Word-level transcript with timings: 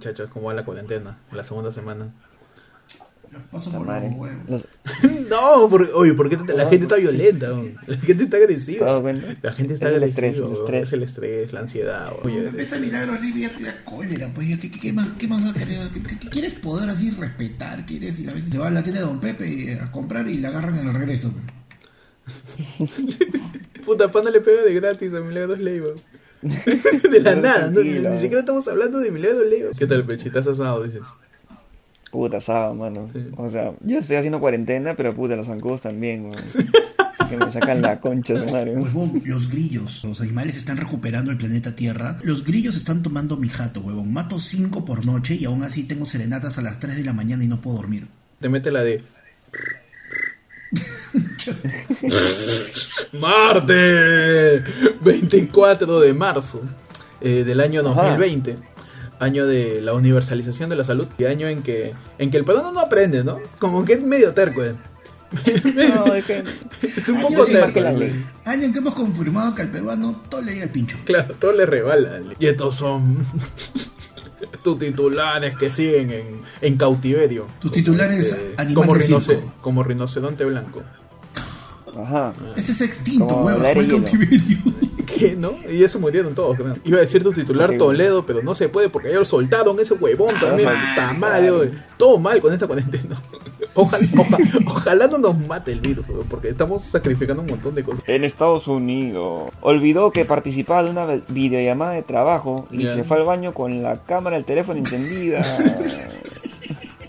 muchachos? 0.00 0.30
¿Cómo 0.32 0.46
va 0.46 0.54
la 0.54 0.64
cuarentena? 0.64 1.18
La 1.32 1.42
segunda 1.42 1.70
semana. 1.70 2.08
Paso 3.52 3.70
por 3.70 3.86
los 3.86 4.12
huevos. 4.16 4.66
No, 5.30 5.68
por- 5.70 5.88
oye, 5.94 6.14
¿por 6.14 6.28
qué 6.28 6.36
te- 6.36 6.52
la 6.54 6.68
gente 6.68 6.86
está 6.86 6.96
violenta? 6.96 7.50
La 7.86 7.96
gente 7.98 8.24
está 8.24 8.36
¿Te 8.38 8.42
has 8.42 8.42
agresiva. 8.42 9.02
La 9.42 9.52
gente 9.52 9.74
está 9.74 9.88
Es 9.88 9.94
el 9.94 10.02
agresiva. 10.02 10.04
estrés, 10.04 10.38
el 10.42 10.52
estrés. 10.52 10.82
Es 10.88 10.92
el 10.92 11.02
estrés, 11.04 11.52
la 11.52 11.60
ansiedad. 11.60 12.12
Oye, 12.24 12.48
empieza 12.48 12.78
Milagro 12.80 13.12
arriba 13.12 13.38
ya 13.38 13.50
te 13.56 13.62
da 13.62 13.84
cólera, 13.84 14.28
pues 14.34 14.48
ya, 14.48 14.58
¿qué, 14.58 14.68
qué, 14.72 14.80
qué 14.80 14.92
más, 14.92 15.08
qué 15.16 15.28
más 15.28 15.44
a? 15.44 15.52
¿Qué, 15.56 15.64
qué- 16.18 16.28
quieres 16.30 16.54
poder 16.54 16.90
así 16.90 17.10
respetar? 17.12 17.86
¿Quieres? 17.86 18.18
Y 18.18 18.28
a 18.28 18.32
veces 18.34 18.50
se 18.50 18.58
va 18.58 18.66
a 18.66 18.70
la 18.70 18.82
tienda 18.82 19.00
de 19.02 19.06
Don 19.06 19.20
Pepe 19.20 19.78
a 19.80 19.92
comprar 19.92 20.26
y 20.26 20.38
la 20.38 20.48
agarran 20.48 20.78
en 20.80 20.88
el 20.88 20.94
regreso. 20.94 21.32
puta 23.84 24.10
pana 24.10 24.30
le 24.30 24.40
pega 24.40 24.62
de 24.62 24.74
gratis 24.74 25.14
a 25.14 25.20
Milagros 25.20 25.60
Leiva. 25.60 25.90
de 27.10 27.20
la 27.20 27.34
No, 27.34 27.42
nada, 27.42 27.70
no, 27.70 27.80
ni, 27.80 28.18
siquiera 28.18 28.40
estamos 28.40 28.66
hablando 28.68 28.98
de 28.98 29.10
Milagros 29.10 29.46
Leiva. 29.48 29.70
¿Qué 29.78 29.86
tal, 29.86 30.04
Pechi? 30.04 30.28
¿Estás 30.28 30.46
asado? 30.46 30.82
Dices. 30.84 31.02
Puta 32.10 32.40
sábado, 32.40 32.74
mano. 32.74 33.08
Sí. 33.12 33.26
O 33.36 33.50
sea, 33.50 33.72
yo 33.80 33.98
estoy 33.98 34.16
haciendo 34.16 34.40
cuarentena, 34.40 34.96
pero 34.96 35.14
puta, 35.14 35.36
los 35.36 35.46
zancudos 35.46 35.82
también, 35.82 36.26
weón. 36.26 36.42
que 37.30 37.36
me 37.36 37.52
sacan 37.52 37.80
la 37.80 38.00
concha, 38.00 38.36
su 38.38 38.52
madre. 38.52 38.76
Huevón, 38.76 39.22
los 39.24 39.48
grillos, 39.48 40.04
los 40.04 40.20
animales 40.20 40.56
están 40.56 40.76
recuperando 40.76 41.30
el 41.30 41.36
planeta 41.36 41.76
Tierra. 41.76 42.18
Los 42.22 42.44
grillos 42.44 42.76
están 42.76 43.02
tomando 43.02 43.36
mi 43.36 43.48
jato, 43.48 43.80
huevón. 43.80 44.12
Mato 44.12 44.40
cinco 44.40 44.84
por 44.84 45.06
noche 45.06 45.36
y 45.36 45.44
aún 45.44 45.62
así 45.62 45.84
tengo 45.84 46.06
serenatas 46.06 46.58
a 46.58 46.62
las 46.62 46.80
3 46.80 46.96
de 46.96 47.04
la 47.04 47.12
mañana 47.12 47.44
y 47.44 47.48
no 47.48 47.60
puedo 47.60 47.76
dormir. 47.76 48.08
Te 48.40 48.48
mete 48.48 48.72
la 48.72 48.82
de. 48.82 49.02
Marte 53.12 54.62
24 55.00 56.00
de 56.00 56.14
marzo 56.14 56.62
eh, 57.20 57.44
del 57.44 57.60
año 57.60 57.80
Ajá. 57.80 58.02
2020 58.02 58.56
año 59.18 59.46
de 59.46 59.80
la 59.80 59.94
universalización 59.94 60.70
de 60.70 60.76
la 60.76 60.84
salud 60.84 61.06
y 61.18 61.24
año 61.24 61.48
en 61.48 61.62
que 61.62 61.94
en 62.18 62.30
que 62.30 62.36
el 62.38 62.44
peruano 62.44 62.72
no 62.72 62.80
aprende 62.80 63.24
no 63.24 63.38
como 63.58 63.84
que 63.84 63.94
es 63.94 64.02
medio 64.02 64.32
terco 64.32 64.64
eh. 64.64 64.74
No, 65.74 66.14
es 66.14 66.24
que. 66.24 66.44
es 66.82 67.08
un 67.08 67.20
poco 67.20 67.44
terco 67.44 67.80
la 67.80 67.92
ley. 67.92 68.24
Año 68.44 68.64
en 68.64 68.72
que 68.72 68.78
hemos 68.80 68.94
confirmado 68.94 69.54
que 69.54 69.62
al 69.62 69.70
peruano 69.70 70.20
todo 70.28 70.42
le 70.42 70.52
llega 70.52 70.64
al 70.64 70.70
pincho. 70.70 70.96
claro 71.04 71.34
todo 71.38 71.52
le 71.52 71.66
rebala 71.66 72.20
y 72.38 72.46
estos 72.46 72.76
son 72.76 73.16
tus 74.62 74.78
titulares 74.78 75.56
que 75.56 75.70
siguen 75.70 76.10
en, 76.10 76.26
en 76.60 76.76
cautiverio 76.76 77.46
Tus 77.60 77.72
titulares 77.72 78.34
animales 78.56 78.74
como, 78.74 78.94
de 78.94 79.04
rinoce- 79.06 79.26
circo. 79.36 79.52
como 79.60 79.82
rinoceronte 79.82 80.44
blanco 80.44 80.82
Ajá. 82.02 82.32
Ese 82.56 82.72
es 82.72 82.80
extinto, 82.82 83.24
huevón. 83.26 83.62
cautiverio. 83.88 84.58
¿Qué, 85.20 85.36
no? 85.38 85.54
Y 85.70 85.84
eso 85.84 86.00
murieron 86.00 86.34
todos, 86.34 86.56
creo. 86.56 86.74
Iba 86.84 86.98
a 86.98 87.00
decir 87.02 87.22
tu 87.22 87.32
titular. 87.32 87.76
Toledo, 87.78 88.26
pero 88.26 88.42
no 88.42 88.54
se 88.54 88.68
puede 88.68 88.88
porque 88.88 89.10
ya 89.12 89.18
lo 89.18 89.24
soltaron 89.24 89.78
ese 89.78 89.94
huevón 89.94 90.34
también. 90.40 90.68
Puta 90.68 91.12
madre, 91.12 91.50
oye. 91.50 91.70
Todo 91.96 92.18
mal 92.18 92.40
con 92.40 92.52
esta 92.52 92.66
cuarentena. 92.66 93.20
Ojalá, 93.74 94.04
oja- 94.18 94.38
ojalá 94.66 95.06
no 95.06 95.18
nos 95.18 95.38
mate 95.46 95.70
el 95.70 95.80
virus, 95.80 96.04
porque 96.28 96.48
estamos 96.48 96.82
sacrificando 96.82 97.42
un 97.42 97.48
montón 97.50 97.72
de 97.74 97.84
cosas. 97.84 98.02
En 98.08 98.24
Estados 98.24 98.66
Unidos. 98.66 99.50
Olvidó 99.60 100.10
que 100.10 100.24
participaba 100.24 100.82
de 100.82 100.90
una 100.90 101.06
vi- 101.06 101.22
videollamada 101.28 101.92
de 101.92 102.02
trabajo 102.02 102.66
y 102.72 102.86
se 102.88 103.04
fue 103.04 103.18
al 103.18 103.24
baño 103.24 103.54
con 103.54 103.80
la 103.82 104.02
cámara 104.02 104.36
del 104.36 104.44
teléfono 104.44 104.78
encendida. 104.80 105.42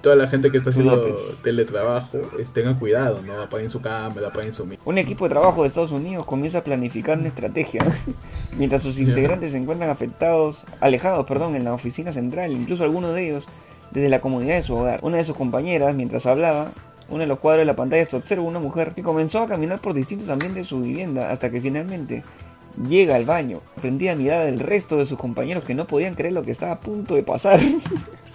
Toda 0.02 0.16
la 0.16 0.27
gente 0.27 0.52
que 0.52 0.57
está 0.57 0.71
haciendo 0.71 0.95
López. 0.95 1.41
teletrabajo, 1.44 2.19
tengan 2.53 2.75
cuidado, 2.75 3.21
¿no? 3.25 3.39
Apaguen 3.41 3.69
su 3.69 3.81
cámara, 3.81 4.27
apaguen 4.30 4.53
su 4.53 4.66
mic. 4.66 4.79
Un 4.85 4.97
equipo 4.97 5.25
de 5.25 5.29
trabajo 5.29 5.62
de 5.62 5.67
Estados 5.67 5.91
Unidos 5.91 6.25
comienza 6.25 6.59
a 6.59 6.63
planificar 6.63 7.19
una 7.19 7.28
estrategia 7.28 7.85
mientras 8.57 8.81
sus 8.81 9.00
integrantes 9.00 9.51
se 9.51 9.57
encuentran 9.57 9.90
afectados, 9.90 10.63
alejados, 10.79 11.28
perdón, 11.28 11.56
en 11.56 11.63
la 11.63 11.73
oficina 11.73 12.11
central, 12.11 12.51
incluso 12.51 12.84
algunos 12.84 13.13
de 13.13 13.25
ellos 13.28 13.45
desde 13.91 14.09
la 14.09 14.22
comunidad 14.22 14.56
de 14.56 14.63
su 14.63 14.75
hogar. 14.75 15.00
Una 15.03 15.17
de 15.17 15.23
sus 15.23 15.35
compañeras, 15.35 15.94
mientras 15.95 16.25
hablaba, 16.25 16.72
uno 17.09 17.19
de 17.19 17.28
los 17.28 17.40
cuadros 17.40 17.61
de 17.61 17.66
la 17.66 17.75
pantalla 17.75 18.06
se 18.06 18.16
observa 18.16 18.44
una 18.44 18.59
mujer 18.59 18.94
que 18.95 19.03
comenzó 19.03 19.40
a 19.41 19.47
caminar 19.47 19.79
por 19.79 19.94
distintos 19.94 20.29
ambientes 20.29 20.63
de 20.63 20.69
su 20.69 20.81
vivienda 20.81 21.29
hasta 21.29 21.51
que 21.51 21.61
finalmente 21.61 22.23
llega 22.88 23.16
al 23.16 23.25
baño, 23.25 23.59
prendida 23.81 24.16
mirada 24.16 24.45
del 24.45 24.59
resto 24.59 24.97
de 24.97 25.06
sus 25.06 25.19
compañeros 25.19 25.66
que 25.66 25.75
no 25.75 25.88
podían 25.88 26.16
creer 26.16 26.34
lo 26.34 26.44
que 26.44 26.51
estaba 26.51 26.73
a 26.73 26.79
punto 26.79 27.16
de 27.16 27.23
pasar. 27.23 27.59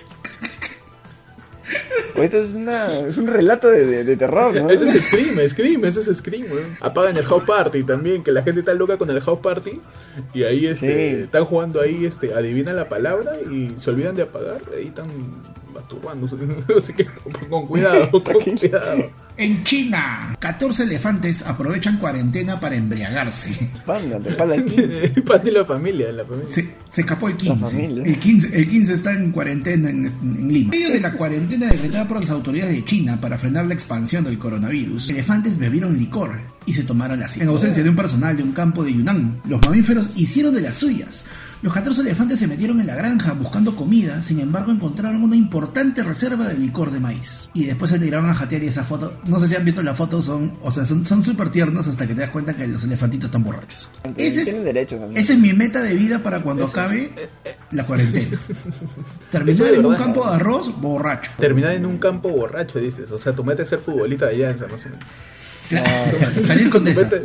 Esto 2.15 2.38
es, 2.38 2.54
una, 2.54 2.87
es 3.09 3.16
un 3.19 3.27
relato 3.27 3.69
de, 3.69 3.84
de- 3.87 4.04
de 4.04 4.16
terror, 4.16 4.54
¿no? 4.54 4.71
Ese 4.71 4.84
es 4.87 5.04
Scream, 5.04 5.49
Scream, 5.49 5.84
ese 5.84 6.00
es 6.00 6.16
Scream, 6.19 6.44
weón. 6.50 6.77
Apagan 6.81 7.16
el 7.16 7.25
House 7.25 7.44
Party 7.47 7.82
también, 7.84 8.22
que 8.25 8.32
la 8.32 8.43
gente 8.43 8.60
está 8.60 8.72
loca 8.75 8.97
con 8.97 9.10
el 9.10 9.21
House 9.21 9.41
Party. 9.41 9.81
Y 10.32 10.44
ahí 10.44 10.66
este, 10.66 10.87
Sí. 11.16 11.22
están 11.25 11.44
jugando 11.44 11.81
ahí, 11.81 12.06
este, 12.06 12.32
adivinan 12.34 12.76
la 12.76 12.88
palabra 12.88 13.32
y 13.50 13.75
se 13.78 13.91
olvidan 13.91 14.16
de 14.16 14.22
apagar. 14.22 14.60
Ahí 14.75 14.87
están 14.87 15.09
masturbándose. 15.76 16.37
Así 16.78 16.92
que 16.92 17.06
con 17.48 17.66
cuidado, 17.66 18.10
con 18.10 18.22
Tranquilo. 18.22 18.56
cuidado. 18.59 19.10
En 19.38 19.62
China, 19.64 20.34
14 20.38 20.84
elefantes 20.84 21.42
aprovechan 21.42 21.98
cuarentena 21.98 22.59
para 22.59 22.75
embriagarse. 22.75 23.70
Panda, 23.84 24.19
te 24.19 24.34
falta 24.34 24.54
el 24.54 24.64
15. 24.64 25.22
Para 25.22 25.42
ti 25.42 25.50
la 25.50 25.64
familia, 25.64 26.10
la 26.10 26.25
familia. 26.25 26.48
Se, 26.54 26.75
se 26.88 27.00
escapó 27.03 27.28
el 27.28 27.37
15. 27.37 27.64
familia. 27.64 28.04
El 28.04 28.19
15. 28.19 28.56
El 28.59 28.66
15 28.69 28.92
está 28.94 29.12
en 29.12 29.32
cuarentena 29.32 29.91
en, 29.91 30.06
en 30.06 30.48
Lima. 30.53 30.75
En 30.75 30.81
medio 30.81 30.91
de 30.91 31.00
la 31.00 31.12
cuarentena 31.12 31.66
decretada 31.66 32.08
por 32.08 32.20
las 32.22 32.31
autoridades 32.31 32.75
de 32.76 32.84
China 32.87 33.19
para 33.20 33.37
frenar 33.37 33.66
la 33.66 33.75
expansión 33.75 34.25
del 34.25 34.38
coronavirus, 34.38 35.10
elefantes 35.10 35.58
bebieron 35.58 35.98
licor 35.98 36.41
y 36.64 36.72
se 36.72 36.84
tomaron 36.84 37.20
la 37.20 37.28
siesta. 37.28 37.44
En 37.44 37.50
ausencia 37.50 37.82
de 37.82 37.91
un 37.91 37.97
personal 37.97 38.37
de 38.38 38.43
un 38.43 38.53
campo 38.53 38.82
de 38.84 38.94
Yunnan, 38.94 39.41
los 39.47 39.60
mamíferos 39.66 40.16
hicieron 40.16 40.54
de 40.54 40.62
las 40.62 40.76
suyas. 40.76 41.25
Los 41.62 41.72
14 41.72 42.03
elefantes 42.03 42.39
se 42.39 42.47
metieron 42.47 42.81
en 42.81 42.87
la 42.87 42.94
granja 42.94 43.33
buscando 43.33 43.75
comida, 43.75 44.22
sin 44.22 44.41
embargo 44.41 44.71
encontraron 44.71 45.22
una 45.22 45.34
importante 45.37 46.03
reserva 46.05 46.47
de 46.49 46.55
licor 46.59 46.91
de 46.91 47.00
maíz. 47.00 47.49
Y 47.55 47.65
después 47.65 47.91
se 47.91 47.99
tiraron 47.99 48.28
a 48.28 48.34
jatear 48.34 48.62
y 48.62 48.67
esa 48.69 48.84
foto, 48.84 49.19
no 49.27 49.41
sé 49.41 49.49
si 49.49 49.55
han 49.56 49.65
visto 49.65 49.83
la 49.83 49.94
foto, 49.94 50.21
son, 50.22 50.53
o 50.62 50.71
sea, 50.71 50.84
son 50.84 51.22
súper 51.22 51.50
tiernos 51.50 51.87
hasta 51.89 52.06
que 52.06 52.15
te 52.15 52.21
das 52.21 52.31
cuenta 52.31 52.55
que 52.55 52.67
los 52.69 52.84
elefantitos 52.84 53.27
están 53.27 53.43
borrachos. 53.43 53.89
Ese 54.17 54.41
es, 54.41 54.44
Tienen 54.44 54.65
derecho 54.65 54.97
también. 54.97 55.21
esa 55.22 55.33
es 55.33 55.39
mi 55.39 55.53
meta 55.55 55.83
de 55.83 55.94
vida 55.94 56.22
para 56.22 56.41
cuando 56.43 56.67
acabe 56.67 57.11
la 57.73 57.87
cuarentena. 57.87 58.38
Terminar 59.31 59.75
en 59.75 59.87
un 59.87 59.97
campo 59.97 60.28
de 60.28 60.37
arroz 60.37 60.81
borracho. 60.81 61.31
Terminar 61.38 61.73
en 61.73 61.87
un 61.87 61.99
campo 61.99 62.28
borracho, 62.28 62.78
dices. 62.78 63.11
O 63.11 63.19
sea, 63.19 63.33
tu 63.33 63.43
meta 63.43 63.62
es 63.62 63.69
ser 63.71 63.78
futbolista 63.81 64.27
de 64.27 64.38
llanza, 64.38 64.67
más 64.69 64.83
o 64.84 64.88
menos. 64.91 65.05
Claro, 65.69 66.19
salir 66.44 66.71
con 66.71 66.84
Tu 66.84 66.91
esa. 66.91 67.00
meta, 67.03 67.17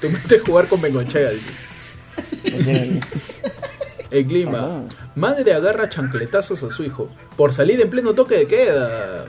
tu 0.00 0.10
meta 0.10 0.34
es 0.34 0.42
jugar 0.42 0.66
con 0.66 0.82
Bengochea, 0.82 1.30
dices. 1.30 1.54
El 4.10 4.26
clima. 4.26 4.58
Ajá. 4.58 4.82
Madre 5.14 5.52
agarra 5.54 5.88
chancletazos 5.88 6.62
a 6.62 6.70
su 6.70 6.84
hijo 6.84 7.08
por 7.36 7.52
salir 7.52 7.80
en 7.80 7.90
pleno 7.90 8.14
toque 8.14 8.36
de 8.36 8.46
queda. 8.46 9.26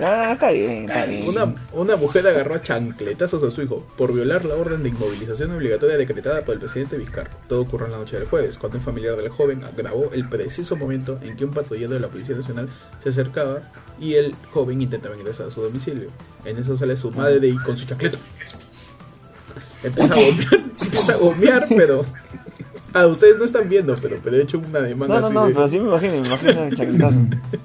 Ah, 0.00 0.30
está 0.32 0.50
bien, 0.50 0.84
está 0.88 1.04
bien. 1.06 1.28
Una, 1.28 1.54
una 1.72 1.96
mujer 1.96 2.26
agarró 2.26 2.54
a 2.54 2.62
chancletazos 2.62 3.42
a 3.42 3.50
su 3.50 3.62
hijo 3.62 3.86
por 3.96 4.12
violar 4.12 4.44
la 4.44 4.54
orden 4.54 4.82
de 4.82 4.88
inmovilización 4.88 5.52
obligatoria 5.52 5.96
decretada 5.96 6.44
por 6.44 6.54
el 6.54 6.60
presidente 6.60 6.96
Vizcarra. 6.96 7.30
Todo 7.46 7.62
ocurrió 7.62 7.86
en 7.86 7.92
la 7.92 7.98
noche 7.98 8.18
del 8.18 8.26
jueves, 8.26 8.56
cuando 8.56 8.78
un 8.78 8.84
familiar 8.84 9.16
del 9.16 9.28
joven 9.28 9.62
grabó 9.76 10.10
el 10.12 10.28
preciso 10.28 10.76
momento 10.76 11.18
en 11.22 11.36
que 11.36 11.44
un 11.44 11.52
patrullero 11.52 11.92
de 11.94 12.00
la 12.00 12.08
Policía 12.08 12.36
Nacional 12.36 12.68
se 13.02 13.10
acercaba 13.10 13.60
y 14.00 14.14
el 14.14 14.34
joven 14.52 14.80
intentaba 14.80 15.16
ingresar 15.16 15.48
a 15.48 15.50
su 15.50 15.60
domicilio. 15.60 16.08
En 16.44 16.58
eso 16.58 16.76
sale 16.76 16.96
su 16.96 17.10
madre 17.10 17.48
y 17.48 17.56
con 17.58 17.76
su 17.76 17.86
chancleta. 17.86 18.18
Empieza 19.82 20.14
a 20.14 20.16
gomear, 20.16 20.54
empieza 20.80 21.12
a 21.12 21.16
gomear, 21.16 21.66
pero... 21.68 22.04
Ah, 22.94 23.06
ustedes 23.06 23.38
no 23.38 23.44
están 23.44 23.68
viendo, 23.68 23.96
pero, 24.00 24.16
pero 24.22 24.36
he 24.36 24.42
hecho 24.42 24.58
una 24.58 24.80
demanda 24.80 25.20
No, 25.20 25.20
no, 25.20 25.26
así 25.26 25.34
no, 25.34 25.46
de- 25.48 25.54
pero 25.54 25.68
sí 25.68 25.78
me 25.80 25.88
imagino, 25.88 26.12
me 26.20 26.26
imagino 26.26 26.62
el 26.64 26.76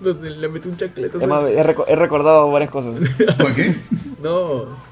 donde 0.02 0.30
le 0.38 0.48
metí 0.50 0.70
un 0.70 0.78
chancletazo. 0.78 1.20
Es 1.20 1.28
más, 1.28 1.46
he, 1.52 1.64
reco- 1.64 1.86
he 1.88 1.96
recordado 1.96 2.50
varias 2.52 2.72
cosas. 2.72 2.94
¿Por 3.38 3.54
qué? 3.54 3.76
No. 4.24 4.88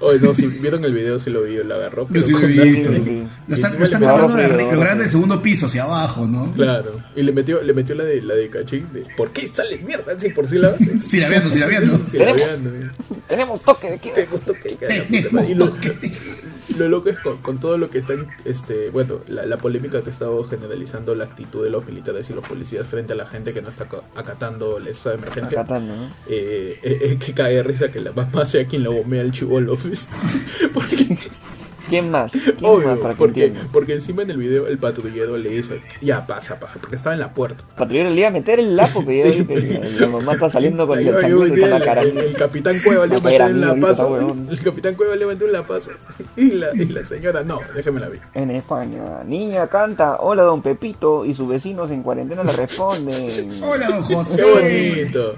Oye, 0.00 0.18
no, 0.20 0.34
si 0.34 0.46
vieron 0.48 0.84
el 0.84 0.92
video, 0.92 1.18
si 1.18 1.30
lo 1.30 1.42
vi, 1.42 1.56
lo 1.56 1.74
agarró. 1.76 2.02
Yo 2.02 2.08
pero 2.12 2.26
sí 2.26 2.32
lo 2.32 2.38
he 2.38 2.42
con 2.42 2.50
visto. 2.52 2.90
asco. 2.90 3.04
sí. 3.04 3.22
Lo 3.48 3.54
están, 3.54 3.72
le- 3.72 3.88
grabando, 3.88 4.34
de, 4.36 4.44
Ahora 4.44 4.56
arri- 4.56 4.70
sí, 4.70 4.76
lo 4.76 4.92
sí. 4.92 4.98
del 4.98 5.10
segundo 5.10 5.42
piso 5.42 5.66
hacia 5.66 5.82
abajo, 5.84 6.26
¿no? 6.26 6.52
Claro. 6.52 6.90
Y 7.14 7.22
le 7.22 7.32
metió, 7.32 7.62
le 7.62 7.72
metió 7.72 7.94
la 7.94 8.04
de 8.04 8.20
la 8.22 8.34
de 8.34 8.50
cachín 8.50 8.86
de 8.92 9.06
¿Por 9.16 9.30
qué 9.30 9.48
sales 9.48 9.82
mierda 9.82 10.18
si 10.18 10.28
por 10.30 10.48
si 10.48 10.56
la 10.58 10.68
haces? 10.68 11.02
Si 11.06 11.20
la 11.20 11.28
viendo, 11.28 11.48
si 11.50 11.58
la 11.58 11.66
viendo. 11.66 11.98
Si 12.04 12.18
la 12.18 12.32
¿no? 12.32 12.36
Tenemos 13.26 13.60
toque 13.62 13.90
de 13.92 13.98
queda. 13.98 14.14
De 14.16 14.26
Tenemos 14.26 15.32
madre. 15.32 15.50
Y 15.50 15.54
lo, 15.54 15.68
toque. 15.70 16.12
Lo 16.76 16.88
loco 16.88 17.08
es 17.10 17.18
con, 17.20 17.38
con 17.38 17.58
todo 17.58 17.76
lo 17.78 17.90
que 17.90 17.98
están, 17.98 18.26
este, 18.44 18.90
bueno, 18.90 19.20
la, 19.28 19.46
la 19.46 19.56
polémica 19.56 20.02
que 20.02 20.10
ha 20.10 20.12
estado 20.12 20.44
generalizando 20.44 21.14
la 21.14 21.24
actitud 21.24 21.64
de 21.64 21.70
los 21.70 21.84
militares 21.86 22.28
y 22.30 22.32
los 22.32 22.46
policías 22.46 22.86
frente 22.86 23.12
a 23.12 23.16
la 23.16 23.26
gente 23.26 23.52
que 23.52 23.62
no 23.62 23.68
está 23.70 23.84
aca- 23.84 24.02
acatando 24.14 24.78
el 24.78 24.88
estado 24.88 25.16
de 25.16 25.22
emergencia. 25.22 25.60
Acatando, 25.60 25.96
¿no? 25.96 26.04
eh, 26.28 26.78
eh, 26.82 26.98
eh, 27.02 27.18
que 27.18 27.32
cae 27.34 27.54
de 27.56 27.62
risa 27.62 27.90
que 27.90 28.00
la 28.00 28.12
mamá 28.12 28.44
sea 28.46 28.66
quien 28.66 28.82
lo 28.84 28.92
gomea 28.92 29.20
al 29.22 29.32
chivolo. 29.32 29.76
Porque 30.74 30.96
¿Quién 31.88 32.10
más? 32.10 32.32
¿Quién 32.32 32.44
más 32.56 32.62
Obvio, 32.62 33.00
para 33.00 33.14
que 33.14 33.18
porque, 33.18 33.52
porque 33.72 33.94
encima 33.94 34.22
en 34.22 34.30
el 34.30 34.38
video 34.38 34.66
el 34.66 34.78
patrullero 34.78 35.36
le 35.38 35.50
dice, 35.50 35.80
ya 36.00 36.26
pasa, 36.26 36.58
pasa, 36.58 36.78
porque 36.80 36.96
estaba 36.96 37.14
en 37.14 37.20
la 37.20 37.32
puerta. 37.32 37.64
Patrullero 37.76 38.10
le 38.10 38.16
iba 38.18 38.28
a 38.28 38.30
meter 38.32 38.58
el 38.58 38.74
lapo 38.76 39.04
que 39.06 39.22
Sí, 39.22 39.38
yo 39.38 39.44
vi 39.44 39.44
que 39.46 39.90
la 40.00 40.08
mamá 40.08 40.32
está 40.34 40.50
saliendo 40.50 40.86
con 40.86 40.98
el 40.98 41.14
va, 41.14 41.18
chancleta 41.20 41.44
vi 41.54 41.60
con 41.60 41.70
la 41.70 41.76
el, 41.76 41.84
cara. 41.84 42.02
el- 42.02 42.18
el 42.18 42.32
capitán 42.34 42.76
Cueva 42.84 43.06
le 43.06 43.16
iba 43.16 43.28
a 43.28 43.30
meter 43.32 43.50
en 43.50 43.60
la 43.60 43.74
pasa. 43.76 44.06
El 44.50 44.60
capitán 44.60 44.94
Cueva 44.94 45.16
le 45.16 45.26
metió 45.26 45.46
en 45.46 45.52
la 45.52 45.62
pasa. 45.62 45.90
Y 46.36 46.50
la, 46.50 46.68
y 46.74 46.84
la 46.86 47.04
señora, 47.04 47.42
no, 47.44 47.60
déjeme 47.74 47.98
la 48.00 48.08
ver. 48.08 48.20
En 48.34 48.50
España, 48.50 49.24
niña 49.24 49.66
canta, 49.68 50.16
hola 50.20 50.42
don 50.42 50.60
Pepito, 50.60 51.24
y 51.24 51.32
sus 51.34 51.48
vecinos 51.48 51.90
en 51.90 52.02
cuarentena 52.02 52.44
le 52.44 52.52
responden. 52.52 53.48
Hola, 53.62 53.88
don 53.88 54.04
Qué 54.08 54.14
José. 54.14 54.44
bonito, 54.44 55.34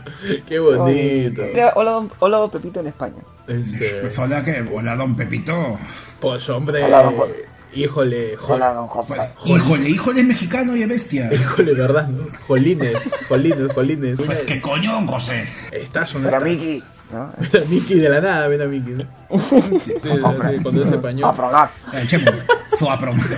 qué 0.49 0.59
bonito. 0.59 1.43
Mira, 1.53 1.73
Hola 1.77 1.91
don, 1.93 2.11
hola 2.19 2.39
don 2.39 2.50
Pepito 2.50 2.81
en 2.81 2.89
España. 2.89 3.17
Este, 3.47 3.91
Pues 4.00 4.19
hola, 4.19 4.45
¿qué? 4.45 4.65
Hola, 4.73 4.97
don 4.97 5.17
Pepito. 5.17 5.79
Pues 6.20 6.49
hombre, 6.49 6.82
Hola, 6.85 7.03
don 7.05 7.15
Juan. 7.17 7.29
híjole, 7.73 8.37
jo- 8.37 8.55
Hola 8.55 8.73
don 8.73 8.87
José. 8.88 9.15
Pues, 9.15 9.31
híjole, 9.62 9.88
híjole, 9.88 10.20
es 10.20 10.26
mexicano 10.26 10.76
y 10.76 10.82
es 10.82 10.88
bestia. 10.88 11.29
híjole, 11.32 11.75
verdad, 11.75 12.09
¿no? 12.09 12.25
Jolines, 12.47 12.99
jolines, 13.29 13.73
jolines. 13.73 14.17
Pues, 14.25 14.43
¿qué 14.44 14.61
coño, 14.61 14.93
don 14.93 15.06
José? 15.06 15.47
Estás 15.70 16.15
o 16.15 16.19
no 16.19 16.25
Pero 16.31 16.38
estás? 16.38 16.50
Miki, 16.53 16.82
¿no? 17.12 17.31
Ven 17.38 17.62
a 17.62 17.67
Mickey 17.67 17.99
de 18.00 18.09
la 18.09 18.20
nada, 18.20 18.49
ven 18.49 18.62
a 18.62 18.67
Mickey. 18.67 18.94
¿no? 18.94 19.05
Sí, 19.38 19.81
sí, 19.85 19.93
sí, 20.03 20.62
cuando 20.62 20.85
es 20.85 20.93
español. 20.93 21.31
Aprogas. 21.31 21.70
Eh, 21.93 22.05
Chemo, 22.06 22.31
Zoaprom. 22.79 23.19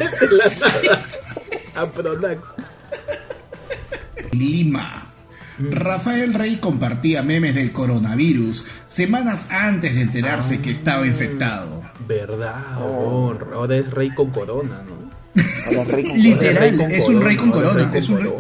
Lima. 4.33 5.07
Rafael 5.71 6.33
Rey 6.35 6.57
compartía 6.57 7.23
memes 7.23 7.55
del 7.55 7.73
coronavirus 7.73 8.65
semanas 8.87 9.47
antes 9.51 9.95
de 9.95 10.03
enterarse 10.03 10.61
que 10.61 10.71
estaba 10.71 11.07
infectado. 11.07 11.83
Verdad, 12.09 12.75
amor. 12.75 13.51
Ahora 13.53 13.77
es 13.77 13.91
rey 13.91 14.11
con 14.11 14.31
corona, 14.31 14.83
¿no? 14.87 15.11
Hola, 15.71 15.85
rey 15.85 16.05
con 16.05 16.19
Literal. 16.23 16.81
Es 16.91 17.09
un 17.09 17.21
rey 17.21 17.37
con 17.37 17.51
corona, 17.51 17.91
rey 17.91 17.99
es 17.99 18.09
un 18.09 18.21
rey-. 18.21 18.33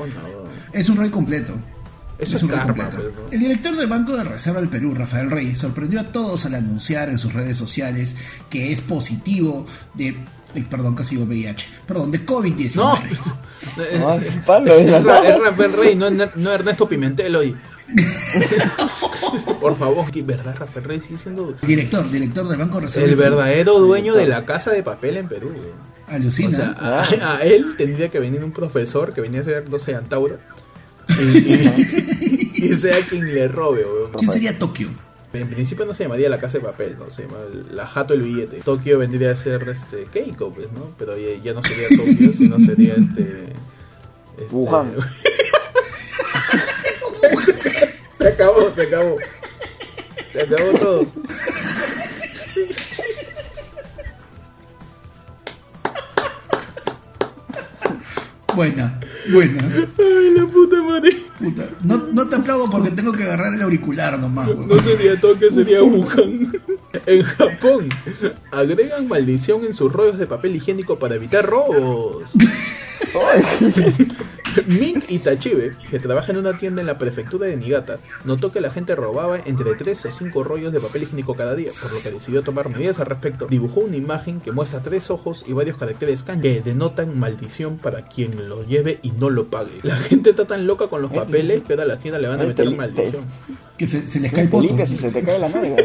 Es 0.72 0.88
un 0.88 0.96
rey 0.96 1.10
completo. 1.10 1.54
Eso 2.20 2.36
es 2.36 2.42
un 2.42 2.48
karma. 2.50 2.90
El 3.30 3.40
director 3.40 3.74
del 3.76 3.86
Banco 3.86 4.16
de 4.16 4.24
Reserva 4.24 4.60
del 4.60 4.68
Perú, 4.68 4.94
Rafael 4.94 5.30
Rey, 5.30 5.54
sorprendió 5.54 6.00
a 6.00 6.04
todos 6.04 6.44
al 6.46 6.54
anunciar 6.54 7.08
en 7.08 7.18
sus 7.18 7.32
redes 7.32 7.56
sociales 7.56 8.16
que 8.50 8.72
es 8.72 8.80
positivo 8.80 9.66
de. 9.94 10.16
ay, 10.54 10.62
perdón, 10.62 10.94
casi 10.94 11.16
digo 11.16 11.26
VIH. 11.26 11.66
Perdón, 11.86 12.10
de 12.10 12.24
COVID-19. 12.26 12.74
No, 12.76 12.94
No, 13.98 14.14
es 14.14 14.34
palo, 14.46 14.72
es, 14.72 15.04
Rafael 15.04 15.72
Rey, 15.74 15.94
no, 15.96 16.08
es- 16.08 16.36
no 16.36 16.50
Ernesto 16.52 16.88
Pimentel 16.88 17.36
hoy. 17.36 17.56
Por 19.60 19.76
favor, 19.76 20.06
verdad, 20.24 20.54
Rafael 20.58 20.84
Rey 20.84 21.00
sigue 21.00 21.18
siendo 21.18 21.54
Director, 21.62 22.08
director 22.10 22.48
del 22.48 22.58
Banco 22.58 22.76
de 22.76 22.86
Reserva. 22.86 23.04
el 23.04 23.10
del 23.10 23.18
Perú. 23.18 23.36
verdadero 23.36 23.78
dueño 23.78 24.14
de 24.14 24.26
la 24.26 24.44
casa 24.44 24.70
de 24.70 24.82
papel 24.82 25.16
en 25.18 25.28
Perú. 25.28 25.48
weón. 25.48 25.90
O 26.08 26.12
Alucina. 26.12 26.56
sea, 26.56 26.76
a, 26.78 27.36
a 27.36 27.42
él 27.42 27.74
tendría 27.76 28.08
que 28.08 28.18
venir 28.18 28.42
un 28.42 28.52
profesor 28.52 29.12
que 29.12 29.20
venía 29.20 29.40
a 29.42 29.44
ser, 29.44 29.68
no 29.68 29.78
sé, 29.78 29.94
Antauro. 29.94 30.38
Y, 31.18 31.22
y- 31.38 32.52
y 32.70 32.72
sea 32.76 32.96
quien 33.08 33.32
le 33.34 33.48
robe, 33.48 33.84
weón. 33.84 34.10
¿Quién 34.18 34.30
sería 34.32 34.58
Tokio? 34.58 34.88
En 35.32 35.48
principio 35.48 35.84
no 35.86 35.94
se 35.94 36.02
llamaría 36.02 36.28
la 36.28 36.38
casa 36.38 36.58
de 36.58 36.64
papel, 36.64 36.96
no 36.98 37.08
se 37.10 37.22
llama 37.22 37.36
la 37.72 37.86
jato 37.86 38.14
el 38.14 38.22
billete. 38.22 38.60
Tokio 38.64 38.98
vendría 38.98 39.30
a 39.30 39.36
ser 39.36 39.68
este 39.68 40.04
Keiko, 40.12 40.50
pues, 40.52 40.72
¿no? 40.72 40.90
Pero 40.98 41.16
ya, 41.16 41.40
ya 41.42 41.52
no 41.54 41.62
sería 41.62 41.86
Tokio, 41.96 42.32
sino 42.36 42.58
sería 42.58 42.94
este, 42.94 43.52
este- 44.38 44.54
Wuhan. 44.54 44.90
se 48.18 48.28
acabó, 48.28 48.70
se 48.74 48.82
acabó. 48.82 49.16
Se 50.32 50.40
acabó 50.42 50.78
todo. 50.78 51.06
Buena, 58.54 58.98
buena. 59.30 59.62
Ay, 59.98 60.30
la 60.34 60.46
puta 60.46 60.82
madre. 60.82 61.16
Puta. 61.38 61.68
No, 61.84 61.96
no 62.12 62.28
te 62.28 62.36
aplaudo 62.36 62.70
porque 62.70 62.90
tengo 62.90 63.12
que 63.12 63.22
agarrar 63.24 63.54
el 63.54 63.62
auricular 63.62 64.18
nomás, 64.18 64.48
No 64.48 64.54
weón. 64.66 64.82
sería 64.84 65.18
Tokio, 65.18 65.50
sería 65.50 65.82
Wuhan. 65.82 66.52
En 67.06 67.22
Japón, 67.22 67.88
agregan 68.50 69.06
maldición 69.08 69.64
en 69.64 69.72
sus 69.74 69.92
rollos 69.92 70.18
de 70.18 70.26
papel 70.26 70.56
higiénico 70.56 70.98
para 70.98 71.14
evitar 71.14 71.46
robos. 71.46 72.24
Min 74.66 75.02
Itachibe, 75.08 75.76
que 75.90 75.98
trabaja 75.98 76.32
en 76.32 76.38
una 76.38 76.58
tienda 76.58 76.80
en 76.80 76.86
la 76.86 76.98
prefectura 76.98 77.46
de 77.46 77.56
Niigata, 77.56 77.98
notó 78.24 78.50
que 78.52 78.60
la 78.60 78.70
gente 78.70 78.94
robaba 78.96 79.38
entre 79.44 79.74
3 79.74 80.06
a 80.06 80.10
5 80.10 80.42
rollos 80.44 80.72
de 80.72 80.80
papel 80.80 81.04
higiénico 81.04 81.34
cada 81.34 81.54
día, 81.54 81.70
por 81.80 81.92
lo 81.92 82.00
que 82.00 82.10
decidió 82.10 82.42
tomar 82.42 82.68
medidas 82.68 82.98
al 83.00 83.06
respecto. 83.06 83.46
Dibujó 83.46 83.80
una 83.80 83.96
imagen 83.96 84.40
que 84.40 84.52
muestra 84.52 84.80
tres 84.80 85.10
ojos 85.10 85.44
y 85.46 85.52
varios 85.52 85.76
caracteres 85.76 86.22
kanji 86.22 86.42
que 86.42 86.60
denotan 86.62 87.18
maldición 87.18 87.76
para 87.78 88.04
quien 88.04 88.48
lo 88.48 88.64
lleve 88.64 88.98
y 89.02 89.12
no 89.12 89.30
lo 89.30 89.46
pague. 89.46 89.72
La 89.82 89.96
gente 89.96 90.30
está 90.30 90.46
tan 90.46 90.66
loca 90.66 90.88
con 90.88 91.02
los 91.02 91.12
papeles 91.12 91.62
que 91.62 91.72
ahora 91.74 91.84
a 91.84 91.86
la 91.86 91.98
tienda 91.98 92.18
le 92.18 92.28
van 92.28 92.38
a 92.38 92.42
Te- 92.42 92.48
meter 92.48 92.68
te- 92.70 92.76
maldición. 92.76 93.24
Que 93.76 93.86
se, 93.86 94.06
se 94.08 94.20
les 94.20 94.32
cae 94.32 94.48
el 94.52 94.60
limpias 94.62 94.90
y 94.90 94.96
se 94.96 95.10
te 95.10 95.22
cae 95.22 95.38
la 95.38 95.48
nalga. 95.48 95.76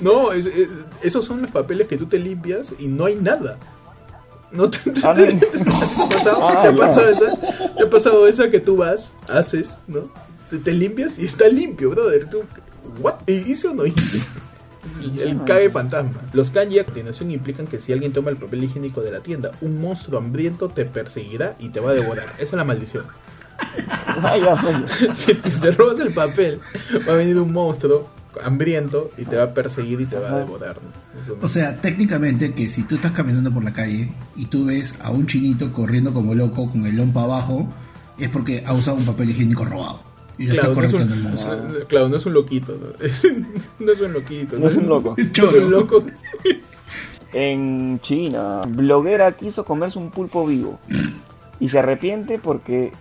No, 0.00 0.32
es- 0.32 0.46
es- 0.46 0.68
esos 1.02 1.24
son 1.24 1.42
los 1.42 1.50
papeles 1.50 1.86
que 1.88 1.96
tú 1.96 2.06
te 2.06 2.18
limpias 2.18 2.74
y 2.78 2.86
no 2.88 3.06
hay 3.06 3.16
nada. 3.16 3.58
¿No 4.56 4.70
te, 4.70 4.78
Ah, 5.02 5.14
no. 5.14 5.26
te 6.08 6.14
pasado? 6.14 6.48
Ah, 6.48 6.62
¿Te 6.62 6.68
ha 6.68 6.76
pasado 6.76 7.08
esa? 7.10 7.36
¿Te 7.76 7.84
ha 7.84 7.90
pasado 7.90 8.26
esa 8.26 8.48
que 8.48 8.60
tú 8.60 8.76
vas, 8.76 9.12
haces, 9.28 9.78
¿no? 9.86 10.10
Te, 10.50 10.58
te 10.58 10.72
limpias 10.72 11.18
y 11.18 11.26
está 11.26 11.48
limpio, 11.48 11.90
brother. 11.90 12.28
¿Tú, 12.30 12.42
¿What? 13.00 13.28
¿Hice 13.28 13.68
o 13.68 13.74
no 13.74 13.84
hice? 13.84 14.20
El, 15.02 15.20
el 15.20 15.44
cague 15.44 15.68
fantasma. 15.68 16.22
Los 16.32 16.50
kanji 16.50 16.78
a 16.78 16.84
continuación 16.84 17.30
implican 17.32 17.66
que 17.66 17.80
si 17.80 17.92
alguien 17.92 18.12
toma 18.12 18.30
el 18.30 18.36
papel 18.36 18.64
higiénico 18.64 19.00
de 19.02 19.10
la 19.10 19.20
tienda, 19.20 19.50
un 19.60 19.80
monstruo 19.80 20.18
hambriento 20.18 20.68
te 20.68 20.84
perseguirá 20.84 21.56
y 21.58 21.70
te 21.70 21.80
va 21.80 21.90
a 21.90 21.94
devorar. 21.94 22.26
Esa 22.36 22.44
es 22.44 22.52
la 22.52 22.64
maldición. 22.64 23.04
Vaya, 24.22 24.54
vaya. 24.54 24.86
si 25.14 25.34
te 25.34 25.70
robas 25.72 25.98
el 25.98 26.14
papel, 26.14 26.60
va 27.06 27.14
a 27.14 27.16
venir 27.16 27.36
un 27.38 27.52
monstruo 27.52 28.08
hambriento 28.42 29.10
y 29.16 29.24
te 29.24 29.36
va 29.36 29.44
a 29.44 29.54
perseguir 29.54 30.00
y 30.00 30.06
te 30.06 30.18
va 30.18 30.30
a 30.32 30.38
devorar. 30.38 30.78
O 31.40 31.48
sea, 31.48 31.76
técnicamente 31.80 32.52
que 32.54 32.68
si 32.68 32.82
tú 32.82 32.96
estás 32.96 33.12
caminando 33.12 33.52
por 33.52 33.64
la 33.64 33.72
calle 33.72 34.12
y 34.36 34.46
tú 34.46 34.66
ves 34.66 34.94
a 35.02 35.10
un 35.10 35.26
chinito 35.26 35.72
corriendo 35.72 36.12
como 36.12 36.34
loco 36.34 36.70
con 36.70 36.86
el 36.86 36.96
lompa 36.96 37.22
abajo, 37.22 37.68
es 38.18 38.28
porque 38.28 38.62
ha 38.66 38.72
usado 38.72 38.96
un 38.96 39.04
papel 39.04 39.30
higiénico 39.30 39.64
robado. 39.64 40.00
Y 40.38 40.46
lo 40.46 40.54
Claro, 40.54 40.72
está 40.72 40.80
no 40.80 40.86
es 40.86 40.92
corriendo 40.92 41.14
un, 41.14 41.20
el 41.20 41.28
monstruo. 41.28 41.86
claro, 41.88 42.08
no 42.08 42.16
es 42.16 42.26
un 42.26 42.34
loquito. 42.34 42.72
No, 42.72 43.86
no 43.86 43.92
es 43.92 44.00
un 44.00 44.12
loquito. 44.12 44.58
No 44.58 44.68
es 44.68 44.76
un 44.76 44.88
loco. 44.88 45.16
No 45.16 45.44
es 45.44 45.52
un 45.52 45.70
loco. 45.70 46.04
En 47.32 48.00
China, 48.00 48.62
bloguera 48.68 49.32
quiso 49.32 49.64
comerse 49.64 49.98
un 49.98 50.10
pulpo 50.10 50.46
vivo 50.46 50.78
y 51.60 51.68
se 51.68 51.78
arrepiente 51.78 52.38
porque 52.38 52.92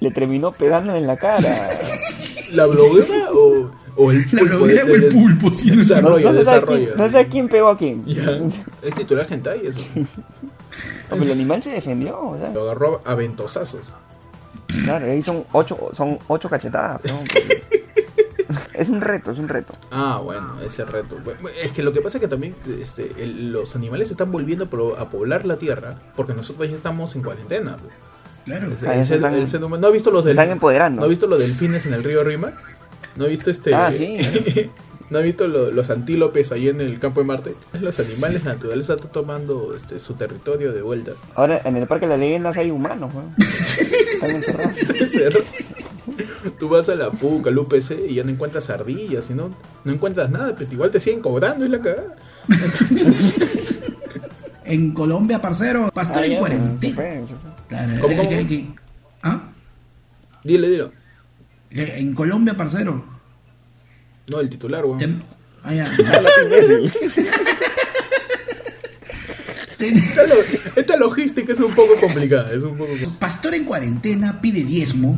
le 0.00 0.10
terminó 0.10 0.52
pegando 0.52 0.94
en 0.96 1.06
la 1.06 1.16
cara. 1.16 1.68
¿La 2.52 2.66
bloguera 2.66 3.28
o, 3.32 3.70
o 3.98 4.10
el 4.12 4.24
pulpo? 4.26 4.66
el 4.66 5.08
pulpo, 5.08 5.50
sí. 5.50 5.70
Desarrollo, 5.76 6.32
no, 6.32 6.38
desarrollo. 6.38 6.86
quién, 6.86 6.96
no 6.96 7.10
sé 7.10 7.26
quién 7.28 7.48
pegó 7.48 7.68
a 7.68 7.76
quién. 7.76 8.04
Ya. 8.06 8.22
Es 8.82 8.94
titular 8.94 9.26
hentai 9.28 9.66
eso. 9.66 9.84
Pero 11.10 11.22
el 11.22 11.32
animal 11.32 11.62
se 11.62 11.70
defendió, 11.70 12.18
o 12.20 12.38
sea, 12.38 12.50
Lo 12.50 12.62
agarró 12.62 13.00
a 13.04 13.14
ventosazos. 13.14 13.92
claro, 14.84 15.06
ahí 15.10 15.22
son 15.22 15.44
ocho, 15.52 15.90
son 15.92 16.18
ocho 16.28 16.48
cachetadas. 16.48 17.00
¿no? 17.04 17.20
Es 18.72 18.88
un 18.88 19.00
reto, 19.00 19.32
es 19.32 19.38
un 19.38 19.48
reto. 19.48 19.74
Ah, 19.90 20.20
bueno, 20.22 20.54
ese 20.64 20.84
reto. 20.84 21.16
Es 21.60 21.72
que 21.72 21.82
lo 21.82 21.92
que 21.92 22.00
pasa 22.00 22.16
es 22.18 22.22
que 22.22 22.28
también 22.28 22.54
este, 22.80 23.12
el- 23.18 23.50
los 23.52 23.74
animales 23.76 24.06
se 24.08 24.14
están 24.14 24.30
volviendo 24.30 24.64
a 24.96 25.10
poblar 25.10 25.44
la 25.44 25.56
tierra 25.56 25.96
porque 26.16 26.32
nosotros 26.32 26.70
ya 26.70 26.76
estamos 26.76 27.14
en 27.16 27.22
cuarentena. 27.22 27.76
Claro. 28.44 28.66
El, 28.68 28.72
Ah, 28.88 28.94
el 28.94 29.00
están- 29.00 29.34
el 29.34 29.64
humano- 29.64 29.80
¿No 29.82 29.88
ha 29.88 29.90
visto 29.90 30.10
los 30.12 30.24
del- 30.24 30.30
están 30.38 30.50
empoderando. 30.50 31.00
¿No 31.00 31.06
ha 31.06 31.08
visto 31.10 31.26
los 31.26 31.40
delfines 31.40 31.84
en 31.86 31.94
el 31.94 32.04
río 32.04 32.22
Rímac? 32.24 32.54
¿No 33.18 33.24
ha 33.24 33.28
visto 33.28 33.50
este? 33.50 33.74
Ah, 33.74 33.92
sí. 33.92 34.16
¿No 35.10 35.18
ha 35.18 35.22
visto 35.22 35.46
lo- 35.48 35.70
los 35.72 35.88
antílopes 35.90 36.52
ahí 36.52 36.68
en 36.68 36.80
el 36.82 36.98
campo 36.98 37.20
de 37.20 37.26
Marte? 37.26 37.54
Los 37.80 37.98
animales 37.98 38.44
naturales 38.44 38.88
están 38.90 39.10
tomando 39.10 39.74
este, 39.74 39.98
su 40.00 40.14
territorio 40.14 40.72
de 40.72 40.82
vuelta. 40.82 41.12
Ahora, 41.34 41.60
en 41.64 41.76
el 41.76 41.86
Parque 41.86 42.04
de 42.06 42.10
las 42.10 42.20
Leyendas 42.20 42.56
hay 42.58 42.70
humanos, 42.70 43.10
weón. 43.14 43.34
Están 43.38 44.36
encerrados. 44.36 45.44
Tú 46.58 46.68
vas 46.68 46.88
a 46.88 46.94
la 46.94 47.10
PUC, 47.10 47.46
al 47.48 47.58
UPC 47.58 47.92
y 48.08 48.14
ya 48.16 48.24
no 48.24 48.30
encuentras 48.30 48.68
ardillas, 48.70 49.30
y 49.30 49.34
no, 49.34 49.50
no 49.84 49.92
encuentras 49.92 50.30
nada, 50.30 50.54
pero 50.56 50.70
igual 50.72 50.90
te 50.90 51.00
siguen 51.00 51.20
cobrando 51.20 51.64
y 51.64 51.68
la 51.68 51.80
cagada. 51.80 52.16
En 54.64 54.92
Colombia, 54.92 55.40
parcero, 55.40 55.90
pastor 55.94 56.22
Ah, 56.24 56.26
en 56.26 56.32
se 56.32 56.38
cuarentena. 56.38 57.02
¿Cómo, 58.02 58.16
cómo, 58.16 58.28
que- 58.28 58.36
cómo? 58.36 58.48
que- 58.48 58.66
¿Ah? 59.22 59.42
Dile, 60.44 60.68
dilo. 60.68 60.90
Eh, 61.70 61.94
En 61.98 62.14
Colombia, 62.14 62.56
parcero. 62.56 63.04
No, 64.26 64.40
el 64.40 64.50
titular, 64.50 64.84
weón. 64.84 65.22
ah, 65.62 65.74
ya. 65.74 65.90
Esta, 69.78 70.22
esta 70.80 70.96
logística 70.96 71.52
es 71.52 71.60
un 71.60 71.72
poco 71.72 71.94
complicada, 72.00 72.52
es 72.52 72.62
un 72.62 72.76
poco... 72.76 72.90
Pastor 73.20 73.54
en 73.54 73.64
cuarentena 73.64 74.40
pide 74.40 74.64
diezmo 74.64 75.16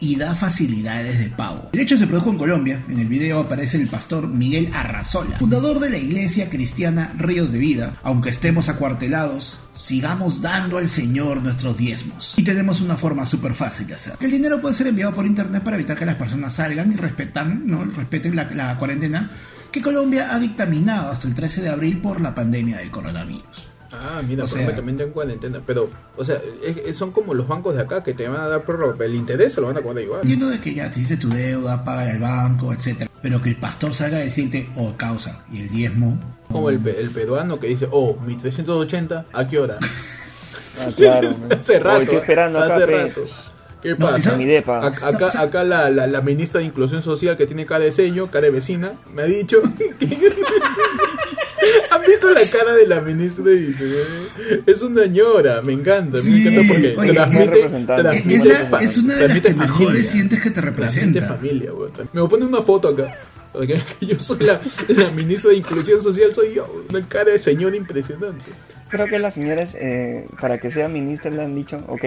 y 0.00 0.16
da 0.16 0.34
facilidades 0.34 1.18
de 1.18 1.28
pago. 1.28 1.68
El 1.72 1.80
hecho 1.80 1.96
se 1.96 2.06
produjo 2.06 2.30
en 2.30 2.38
Colombia. 2.38 2.82
En 2.88 2.98
el 2.98 3.08
video 3.08 3.40
aparece 3.40 3.76
el 3.76 3.88
pastor 3.88 4.26
Miguel 4.26 4.70
Arrazola, 4.74 5.38
fundador 5.38 5.78
de 5.78 5.90
la 5.90 5.98
iglesia 5.98 6.48
cristiana 6.48 7.12
Ríos 7.18 7.52
de 7.52 7.58
Vida. 7.58 7.94
Aunque 8.02 8.30
estemos 8.30 8.68
acuartelados, 8.68 9.58
sigamos 9.74 10.40
dando 10.40 10.78
al 10.78 10.88
Señor 10.88 11.42
nuestros 11.42 11.76
diezmos. 11.76 12.34
Y 12.36 12.42
tenemos 12.42 12.80
una 12.80 12.96
forma 12.96 13.26
súper 13.26 13.54
fácil 13.54 13.86
de 13.86 13.94
hacer. 13.94 14.14
El 14.20 14.30
dinero 14.30 14.60
puede 14.60 14.74
ser 14.74 14.86
enviado 14.86 15.14
por 15.14 15.26
internet 15.26 15.62
para 15.62 15.76
evitar 15.76 15.98
que 15.98 16.06
las 16.06 16.16
personas 16.16 16.54
salgan 16.54 16.92
y 16.92 16.96
respetan, 16.96 17.66
¿no? 17.66 17.84
respeten 17.84 18.34
la, 18.34 18.50
la 18.52 18.76
cuarentena 18.76 19.30
que 19.70 19.82
Colombia 19.82 20.34
ha 20.34 20.38
dictaminado 20.38 21.10
hasta 21.10 21.28
el 21.28 21.34
13 21.34 21.62
de 21.62 21.68
abril 21.68 21.98
por 21.98 22.20
la 22.20 22.34
pandemia 22.34 22.78
del 22.78 22.90
coronavirus. 22.90 23.69
Ah, 23.92 24.22
mira, 24.26 24.44
O 24.44 24.46
por 24.46 24.56
sea- 24.58 24.76
en 24.78 25.10
cuarentena. 25.10 25.60
Pero, 25.66 25.90
o 26.16 26.24
sea, 26.24 26.40
es- 26.64 26.76
es- 26.86 26.96
son 26.96 27.10
como 27.10 27.34
los 27.34 27.48
bancos 27.48 27.74
de 27.74 27.82
acá 27.82 28.02
que 28.04 28.14
te 28.14 28.28
van 28.28 28.40
a 28.40 28.46
dar 28.48 28.62
por 28.62 28.96
el 29.00 29.14
interés, 29.14 29.52
se 29.54 29.60
lo 29.60 29.66
van 29.66 29.76
a 29.78 29.82
cobrar 29.82 30.04
igual. 30.04 30.20
Entiendo 30.22 30.48
de 30.48 30.60
que 30.60 30.74
ya 30.74 30.90
te 30.90 31.00
hiciste 31.00 31.16
tu 31.16 31.28
deuda, 31.28 31.84
paga 31.84 32.08
el 32.10 32.18
banco, 32.20 32.72
etcétera, 32.72 33.10
pero 33.20 33.42
que 33.42 33.48
el 33.50 33.56
pastor 33.56 33.92
salga 33.92 34.18
a 34.18 34.20
decirte, 34.20 34.68
oh, 34.76 34.94
causa, 34.96 35.42
y 35.52 35.60
el 35.62 35.68
diezmo. 35.70 36.18
Como 36.50 36.70
el, 36.70 36.80
el 36.86 37.10
peruano 37.10 37.58
que 37.58 37.66
dice, 37.68 37.88
oh, 37.90 38.16
mi 38.24 38.36
380, 38.36 39.24
¿a 39.32 39.48
qué 39.48 39.58
hora? 39.58 39.78
Ah, 40.80 40.88
claro. 40.96 41.36
hace 41.50 41.78
rato. 41.80 41.96
Hoy 41.98 42.02
estoy 42.04 42.18
esperando 42.18 42.58
acá, 42.60 42.76
hace 42.76 42.86
pe. 42.86 42.92
rato. 43.08 43.20
¿Qué 43.82 43.90
No, 43.92 43.96
pasa? 43.98 44.18
esa- 44.18 44.36
Mi 44.36 44.44
depa. 44.44 44.82
Ac- 44.82 45.02
Acá, 45.02 45.10
No, 45.18 45.30
sa- 45.30 45.40
acá 45.42 45.64
la, 45.64 45.88
la, 45.90 46.06
la 46.06 46.20
ministra 46.20 46.60
de 46.60 46.66
Inclusión 46.66 47.02
Social 47.02 47.36
que 47.36 47.46
tiene 47.46 47.64
cara 47.66 47.84
de 47.84 47.92
seño, 47.92 48.26
cara 48.28 48.46
de 48.46 48.50
vecina, 48.50 48.92
me 49.14 49.22
ha 49.22 49.24
dicho. 49.24 49.62
¿Han 51.90 52.02
visto 52.02 52.30
la 52.30 52.40
cara 52.50 52.74
de 52.74 52.86
la 52.86 53.00
ministra? 53.00 53.50
Y 53.52 53.66
dice, 53.66 53.84
Es 54.66 54.82
una 54.82 55.06
ñora, 55.06 55.60
me 55.62 55.72
encanta, 55.72 56.16
me 56.16 56.22
Sí, 56.22 56.46
encanta 56.46 56.72
porque 56.72 56.94
oye, 56.96 57.12
transmite, 57.12 57.42
es 57.44 57.50
representante. 57.50 58.02
Es, 58.16 58.22
transmite 58.24 58.48
la- 58.70 58.78
es 58.82 58.96
una 58.98 59.14
de 59.14 59.20
las 59.20 59.28
transmite 59.28 59.48
que 59.48 59.54
mejores 59.54 59.86
familia. 59.86 60.10
sientes 60.10 60.40
que 60.40 60.50
te 60.50 60.60
Transmite 60.60 60.86
representa. 60.86 61.28
familia, 61.28 61.72
weón. 61.72 61.92
Me 62.12 62.20
voy 62.20 62.26
a 62.26 62.30
poner 62.30 62.46
una 62.48 62.62
foto 62.62 62.88
acá. 62.88 63.14
porque 63.52 63.80
yo 64.00 64.18
soy 64.18 64.38
la, 64.40 64.60
la 64.88 65.10
ministra 65.10 65.50
de 65.50 65.56
Inclusión 65.56 66.00
Social, 66.02 66.34
soy 66.34 66.54
yo. 66.54 66.84
Una 66.88 67.06
cara 67.06 67.32
de 67.32 67.38
señor 67.38 67.74
impresionante. 67.74 68.44
Creo 68.88 69.06
que 69.06 69.18
las 69.18 69.34
señoras, 69.34 69.74
eh, 69.74 70.26
para 70.40 70.58
que 70.58 70.70
sea 70.70 70.88
ministra, 70.88 71.30
le 71.30 71.42
han 71.42 71.54
dicho, 71.54 71.80
ok, 71.88 72.04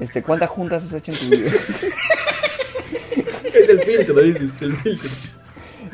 este, 0.00 0.22
¿cuántas 0.22 0.50
juntas 0.50 0.84
has 0.84 0.92
hecho 0.92 1.10
en 1.12 1.18
tu 1.18 1.26
vida? 1.30 1.50
Es 3.54 3.68
el 3.68 3.80
filtro, 3.82 4.20
dices, 4.20 4.42
el 4.60 4.76
filtro. 4.78 5.10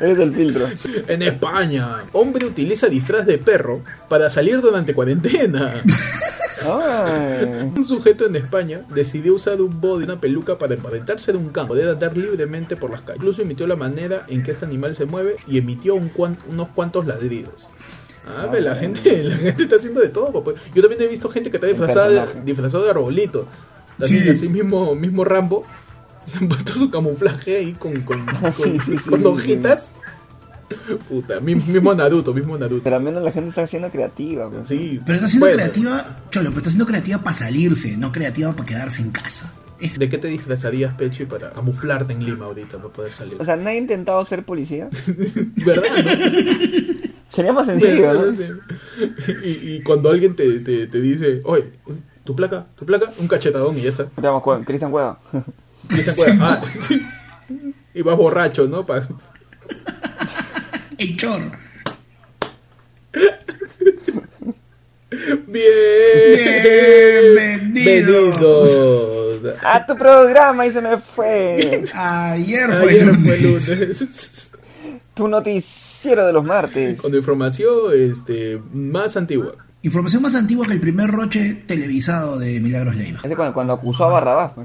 Eres 0.01 0.19
el 0.19 0.33
filtro. 0.33 0.67
En 1.07 1.21
España, 1.21 1.99
hombre 2.13 2.45
utiliza 2.45 2.87
disfraz 2.87 3.25
de 3.25 3.37
perro 3.37 3.81
para 4.09 4.29
salir 4.29 4.59
durante 4.61 4.93
cuarentena. 4.93 5.83
Ay. 6.63 7.71
Un 7.75 7.85
sujeto 7.85 8.25
en 8.25 8.35
España 8.35 8.81
decidió 8.93 9.33
usar 9.35 9.61
un 9.61 9.79
body 9.81 10.01
y 10.01 10.05
una 10.05 10.19
peluca 10.19 10.57
para 10.57 10.73
emparentarse 10.75 11.31
de 11.31 11.37
un 11.37 11.49
can, 11.49 11.67
poder 11.67 11.89
andar 11.89 12.15
libremente 12.15 12.75
por 12.75 12.91
las 12.91 13.01
calles. 13.01 13.17
Incluso 13.21 13.41
emitió 13.41 13.65
la 13.67 13.75
manera 13.75 14.25
en 14.27 14.43
que 14.43 14.51
este 14.51 14.65
animal 14.65 14.95
se 14.95 15.05
mueve 15.05 15.37
y 15.47 15.57
emitió 15.57 15.95
un 15.95 16.09
cuan- 16.09 16.37
unos 16.49 16.69
cuantos 16.69 17.05
ladridos. 17.07 17.53
Ah, 18.27 18.45
ve, 18.51 18.61
la 18.61 18.75
gente, 18.75 19.23
la 19.23 19.35
gente 19.37 19.63
está 19.63 19.77
haciendo 19.77 20.01
de 20.01 20.09
todo, 20.09 20.31
papá. 20.31 20.51
Yo 20.75 20.81
también 20.81 21.01
he 21.01 21.07
visto 21.07 21.29
gente 21.29 21.49
que 21.49 21.57
está 21.57 21.67
disfrazada 21.67 22.27
disfrazado 22.45 22.83
de 22.83 22.91
arbolito. 22.91 23.47
También 23.97 24.23
Sí. 24.23 24.29
así 24.29 24.49
mismo, 24.49 24.93
mismo 24.95 25.23
Rambo. 25.25 25.65
Se 26.25 26.37
han 26.39 26.47
puesto 26.47 26.71
su 26.73 26.89
camuflaje 26.89 27.57
ahí 27.57 27.73
con, 27.73 28.01
con, 28.01 28.25
con, 28.41 28.53
Sí, 28.53 28.77
sí, 28.85 28.97
sí, 28.97 29.09
con 29.09 29.19
sí. 29.21 29.25
hojitas. 29.25 29.91
Puta, 31.09 31.41
mi- 31.41 31.55
mismo 31.55 31.93
Naruto, 31.93 32.33
mismo 32.33 32.57
Naruto. 32.57 32.83
Pero 32.83 32.95
al 32.95 33.03
menos 33.03 33.21
la 33.23 33.31
gente 33.31 33.49
está 33.49 33.67
siendo 33.67 33.89
creativa. 33.89 34.49
pues. 34.49 34.67
Sí. 34.69 34.99
Pero 35.05 35.15
está 35.17 35.27
siendo 35.27 35.47
bueno. 35.47 35.57
creativa, 35.61 36.17
Cholo, 36.29 36.49
pero 36.49 36.59
está 36.59 36.69
siendo 36.69 36.85
creativa 36.85 37.17
para 37.17 37.35
salirse, 37.35 37.97
no 37.97 38.11
creativa 38.11 38.53
para 38.53 38.65
quedarse 38.65 39.01
en 39.01 39.11
casa. 39.11 39.51
Es, 39.81 39.97
¿De 39.99 40.07
qué 40.07 40.17
te 40.19 40.27
disfrazarías, 40.27 40.93
Pechi, 40.93 41.25
para 41.25 41.49
camuflarte 41.51 42.13
en 42.13 42.23
Lima 42.23 42.45
ahorita, 42.45 42.77
para 42.77 42.93
poder 42.93 43.11
salir? 43.11 43.35
O 43.39 43.43
sea, 43.43 43.57
nadie 43.57 43.77
ha 43.79 43.81
intentado 43.81 44.23
ser 44.23 44.45
policía. 44.45 44.87
¿Verdad? 45.65 45.83
no? 46.05 47.11
Sería 47.29 47.51
más 47.51 47.65
sencillo, 47.65 48.13
¿no? 48.13 48.31
Y, 49.43 49.75
y 49.77 49.81
cuando 49.83 50.09
alguien 50.09 50.35
te, 50.35 50.59
te, 50.59 50.87
te 50.87 51.01
dice, 51.01 51.41
oye, 51.45 51.65
tu 52.23 52.35
placa, 52.35 52.67
tu 52.75 52.85
placa, 52.85 53.11
un 53.17 53.27
cachetadón 53.27 53.77
y 53.77 53.81
ya 53.81 53.89
está. 53.89 54.05
Te 54.05 54.21
llamas 54.21 54.43
Cueva, 54.43 54.63
Cristian 54.63 54.91
Cueva. 54.91 55.19
Y, 55.89 56.01
te 56.03 56.11
acuerdas, 56.11 56.37
ah, 56.41 56.61
y 57.93 58.01
vas 58.01 58.17
borracho, 58.17 58.67
¿no? 58.67 58.85
Pa- 58.85 59.07
el 60.97 61.17
chor. 61.17 61.41
Bien. 65.47 67.33
Bienvenidos. 67.73 68.39
¡A 69.63 69.85
tu 69.85 69.95
programa! 69.97 70.65
Y 70.67 70.71
se 70.71 70.81
me 70.81 70.97
fue. 70.97 71.83
Ayer 71.93 72.67
fue 72.71 72.89
Ayer 72.89 73.05
lunes. 73.05 73.25
fue 73.25 73.37
lunes. 73.75 74.51
Tu 75.13 75.27
noticiero 75.27 76.25
de 76.25 76.33
los 76.33 76.43
martes. 76.43 76.99
Con 77.01 77.13
información 77.13 77.91
este, 77.93 78.59
más 78.73 79.15
antigua. 79.17 79.55
Información 79.83 80.21
más 80.21 80.35
antigua 80.35 80.67
que 80.67 80.73
el 80.73 80.79
primer 80.79 81.09
roche 81.09 81.63
televisado 81.65 82.37
de 82.37 82.59
Milagros 82.59 82.95
Leiva. 82.95 83.19
Ese 83.23 83.35
cuando, 83.35 83.53
cuando 83.53 83.73
acusó 83.73 84.05
a 84.05 84.09
Barrabás. 84.09 84.51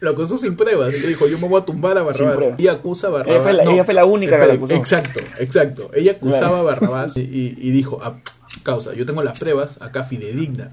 Lo 0.00 0.10
acusó 0.10 0.36
sin 0.36 0.56
pruebas. 0.56 0.92
Le 0.92 1.06
dijo, 1.06 1.28
yo 1.28 1.38
me 1.38 1.46
voy 1.46 1.62
a 1.62 1.64
tumbar 1.64 1.96
a 1.96 2.02
Barrabás. 2.02 2.58
Y 2.58 2.66
acusa 2.66 3.06
a 3.06 3.10
Barrabás. 3.10 3.34
Ella 3.36 3.42
fue 3.44 3.52
la- 3.52 3.72
ella 3.72 3.84
fue 3.84 3.94
la 3.94 4.04
única 4.04 4.40
que 4.40 4.46
la 4.48 4.54
acusó. 4.54 4.74
Exacto, 4.74 5.20
exacto. 5.38 5.90
Ella 5.94 6.12
acusaba 6.12 6.40
Claro. 6.40 6.56
a 6.56 6.62
Barrabás 6.62 7.16
y, 7.16 7.20
y- 7.20 7.56
y 7.56 7.70
dijo, 7.70 8.00
ah, 8.02 8.16
causa, 8.64 8.92
yo 8.94 9.06
tengo 9.06 9.22
las 9.22 9.38
pruebas 9.38 9.80
acá 9.80 10.02
fidedignas. 10.02 10.70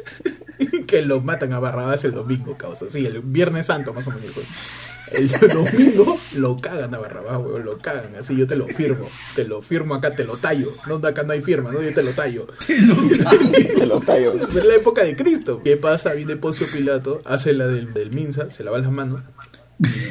que 0.86 1.02
lo 1.02 1.20
matan 1.20 1.52
a 1.52 1.58
Barrabás 1.58 2.02
el 2.04 2.12
domingo, 2.12 2.56
causa. 2.56 2.86
Sí, 2.90 3.04
el 3.04 3.20
Viernes 3.20 3.66
Santo 3.66 3.92
más 3.92 4.06
o 4.06 4.10
menos. 4.10 4.30
El 5.12 5.28
domingo 5.52 6.18
lo 6.36 6.56
cagan 6.58 6.94
a 6.94 6.98
Barrabás, 6.98 7.42
weón, 7.42 7.64
lo 7.64 7.78
cagan. 7.78 8.14
Así 8.16 8.36
yo 8.36 8.46
te 8.46 8.56
lo 8.56 8.66
firmo. 8.66 9.08
Te 9.34 9.44
lo 9.44 9.62
firmo 9.62 9.94
acá, 9.94 10.14
te 10.14 10.24
lo 10.24 10.36
tallo. 10.36 10.72
No, 10.86 10.96
acá 11.06 11.22
no 11.22 11.32
hay 11.32 11.40
firma, 11.40 11.70
no, 11.72 11.80
yo 11.82 11.94
te 11.94 12.02
lo 12.02 12.10
tallo. 12.12 12.46
Te 12.66 12.80
lo 12.80 12.96
cago. 13.18 13.50
Te 13.78 13.86
lo 13.86 14.00
tallo. 14.00 14.34
Es 14.34 14.64
la 14.64 14.74
época 14.74 15.04
de 15.04 15.16
Cristo. 15.16 15.60
¿Qué 15.64 15.76
pasa? 15.76 16.12
Viene 16.14 16.36
Poncio 16.36 16.66
Pilato, 16.72 17.22
hace 17.24 17.52
la 17.52 17.66
del, 17.66 17.92
del 17.94 18.10
Minsa, 18.10 18.50
se 18.50 18.64
lava 18.64 18.78
las 18.78 18.90
manos 18.90 19.22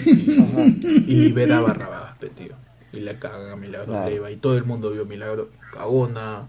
y, 0.05 0.11
y- 0.11 1.05
y 1.07 1.15
libera 1.15 1.57
a 1.57 1.61
Barrabás, 1.61 2.19
tío. 2.37 2.53
Y 2.93 3.01
le 3.01 3.17
cagan 3.19 3.51
a 3.51 3.55
Milagro 3.55 3.87
Claro. 3.87 4.09
Leiva. 4.09 4.31
Y 4.31 4.37
todo 4.37 4.57
el 4.57 4.63
mundo 4.63 4.91
vio 4.91 5.05
Milagro. 5.05 5.49
Cagona. 5.73 6.47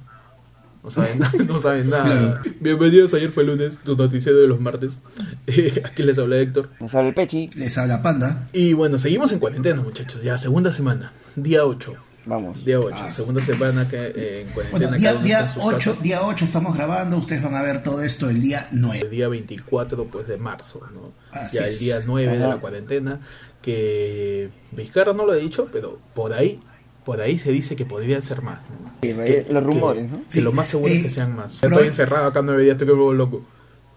No 0.86 0.92
saben 0.92 1.18
nada. 1.18 1.32
No 1.48 1.60
saben 1.60 1.90
nada. 1.90 2.42
Bienvenidos, 2.60 3.12
ayer 3.14 3.30
fue 3.30 3.42
lunes, 3.42 3.76
tu 3.84 3.96
noticiero 3.96 4.40
de 4.40 4.46
los 4.46 4.60
martes. 4.60 4.98
Eh, 5.48 5.80
aquí 5.84 6.02
les 6.02 6.18
habla 6.18 6.38
Héctor. 6.38 6.70
Me 6.80 6.88
sale 6.88 7.08
el 7.08 7.14
pechi. 7.14 7.50
Les 7.54 7.78
habla 7.78 8.02
Panda. 8.02 8.48
Y 8.52 8.72
bueno, 8.72 8.98
seguimos 8.98 9.30
en 9.30 9.38
cuarentena, 9.38 9.80
muchachos. 9.80 10.20
Ya, 10.22 10.38
segunda 10.38 10.72
semana. 10.72 11.12
Día 11.36 11.64
8. 11.64 11.94
Vamos. 12.24 12.64
Día 12.64 12.80
8. 12.80 12.96
Ah, 12.98 13.10
segunda 13.12 13.44
semana 13.44 13.88
que 13.88 13.96
eh, 13.96 14.40
en 14.42 14.48
cuarentena. 14.48 14.88
Bueno, 14.88 14.96
día, 14.96 15.14
día 15.14 15.38
está 15.40 15.52
en 15.52 15.54
sus 15.54 15.62
8, 15.64 15.76
casas. 15.76 16.02
día 16.02 16.22
8 16.22 16.44
estamos 16.44 16.76
grabando, 16.76 17.16
ustedes 17.16 17.42
van 17.42 17.54
a 17.54 17.62
ver 17.62 17.82
todo 17.84 18.02
esto 18.02 18.28
el 18.28 18.40
día 18.40 18.66
9. 18.72 19.00
el 19.04 19.10
día 19.10 19.28
24 19.28 20.04
pues 20.06 20.26
de 20.26 20.36
marzo, 20.36 20.80
¿no? 20.92 21.12
Así 21.30 21.58
ya 21.58 21.68
es. 21.68 21.74
el 21.74 21.80
día 21.80 22.00
9 22.04 22.38
de 22.38 22.46
la 22.46 22.56
cuarentena, 22.56 23.20
que 23.62 24.50
Vizcarra 24.72 25.12
no 25.12 25.26
lo 25.26 25.32
ha 25.32 25.36
dicho, 25.36 25.68
pero 25.72 26.00
por 26.14 26.32
ahí, 26.32 26.60
por 27.06 27.20
ahí 27.22 27.38
se 27.38 27.50
dice 27.52 27.74
que 27.76 27.86
podrían 27.86 28.22
ser 28.22 28.42
más, 28.42 28.62
¿no? 28.64 28.90
Sí, 29.00 29.08
Que- 29.14 29.46
los 29.50 29.62
rumores, 29.64 30.02
que- 30.04 30.08
¿no? 30.10 30.18
Que 30.24 30.24
Sí, 30.28 30.40
lo 30.42 30.52
más 30.52 30.66
seguro 30.68 30.92
es 30.92 31.02
que 31.04 31.10
sean 31.10 31.34
más. 31.36 31.56
pero- 31.60 31.76
Estoy 31.76 31.88
encerrado 31.88 32.26
acá 32.26 32.42
nueve 32.42 32.64
días, 32.64 32.74
estoy 32.74 32.88
como 32.88 33.12
loco. 33.14 33.46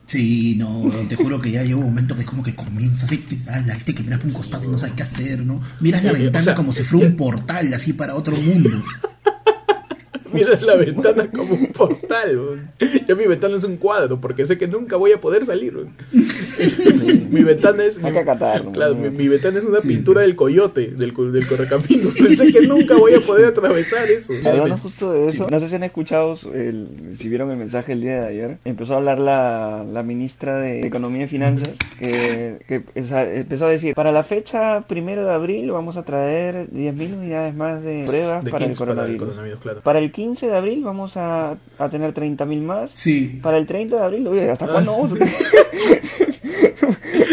Sí, 0.05 0.55
no, 0.57 0.89
te 1.07 1.15
juro 1.15 1.39
que 1.39 1.51
ya 1.51 1.63
llega 1.63 1.75
un 1.77 1.83
momento 1.85 2.15
que 2.15 2.21
es 2.21 2.27
como 2.27 2.41
que 2.41 2.55
comienza, 2.55 3.05
así, 3.05 3.17
te- 3.17 3.37
ala, 3.51 3.75
este 3.75 3.93
que 3.93 4.01
miras 4.03 4.19
por 4.19 4.27
un 4.29 4.33
costado 4.33 4.63
y 4.63 4.67
no 4.67 4.79
sabes 4.79 4.95
qué 4.95 5.03
hacer, 5.03 5.39
¿no? 5.45 5.61
Miras 5.81 6.03
la 6.03 6.11
Eh, 6.11 6.13
eh, 6.15 6.17
ventana 6.23 6.41
o 6.41 6.45
sea, 6.45 6.55
como 6.55 6.71
si 6.71 6.83
fuera 6.83 7.07
un 7.07 7.13
eh, 7.13 7.15
portal, 7.15 7.73
así 7.73 7.93
para 7.93 8.15
otro 8.15 8.35
mundo. 8.37 8.69
Miras 10.33 10.61
la 10.63 10.75
ventana 10.75 11.27
como 11.31 11.53
un 11.55 11.67
portal. 11.67 12.69
Ya 13.07 13.15
mi 13.15 13.25
ventana 13.25 13.57
es 13.57 13.63
un 13.63 13.77
cuadro, 13.77 14.19
porque 14.21 14.45
sé 14.47 14.57
que 14.57 14.67
nunca 14.67 14.95
voy 14.95 15.11
a 15.11 15.21
poder 15.21 15.45
salir, 15.45 15.73
mi 17.29 17.43
ventana 17.43 17.83
es... 17.83 17.97
Hay 17.97 18.03
mi- 18.05 18.11
que 18.11 18.19
acatarlo, 18.19 18.71
Claro, 18.71 18.95
mi, 18.95 19.09
mi 19.09 19.27
ventana 19.27 19.57
es 19.59 19.63
una 19.63 19.79
pintura 19.79 20.21
del 20.21 20.35
coyote, 20.35 20.87
del, 20.87 21.13
del 21.31 21.47
correcamino. 21.47 22.09
Pensé 22.17 22.51
que 22.51 22.61
nunca 22.61 22.95
voy 22.97 23.13
a 23.13 23.21
poder 23.21 23.45
atravesar 23.47 24.09
eso. 24.09 24.33
Hablando 24.49 24.77
justo 24.77 25.11
de 25.13 25.27
eso, 25.27 25.47
no 25.49 25.59
sé 25.59 25.69
si 25.69 25.75
han 25.75 25.83
escuchado, 25.83 26.37
el, 26.53 26.87
si 27.17 27.29
vieron 27.29 27.51
el 27.51 27.57
mensaje 27.57 27.93
el 27.93 28.01
día 28.01 28.21
de 28.21 28.27
ayer, 28.27 28.57
empezó 28.65 28.93
a 28.93 28.97
hablar 28.97 29.19
la, 29.19 29.85
la 29.91 30.03
ministra 30.03 30.57
de 30.57 30.85
Economía 30.85 31.23
y 31.23 31.27
Finanzas, 31.27 31.71
que, 31.99 32.59
empezó 32.95 33.65
a 33.65 33.69
decir, 33.69 33.93
para 33.95 34.11
la 34.11 34.23
fecha 34.23 34.85
primero 34.87 35.25
de 35.25 35.31
abril 35.33 35.71
vamos 35.71 35.97
a 35.97 36.03
traer 36.03 36.69
10.000 36.71 37.17
unidades 37.17 37.55
más 37.55 37.81
de 37.83 38.03
pruebas 38.05 38.43
De 38.43 38.51
para, 38.51 38.65
el 38.65 38.71
15 38.71 38.79
para 38.79 38.91
el 38.91 38.95
coronavirus. 38.97 39.27
coronavirus, 39.29 39.59
claro. 39.59 39.81
Para 39.81 39.99
el 39.99 40.11
15 40.19 40.47
de 40.47 40.57
abril 40.57 40.83
vamos 40.83 41.15
a, 41.15 41.57
a 41.77 41.89
tener 41.89 42.13
30.000 42.13 42.61
más. 42.61 42.91
Sí. 42.91 43.39
Para 43.41 43.57
el 43.57 43.65
30 43.65 43.95
de 43.95 44.03
abril, 44.03 44.27
oye, 44.27 44.51
¿hasta 44.51 44.65
Ah. 44.65 44.69
cuándo 44.73 44.91
vamos? 44.91 45.13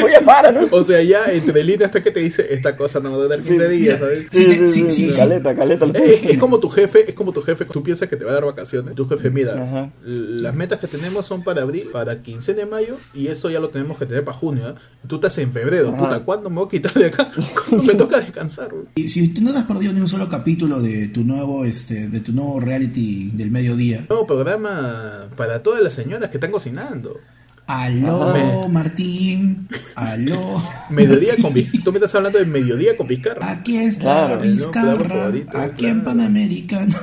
Oye, 0.04 0.20
para, 0.24 0.52
¿no? 0.52 0.60
O 0.70 0.84
sea, 0.84 1.02
ya 1.02 1.24
entre 1.32 1.64
líneas 1.64 1.86
hasta 1.88 2.02
que 2.02 2.10
te 2.10 2.20
dice, 2.20 2.46
esta 2.50 2.76
cosa 2.76 3.00
no 3.00 3.10
va 3.12 3.16
a 3.16 3.20
durar 3.22 3.40
15 3.40 3.68
días, 3.70 3.98
¿sabes? 3.98 4.28
Sí, 4.30 4.44
sí, 4.44 4.68
sí, 4.90 4.90
sí. 5.12 5.16
Caleta, 5.16 5.54
caleta. 5.54 5.86
lo 5.86 5.92
estoy 5.92 6.10
Es, 6.10 6.24
es 6.32 6.38
como 6.38 6.58
tu 6.60 6.68
jefe, 6.68 7.08
es 7.08 7.14
como 7.14 7.32
tu 7.32 7.40
jefe, 7.42 7.64
tú 7.64 7.82
piensas 7.82 8.08
que 8.08 8.16
te 8.16 8.24
va 8.24 8.32
a 8.32 8.34
dar 8.34 8.44
vacaciones. 8.44 8.94
Tu 8.94 9.06
jefe, 9.08 9.30
mira, 9.30 9.54
Ajá. 9.62 9.90
las 10.04 10.54
metas 10.54 10.78
que 10.80 10.86
tenemos 10.86 11.26
son 11.26 11.42
para 11.42 11.62
abril, 11.62 11.88
para 11.92 12.22
quincena 12.22 12.58
de 12.58 12.66
mayo, 12.66 12.96
y 13.14 13.28
eso 13.28 13.48
ya 13.50 13.58
lo 13.58 13.70
tenemos 13.70 13.98
que 13.98 14.06
tener 14.06 14.24
para 14.24 14.36
junio. 14.36 14.68
¿eh? 14.70 14.74
Tú 15.08 15.16
estás 15.16 15.36
en 15.38 15.52
febrero, 15.52 15.88
Ajá. 15.88 15.96
puta, 15.98 16.20
¿cuándo 16.24 16.50
me 16.50 16.56
voy 16.56 16.66
a 16.66 16.70
quitar 16.70 16.94
de 16.94 17.06
acá? 17.06 17.30
¿Cuándo 17.68 17.84
me 17.86 17.94
toca 17.94 18.20
descansar? 18.20 18.68
güey? 18.70 18.84
Y 18.96 19.08
si 19.08 19.28
tú 19.28 19.40
no 19.42 19.52
te 19.52 19.58
has 19.58 19.64
perdido 19.64 19.92
ni 19.92 20.00
un 20.00 20.08
solo 20.08 20.28
capítulo 20.28 20.80
de 20.80 21.08
tu 21.08 21.24
nuevo, 21.24 21.64
este, 21.64 22.08
de 22.08 22.20
tu 22.20 22.32
nuevo 22.32 22.60
reality 22.78 23.30
del 23.32 23.50
mediodía. 23.50 24.04
Nuevo 24.08 24.26
programa 24.26 25.28
para 25.36 25.62
todas 25.62 25.82
las 25.82 25.92
señoras 25.94 26.30
que 26.30 26.36
están 26.36 26.50
cocinando. 26.50 27.20
Aló, 27.66 28.30
Ajá. 28.30 28.68
Martín. 28.68 29.68
Aló. 29.96 30.62
Mediodía 30.90 31.28
Martín. 31.30 31.42
con 31.42 31.54
Vizcarra. 31.54 31.84
Tú 31.84 31.92
me 31.92 31.98
estás 31.98 32.14
hablando 32.14 32.38
de 32.38 32.44
mediodía 32.46 32.96
con 32.96 33.08
Vizcarra. 33.08 33.50
Aquí 33.50 33.76
está 33.78 34.02
Claro, 34.02 34.40
Vizcarra, 34.40 35.32
aquí 35.64 35.86
en. 35.86 36.04
Panamericano. 36.04 36.94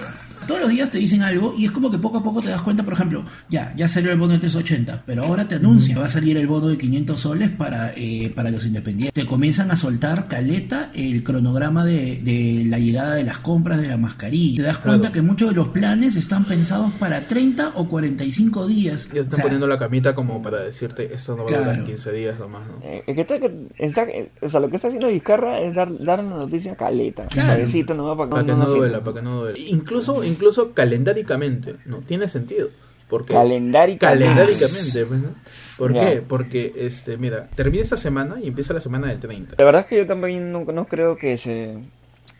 Todos 0.48 0.62
los 0.62 0.70
días 0.70 0.90
te 0.92 0.98
dicen 1.00 1.22
algo 1.22 1.56
y 1.58 1.66
es 1.66 1.72
como 1.72 1.90
que 1.92 1.98
poco 1.98 2.18
a 2.20 2.24
poco 2.24 2.42
te 2.42 2.50
das 2.50 2.62
cuenta, 2.62 2.84
por 2.84 2.94
ejemplo, 2.94 3.24
ya, 3.50 3.74
ya 3.76 3.88
salió 3.88 4.12
el 4.12 4.18
bono 4.20 4.34
de 4.34 4.40
380, 4.40 5.04
pero 5.06 5.24
ahora 5.26 5.48
te 5.48 5.56
anuncian, 5.56 6.00
va 6.00 6.06
a 6.06 6.10
salir 6.10 6.38
el 6.38 6.48
bono 6.48 6.68
de 6.68 6.78
500 6.78 7.20
soles 7.20 7.50
para, 7.50 7.94
eh, 7.96 8.32
para 8.36 8.52
los 8.52 8.66
independientes. 8.66 9.14
Te 9.14 9.28
comienzan 9.28 9.72
a 9.72 9.78
soltar 9.78 10.28
caleta 10.28 10.92
el 10.94 11.24
cronograma 11.24 11.86
de, 11.86 12.22
de 12.22 12.66
la 12.68 12.80
llegada 12.80 13.16
de 13.16 13.24
las 13.24 13.40
compras 13.40 13.82
de 13.82 13.88
la 13.88 13.98
mascarilla. 13.98 14.58
Te 14.58 14.68
das 14.68 14.78
cuenta 14.78 14.94
Claro. 15.10 15.14
que 15.14 15.22
muchos 15.22 15.50
de 15.50 15.56
los 15.56 15.70
planes 15.70 16.16
están 16.16 16.46
pensados 16.46 16.92
para 16.94 17.22
30 17.28 17.72
o 17.76 17.88
45 17.90 18.68
días. 18.68 19.06
Ya 19.08 19.14
te 19.14 19.20
están 19.22 19.34
O 19.34 19.36
sea, 19.36 19.44
poniendo 19.44 19.68
la 19.68 19.78
camita 19.80 20.16
como 20.16 20.42
para 20.42 20.60
decirte, 20.60 21.14
esto 21.14 21.36
no 21.36 21.46
va 21.46 21.50
a 21.56 21.58
durar 21.60 21.64
Claro. 21.76 21.86
15 21.86 22.12
días 22.12 22.40
nomás, 22.40 22.62
¿no? 22.68 22.80
Eh, 22.84 23.04
es 23.08 23.16
que 23.16 23.22
está, 23.22 23.40
que 23.40 23.52
está- 23.78 24.04
eh, 24.04 24.32
o 24.42 24.50
sea, 24.50 24.60
lo 24.60 24.70
que 24.70 24.76
está 24.76 24.88
haciendo 24.88 25.08
Vizcarra 25.08 25.60
es 25.60 25.74
dar, 25.74 25.90
dar 26.04 26.24
una 26.24 26.38
noticia 26.38 26.76
caleta. 26.76 27.26
Claro. 27.26 27.54
Suavecito, 27.54 27.94
nomás 27.94 28.18
para 28.18 28.28
que 28.28 28.32
Para 28.32 28.44
que 28.46 28.52
no 28.52 28.58
no 28.58 28.66
sienta. 28.66 28.80
duela, 28.80 29.00
para 29.04 29.16
que 29.16 29.22
no 29.22 29.40
duela. 29.42 29.60
Incluso, 29.60 30.24
incluso 30.34 30.74
calendáricamente, 30.74 31.76
¿no? 31.86 31.98
Tiene 32.00 32.28
sentido. 32.28 32.70
Porque 33.10 33.34
Calendáricamente. 33.34 34.26
Calendáricamente, 34.26 35.06
pues, 35.06 35.20
¿no? 35.22 35.30
¿Por 35.78 35.94
Ya. 35.94 36.10
qué? 36.10 36.22
Porque, 36.22 36.74
este, 36.78 37.18
mira, 37.18 37.48
termina 37.56 37.84
esta 37.84 37.98
semana 37.98 38.38
y 38.42 38.48
empieza 38.48 38.74
la 38.74 38.80
semana 38.82 39.08
del 39.10 39.20
30. 39.20 39.56
La 39.60 39.66
verdad 39.66 39.82
es 39.82 39.88
que 39.88 39.98
yo 39.98 40.08
también 40.08 40.52
no, 40.52 40.64
no 40.66 40.86
creo 40.86 41.16
que 41.18 41.38
se 41.38 41.78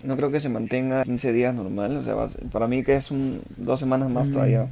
no 0.04 0.18
creo 0.18 0.30
que 0.32 0.40
se 0.42 0.50
mantenga 0.50 1.04
15 1.04 1.32
días 1.32 1.54
normal, 1.56 1.96
o 1.98 2.04
sea, 2.04 2.16
va 2.16 2.28
para 2.52 2.68
mí 2.68 2.84
que 2.84 2.96
es 2.98 3.10
un 3.12 3.42
dos 3.56 3.80
semanas 3.80 4.10
más 4.10 4.30
todavía. 4.32 4.70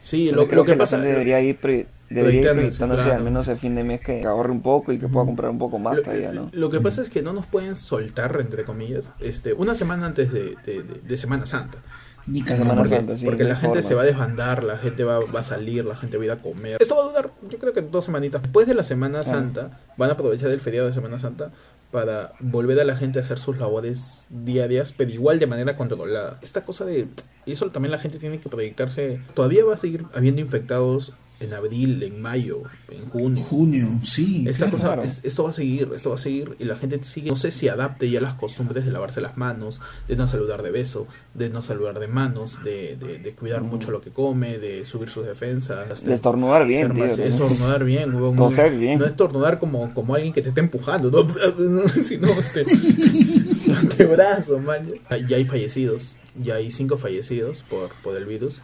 Sí, 0.00 0.30
lo, 0.32 0.46
creo 0.48 0.60
lo 0.60 0.64
que 0.64 0.72
la 0.72 0.78
pasa 0.78 0.96
gente 0.96 1.10
debería 1.12 1.40
ir 1.40 1.56
pre- 1.56 1.86
debería 2.10 2.40
ir 2.40 2.46
proyectándose, 2.46 2.54
proyectándose 2.78 3.02
claro. 3.04 3.18
al 3.18 3.24
menos 3.24 3.48
el 3.48 3.58
fin 3.58 3.74
de 3.74 3.84
mes 3.84 4.00
que 4.00 4.24
ahorre 4.24 4.50
un 4.50 4.62
poco 4.62 4.92
y 4.92 4.98
que 4.98 5.08
pueda 5.08 5.26
comprar 5.26 5.50
un 5.50 5.58
poco 5.58 5.78
más 5.78 5.96
Lo, 5.98 6.02
todavía, 6.02 6.32
¿no? 6.32 6.48
lo 6.52 6.70
que 6.70 6.80
pasa 6.80 7.02
es 7.02 7.08
que 7.10 7.20
no 7.22 7.32
nos 7.32 7.46
pueden 7.46 7.74
soltar, 7.76 8.36
entre 8.40 8.64
comillas, 8.64 9.12
este, 9.20 9.52
una 9.52 9.74
semana 9.74 10.06
antes 10.06 10.32
de, 10.32 10.56
de- 10.66 10.82
de- 10.82 11.00
de 11.06 11.16
Semana 11.16 11.46
Santa. 11.46 11.78
Ni. 12.26 12.42
Semana 12.42 12.74
Porque, 12.74 12.96
Santa, 12.96 13.16
sí, 13.16 13.24
porque 13.24 13.44
la 13.44 13.56
gente 13.56 13.82
forma. 13.82 13.88
se 13.88 13.94
va 13.94 14.02
a 14.02 14.04
desbandar, 14.04 14.64
la 14.64 14.78
gente 14.78 15.04
va, 15.04 15.20
va 15.20 15.40
a 15.40 15.42
salir, 15.42 15.84
la 15.84 15.96
gente 15.96 16.16
va 16.16 16.22
a 16.22 16.26
ir 16.26 16.32
a 16.32 16.36
comer. 16.36 16.76
Esto 16.80 16.96
va 16.96 17.02
a 17.02 17.08
durar, 17.08 17.30
yo 17.48 17.58
creo 17.58 17.72
que 17.72 17.82
dos 17.82 18.04
semanitas. 18.04 18.42
Después 18.42 18.66
de 18.66 18.74
la 18.74 18.84
Semana 18.84 19.22
Santa, 19.22 19.80
van 19.96 20.10
a 20.10 20.12
aprovechar 20.14 20.50
el 20.50 20.60
feriado 20.60 20.88
de 20.88 20.94
Semana 20.94 21.18
Santa 21.18 21.50
para 21.90 22.32
volver 22.40 22.80
a 22.80 22.84
la 22.84 22.96
gente 22.96 23.18
a 23.18 23.22
hacer 23.22 23.38
sus 23.38 23.58
labores 23.58 24.24
diarias, 24.30 24.94
pero 24.96 25.10
igual 25.10 25.38
de 25.38 25.46
manera 25.46 25.76
controlada. 25.76 26.38
Esta 26.40 26.64
cosa 26.64 26.86
de... 26.86 27.06
Y 27.44 27.52
eso 27.52 27.70
también 27.70 27.92
la 27.92 27.98
gente 27.98 28.18
tiene 28.18 28.38
que 28.38 28.48
proyectarse. 28.48 29.20
Todavía 29.34 29.64
va 29.64 29.74
a 29.74 29.76
seguir 29.76 30.06
habiendo 30.14 30.40
infectados 30.40 31.12
en 31.42 31.52
abril, 31.54 32.02
en 32.02 32.22
mayo, 32.22 32.62
en 32.90 33.04
junio. 33.10 33.42
Junio, 33.44 34.00
sí. 34.04 34.44
Esta 34.48 34.64
claro. 34.66 34.72
cosa, 34.72 34.86
Claro. 34.88 35.02
es- 35.02 35.20
esto 35.24 35.44
va 35.44 35.50
a 35.50 35.52
seguir, 35.52 35.88
esto 35.94 36.08
va 36.10 36.14
a 36.14 36.18
seguir 36.18 36.56
y 36.58 36.64
la 36.64 36.76
gente 36.76 37.02
sigue, 37.04 37.30
no 37.30 37.36
sé 37.36 37.50
si 37.50 37.68
adapte 37.68 38.08
ya 38.10 38.20
las 38.20 38.34
costumbres 38.34 38.84
de 38.84 38.90
lavarse 38.90 39.20
las 39.20 39.36
manos, 39.36 39.80
de 40.08 40.16
no 40.16 40.26
saludar 40.28 40.62
de 40.62 40.70
beso, 40.70 41.06
de 41.34 41.50
no 41.50 41.62
saludar 41.62 41.98
de 41.98 42.08
manos, 42.08 42.62
de, 42.64 42.96
de, 42.96 43.18
de 43.18 43.32
cuidar 43.34 43.62
mucho 43.62 43.90
lo 43.90 44.00
que 44.00 44.10
come, 44.10 44.58
de 44.58 44.84
subir 44.84 45.10
sus 45.10 45.26
defensas, 45.26 46.04
De 46.04 46.14
estornudar 46.14 46.66
bien, 46.66 46.92
tío. 46.94 47.04
estornudar 47.06 47.84
bien, 47.84 48.14
huevón, 48.14 48.36
no, 48.36 48.48
bien. 48.78 48.98
no 48.98 49.04
estornudar 49.06 49.58
como, 49.58 49.92
como 49.94 50.14
alguien 50.14 50.32
que 50.32 50.42
te 50.42 50.48
está 50.50 50.60
empujando, 50.60 51.10
no, 51.10 51.24
no, 51.24 51.88
sino 52.04 52.28
este, 52.32 52.64
antebrazo, 53.76 54.58
man. 54.58 54.88
Ya 55.28 55.36
hay 55.36 55.44
fallecidos, 55.44 56.16
ya 56.40 56.54
hay 56.56 56.70
cinco 56.70 56.96
fallecidos 56.96 57.62
por, 57.68 57.90
por 58.02 58.16
el 58.16 58.24
virus. 58.26 58.60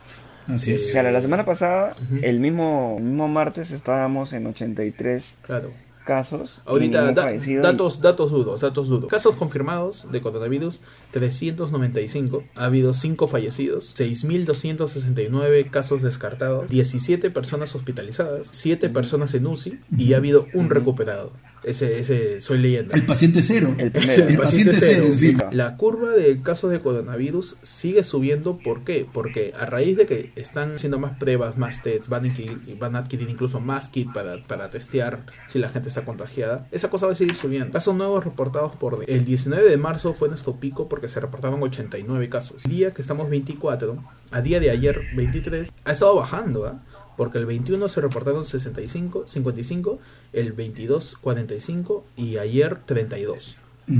Así 0.49 0.73
es. 0.73 0.91
Claro, 0.91 1.11
la 1.11 1.21
semana 1.21 1.45
pasada, 1.45 1.95
el 2.23 2.41
mismo, 2.41 2.99
mismo 3.01 3.29
martes, 3.29 3.71
estábamos 3.71 4.33
en 4.33 4.47
83 4.47 5.37
Claro. 5.43 5.71
casos. 6.05 6.63
y 6.67 6.71
Ahorita, 6.71 7.01
ningún 7.01 7.15
da- 7.17 7.23
fallecido 7.25 7.61
y- 7.61 7.63
datos, 7.63 8.01
datos 8.01 8.31
duros, 8.31 8.61
datos 8.63 8.89
duros. 8.89 9.11
Casos 9.11 9.37
confirmados 9.37 10.11
de 10.11 10.23
coronavirus, 10.23 10.81
395. 11.11 12.45
Ha 12.57 12.65
habido 12.65 12.95
5 12.95 13.29
fallecidos, 13.29 13.93
6.269 13.95 15.65
casos 15.71 16.03
descartados, 16.03 16.69
17 16.71 17.31
personas 17.31 17.75
hospitalizadas, 17.75 18.49
7 18.53 18.89
personas 18.89 19.35
en 19.35 19.47
UCI 19.47 19.81
y 19.97 20.15
ha 20.15 20.17
habido 20.19 20.47
un 20.55 20.71
recuperado. 20.71 21.33
Ese, 21.65 21.99
ese, 21.99 22.41
soy 22.41 22.59
leyenda. 22.59 22.95
El 22.95 23.07
paciente 23.07 23.43
cero. 23.43 23.75
El 23.79 23.91
primero. 23.91 24.29
El 24.29 24.37
paciente 24.37 24.77
cero, 24.79 25.07
encima. 25.07 25.51
La 25.53 25.77
curva 25.77 26.13
del 26.13 26.43
caso 26.43 26.69
de 26.69 26.81
coronavirus 26.81 27.57
sigue 27.63 28.05
subiendo. 28.05 28.59
¿Por 28.59 28.85
qué? 28.85 29.07
Porque 29.13 29.53
a 29.59 29.67
raíz 29.67 29.97
de 29.97 30.07
que 30.07 30.33
están 30.37 30.77
haciendo 30.77 30.99
más 30.99 31.19
pruebas, 31.19 31.57
más 31.59 31.83
tests, 31.83 32.09
van 32.09 32.25
a 32.25 32.29
adquirir, 32.29 32.79
van 32.79 32.97
a 32.97 33.01
adquirir 33.01 33.29
incluso 33.29 33.61
más 33.61 33.89
kit 33.89 34.13
para, 34.13 34.43
para 34.45 34.71
testear 34.71 35.27
si 35.49 35.59
la 35.59 35.69
gente 35.69 35.89
está 35.89 36.05
contagiada, 36.05 36.69
esa 36.71 36.91
cosa 36.91 37.07
va 37.07 37.13
a 37.13 37.15
seguir 37.15 37.35
subiendo. 37.35 37.73
Casos 37.73 37.95
nuevos 37.95 38.25
reportados 38.25 38.73
por... 38.77 39.05
El 39.07 39.25
19 39.25 39.69
de 39.69 39.77
marzo 39.77 40.13
fue 40.13 40.29
nuestro 40.29 40.57
pico 40.57 40.89
porque 40.89 41.09
se 41.09 41.21
reportaron 41.21 41.63
89 41.63 42.29
casos. 42.29 42.65
El 42.65 42.71
día 42.71 42.91
que 42.93 43.03
estamos 43.03 43.29
24, 43.31 44.03
a 44.31 44.41
día 44.41 44.61
de 44.61 44.71
ayer 44.71 45.01
23, 45.17 45.71
ha 45.85 45.93
estado 45.93 46.17
bajando, 46.17 46.67
¿ah? 46.67 46.83
Porque 47.19 47.37
el 47.37 47.45
21 47.45 47.87
se 47.91 48.01
reportaron 48.01 48.47
65, 48.47 49.25
55, 49.27 49.99
el 50.33 50.53
22 50.53 51.19
45 51.21 52.05
y 52.17 52.39
ayer 52.39 52.79
32. 52.87 53.57
Ujú. 53.89 53.99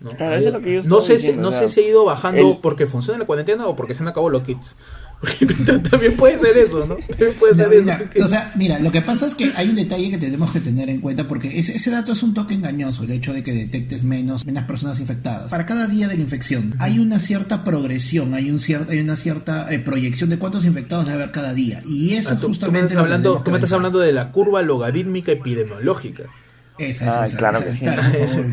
¿no? 0.00 0.10
Claro, 0.10 0.34
eso 0.36 0.48
es 0.48 0.54
lo 0.54 0.60
que 0.62 0.72
yo 0.74 0.82
no 0.84 0.98
estaba 0.98 1.00
sé, 1.02 1.18
si, 1.18 1.32
no 1.36 1.48
o 1.48 1.52
sé 1.52 1.68
si 1.68 1.80
ha 1.80 1.88
ido 1.88 2.04
bajando 2.04 2.52
el- 2.52 2.58
porque 2.62 2.86
funciona 2.86 3.18
la 3.18 3.26
cuarentena 3.26 3.66
o 3.66 3.76
porque 3.76 3.94
se 3.94 4.02
han 4.02 4.08
acabado 4.08 4.30
los 4.30 4.42
kits. 4.42 4.76
Porque 5.22 5.46
también 5.90 6.16
puede 6.16 6.36
ser 6.38 6.58
eso, 6.58 6.84
¿no? 6.84 6.96
También 6.96 7.34
puede 7.38 7.52
No, 7.54 7.58
ser 7.70 7.72
eso. 7.72 8.24
o 8.24 8.28
sea, 8.28 8.52
mira, 8.56 8.80
lo 8.80 8.90
que 8.90 9.00
pasa 9.02 9.28
es 9.28 9.36
que 9.36 9.52
hay 9.56 9.68
un 9.68 9.76
detalle 9.76 10.10
que 10.10 10.18
tenemos 10.18 10.50
que 10.50 10.58
tener 10.58 10.90
en 10.90 11.00
cuenta 11.00 11.28
porque 11.28 11.58
ese, 11.60 11.76
ese 11.76 11.90
dato 11.92 12.12
es 12.12 12.22
un 12.24 12.34
toque 12.34 12.54
engañoso, 12.54 13.04
el 13.04 13.12
hecho 13.12 13.32
de 13.32 13.44
que 13.44 13.52
detectes 13.52 14.02
menos, 14.02 14.44
menos 14.44 14.64
personas 14.64 14.98
infectadas. 14.98 15.48
Para 15.50 15.64
cada 15.64 15.86
día 15.86 16.08
de 16.08 16.16
la 16.16 16.22
infección 16.22 16.74
hay 16.80 16.98
una 16.98 17.20
cierta 17.20 17.62
progresión, 17.62 18.34
hay, 18.34 18.50
un 18.50 18.58
cier- 18.58 18.88
hay 18.90 18.98
una 18.98 19.14
cierta 19.16 19.72
eh, 19.72 19.78
proyección 19.78 20.28
de 20.28 20.38
cuántos 20.38 20.64
infectados 20.64 21.06
debe 21.06 21.18
haber 21.22 21.30
cada 21.30 21.54
día. 21.54 21.80
Y 21.86 22.14
eso 22.14 22.30
Ah, 22.32 22.34
tú, 22.34 22.40
tú 22.40 22.46
me 22.48 22.54
justamente 22.54 22.96
hablando, 22.98 23.40
tú 23.44 23.50
me 23.52 23.58
estás 23.58 23.72
hablando 23.72 24.00
de 24.00 24.12
la 24.12 24.32
curva 24.32 24.60
logarítmica 24.62 25.30
epidemiológica. 25.32 26.24
Esa, 26.78 27.04
esa, 27.06 27.22
Ah, 27.22 27.26
esa, 27.26 27.36
claro 27.36 27.58
esa, 27.58 27.66
que 27.66 27.72
sí. 27.74 27.78
claro, 27.80 28.02
por 28.02 28.28
favor. 28.28 28.46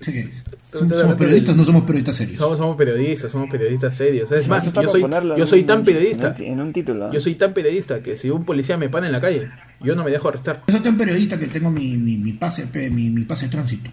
Sí 0.00 0.12
que 0.12 0.20
es. 0.20 0.42
Somos, 0.78 1.14
periodistas, 1.16 1.48
del- 1.48 1.56
no 1.56 1.64
somos 1.64 1.82
periodistas 1.82 2.16
serios. 2.16 2.38
Somos, 2.38 2.58
somos 2.58 2.76
periodistas, 2.76 3.30
somos 3.30 3.50
periodistas 3.50 3.96
serios. 3.96 4.30
Es 4.32 4.48
más, 4.48 4.72
yo 4.72 4.88
soy, 4.88 5.04
yo 5.36 5.46
soy 5.46 5.62
tan 5.64 5.84
periodista. 5.84 6.34
en 6.38 6.60
un 6.60 6.72
título. 6.72 7.12
Yo 7.12 7.20
soy 7.20 7.34
tan 7.34 7.52
periodista 7.54 8.02
que 8.02 8.16
si 8.16 8.30
un 8.30 8.44
policía 8.44 8.76
me 8.76 8.88
para 8.88 9.06
en 9.06 9.12
la 9.12 9.20
calle, 9.20 9.50
yo 9.80 9.94
no 9.94 10.04
me 10.04 10.10
dejo 10.10 10.28
arrestar. 10.28 10.62
Yo 10.68 10.72
soy 10.74 10.82
tan 10.82 10.96
periodista 10.96 11.38
que 11.38 11.46
tengo 11.46 11.70
mi, 11.70 11.96
mi, 11.96 12.16
mi 12.16 12.32
pase, 12.32 12.66
mi, 12.90 13.10
mi 13.10 13.22
pase 13.24 13.46
de 13.46 13.52
tránsito. 13.52 13.90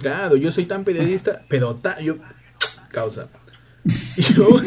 Claro, 0.00 0.36
yo 0.36 0.52
soy 0.52 0.66
tan 0.66 0.84
periodista, 0.84 1.40
pero 1.48 1.74
ta- 1.74 2.00
yo 2.00 2.16
causa. 2.90 3.28
Yo, 4.36 4.60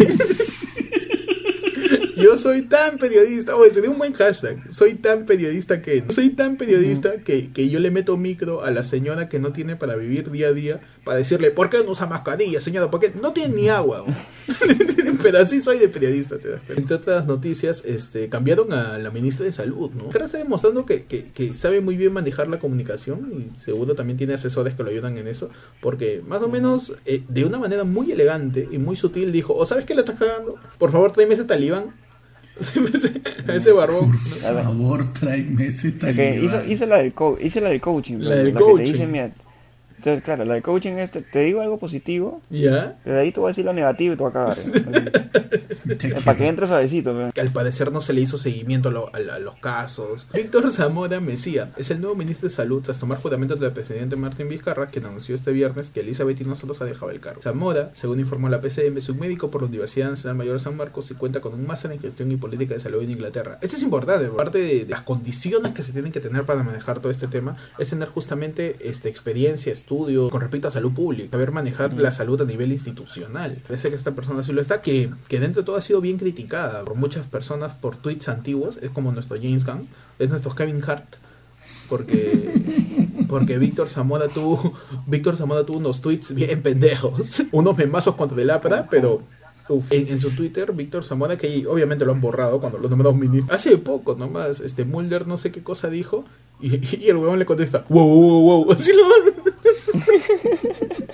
yo 2.15 2.37
soy 2.37 2.63
tan 2.63 2.97
periodista, 2.97 3.55
oye, 3.55 3.71
sería 3.71 3.89
un 3.89 3.97
buen 3.97 4.13
hashtag. 4.13 4.61
Soy 4.71 4.95
tan 4.95 5.25
periodista 5.25 5.81
que 5.81 6.03
soy 6.09 6.31
tan 6.31 6.57
periodista 6.57 7.17
que, 7.23 7.49
que 7.51 7.69
yo 7.69 7.79
le 7.79 7.91
meto 7.91 8.17
micro 8.17 8.63
a 8.63 8.71
la 8.71 8.83
señora 8.83 9.29
que 9.29 9.39
no 9.39 9.53
tiene 9.53 9.75
para 9.77 9.95
vivir 9.95 10.29
día 10.29 10.47
a 10.47 10.53
día 10.53 10.79
para 11.03 11.17
decirle, 11.17 11.51
¿por 11.51 11.69
qué 11.69 11.83
no 11.83 11.91
usa 11.91 12.07
mascarilla, 12.07 12.61
señora? 12.61 12.89
Porque 12.91 13.11
no 13.21 13.33
tiene 13.33 13.55
ni 13.55 13.69
agua. 13.69 14.05
Pero 15.21 15.39
así 15.39 15.61
soy 15.61 15.79
de 15.79 15.89
periodista, 15.89 16.37
te 16.37 16.49
das 16.49 16.61
cuenta. 16.61 16.81
Entre 16.81 16.95
otras 16.95 17.25
noticias, 17.25 17.83
este, 17.85 18.29
cambiaron 18.29 18.71
a 18.73 18.97
la 18.97 19.11
ministra 19.11 19.45
de 19.45 19.51
Salud, 19.51 19.91
¿no? 19.91 20.05
Ahora 20.05 20.25
está 20.25 20.37
demostrando 20.37 20.85
que, 20.85 21.03
que, 21.05 21.25
que 21.31 21.53
sabe 21.53 21.81
muy 21.81 21.97
bien 21.97 22.13
manejar 22.13 22.47
la 22.47 22.57
comunicación 22.59 23.31
y 23.33 23.59
seguro 23.63 23.95
también 23.95 24.17
tiene 24.17 24.33
asesores 24.33 24.75
que 24.75 24.83
lo 24.83 24.89
ayudan 24.89 25.17
en 25.17 25.27
eso, 25.27 25.49
porque 25.81 26.21
más 26.25 26.41
o 26.41 26.47
menos 26.47 26.95
eh, 27.05 27.23
de 27.27 27.45
una 27.45 27.59
manera 27.59 27.83
muy 27.83 28.11
elegante 28.11 28.67
y 28.71 28.77
muy 28.77 28.95
sutil 28.95 29.31
dijo, 29.31 29.53
¿o 29.55 29.65
sabes 29.65 29.85
qué 29.85 29.93
le 29.95 30.01
estás 30.01 30.17
cagando? 30.19 30.55
Por 30.77 30.91
favor, 30.91 31.11
tráeme 31.11 31.33
ese 31.33 31.45
talibán. 31.45 31.95
ese, 32.93 33.21
ese 33.47 33.71
barbón. 33.71 34.11
¿no? 34.11 34.53
Por 34.53 34.63
favor, 34.63 35.13
tráeme 35.13 35.67
ese 35.67 35.87
El 35.87 36.15
que 36.15 36.39
hizo, 36.43 36.57
talibán. 36.57 36.71
hizo 36.71 36.85
la 36.85 36.97
del 36.97 37.13
hizo 37.41 37.61
la 37.61 37.69
del 37.69 37.81
coaching. 37.81 38.17
La 38.19 38.35
del 38.35 38.53
que 38.53 38.59
coaching. 38.59 38.85
te 38.85 38.91
dice, 38.91 39.07
mira, 39.07 39.31
Entonces, 39.99 40.23
claro, 40.23 40.45
la 40.45 40.53
de 40.53 40.61
coaching 40.61 40.93
es, 40.93 41.11
te, 41.11 41.21
te 41.21 41.39
digo 41.43 41.59
algo 41.59 41.77
positivo, 41.77 42.41
¿Ya? 42.49 42.97
de 43.03 43.19
ahí 43.19 43.33
te 43.33 43.39
voy 43.41 43.49
a 43.49 43.51
decir 43.51 43.65
lo 43.65 43.73
negativo 43.73 44.13
y 44.13 44.17
te 44.17 44.23
voy 44.23 44.29
a 44.29 44.33
cagar. 44.33 44.51
Así. 44.51 44.71
Para 46.25 46.37
que 46.37 46.47
entre 46.47 46.67
suavecito. 46.67 47.13
pues. 47.13 47.33
que 47.33 47.41
al 47.41 47.49
parecer 47.51 47.91
no 47.91 48.01
se 48.01 48.13
le 48.13 48.21
hizo 48.21 48.37
seguimiento 48.37 48.89
a, 48.89 48.91
lo- 48.91 49.11
a 49.15 49.19
a 49.35 49.39
los 49.39 49.57
casos. 49.57 50.27
Víctor 50.33 50.71
Zamora 50.71 51.19
Mesía 51.19 51.71
es 51.77 51.91
el 51.91 51.99
nuevo 52.01 52.15
ministro 52.15 52.47
de 52.49 52.55
Salud 52.55 52.81
tras 52.81 52.99
tomar 52.99 53.17
juramento 53.21 53.55
del 53.55 53.71
presidente 53.73 54.15
Martín 54.15 54.47
Vizcarra, 54.49 54.87
quien 54.87 55.05
anunció 55.05 55.35
este 55.35 55.51
viernes 55.51 55.89
que 55.89 55.99
Elizabeth 55.99 56.39
y 56.41 56.45
nosotros 56.45 56.81
ha 56.81 56.85
dejado 56.85 57.11
el 57.11 57.19
cargo. 57.19 57.41
Zamora, 57.41 57.91
según 57.93 58.19
informó 58.19 58.49
la 58.49 58.61
PCM, 58.61 58.97
es 58.97 59.09
un 59.09 59.19
médico 59.19 59.51
por 59.51 59.61
la 59.61 59.67
Universidad 59.67 60.09
Nacional 60.09 60.37
Mayor 60.37 60.53
de 60.53 60.59
San 60.63 60.77
Marcos 60.77 61.11
y 61.11 61.15
cuenta 61.15 61.41
con 61.41 61.53
un 61.53 61.67
máster 61.67 61.91
en 61.91 61.99
gestión 61.99 62.31
y 62.31 62.37
política 62.37 62.73
de 62.73 62.79
salud 62.79 63.03
en 63.03 63.11
Inglaterra. 63.11 63.57
Esto 63.61 63.75
es 63.75 63.83
importante, 63.83 64.27
parte 64.29 64.57
de, 64.59 64.85
de 64.85 64.89
las 64.91 65.01
condiciones 65.01 65.73
que 65.73 65.83
se 65.83 65.91
tienen 65.91 66.11
que 66.11 66.19
tener 66.21 66.45
para 66.45 66.63
manejar 66.63 66.99
todo 66.99 67.11
este 67.11 67.27
tema 67.27 67.57
es 67.77 67.89
tener 67.89 68.07
justamente 68.07 68.77
este, 68.81 69.09
experiencia, 69.09 69.71
estudio 69.89 70.29
con 70.29 70.41
respecto 70.41 70.67
a 70.67 70.71
salud 70.71 70.93
pública, 70.93 71.31
saber 71.31 71.51
manejar 71.51 71.93
la 71.93 72.11
salud 72.11 72.39
a 72.39 72.45
nivel 72.45 72.71
institucional. 72.71 73.57
Parece 73.65 73.89
que 73.89 73.95
esta 73.95 74.11
persona 74.11 74.43
sí 74.43 74.53
lo 74.53 74.61
está, 74.61 74.83
que, 74.83 75.09
que 75.27 75.39
dentro 75.39 75.63
de 75.63 75.65
todo 75.65 75.77
ha 75.77 75.81
sido 75.81 75.99
bien 75.99 76.19
criticada 76.19 76.85
por 76.85 76.95
muchas 76.95 77.25
personas 77.25 77.73
por 77.73 77.95
tweets 77.95 78.29
antiguos, 78.29 78.77
es 78.83 78.91
como 78.91 79.11
nuestro 79.11 79.37
James 79.37 79.65
Gunn, 79.65 79.87
es 80.19 80.29
nuestro 80.29 80.53
Kevin 80.53 80.83
Hart, 80.85 81.15
porque 81.89 82.53
porque 83.27 83.57
Víctor 83.57 83.89
Zamora 83.89 84.27
tuvo 84.27 84.73
Víctor 85.07 85.37
Zamora 85.37 85.65
tuvo 85.65 85.79
unos 85.79 86.01
tweets 86.01 86.35
bien 86.35 86.61
pendejos, 86.61 87.41
unos 87.51 87.75
memazos 87.75 88.15
contra 88.15 88.39
el 88.39 88.51
APRA, 88.51 88.87
pero 88.91 89.23
uf, 89.69 89.91
en, 89.91 90.19
su 90.19 90.31
Twitter 90.31 90.73
Víctor 90.73 91.03
Zamora 91.03 91.37
que 91.37 91.65
obviamente 91.67 92.05
lo 92.05 92.11
han 92.11 92.21
borrado 92.21 92.59
cuando 92.59 92.77
lo 92.77 92.89
nombraron 92.89 93.19
ministro. 93.19 93.55
Hace 93.55 93.77
poco 93.77 94.15
nomás 94.15 94.59
este 94.59 94.85
Mulder 94.85 95.27
no 95.27 95.37
sé 95.37 95.51
qué 95.51 95.63
cosa 95.63 95.89
dijo 95.89 96.25
y, 96.59 97.07
el 97.07 97.17
huevón 97.17 97.39
le 97.39 97.45
contesta, 97.45 97.85
"Wow, 97.89 98.05
wow, 98.05 98.41
wow, 98.41 98.63
wow", 98.65 98.71
así 98.73 98.91
lo 98.91 99.03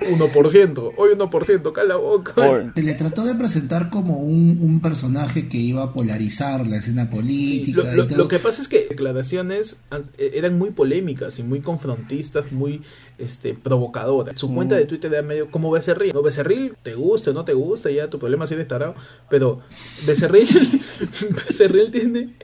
1%, 0.00 0.92
hoy 0.96 1.10
1%, 1.14 1.72
cala 1.72 1.88
la 1.88 1.96
boca. 1.96 2.32
Oye, 2.48 2.70
Se 2.74 2.82
le 2.82 2.94
trató 2.94 3.24
de 3.24 3.34
presentar 3.34 3.90
como 3.90 4.18
un, 4.18 4.58
un 4.62 4.80
personaje 4.80 5.48
que 5.48 5.58
iba 5.58 5.82
a 5.82 5.92
polarizar 5.92 6.66
la 6.66 6.76
escena 6.78 7.04
Sí, 7.04 7.16
política 7.16 7.82
lo, 7.84 7.92
y 7.92 7.96
lo- 7.96 8.06
todo. 8.06 8.18
lo 8.18 8.28
que 8.28 8.38
pasa 8.38 8.62
es 8.62 8.68
que 8.68 8.86
declaraciones 8.88 9.76
eh, 10.18 10.30
eran 10.34 10.58
muy 10.58 10.70
polémicas 10.70 11.38
y 11.38 11.42
muy 11.42 11.60
confrontistas, 11.60 12.52
muy 12.52 12.82
este 13.18 13.54
provocadoras. 13.54 14.38
Su 14.38 14.52
cuenta 14.54 14.74
de 14.76 14.84
Twitter 14.84 15.12
era 15.12 15.22
medio 15.22 15.50
como 15.50 15.70
Becerril. 15.70 16.12
No, 16.12 16.22
Becerril, 16.22 16.74
te 16.82 16.94
gusta 16.94 17.30
o 17.30 17.34
no 17.34 17.44
te 17.44 17.54
gusta, 17.54 17.90
ya 17.90 18.10
tu 18.10 18.18
problema 18.18 18.46
sigue 18.46 18.64
tarado. 18.64 18.94
Pero 19.30 19.60
Becerril, 20.06 20.46
Becerril 21.46 21.90
tiene 21.90 22.34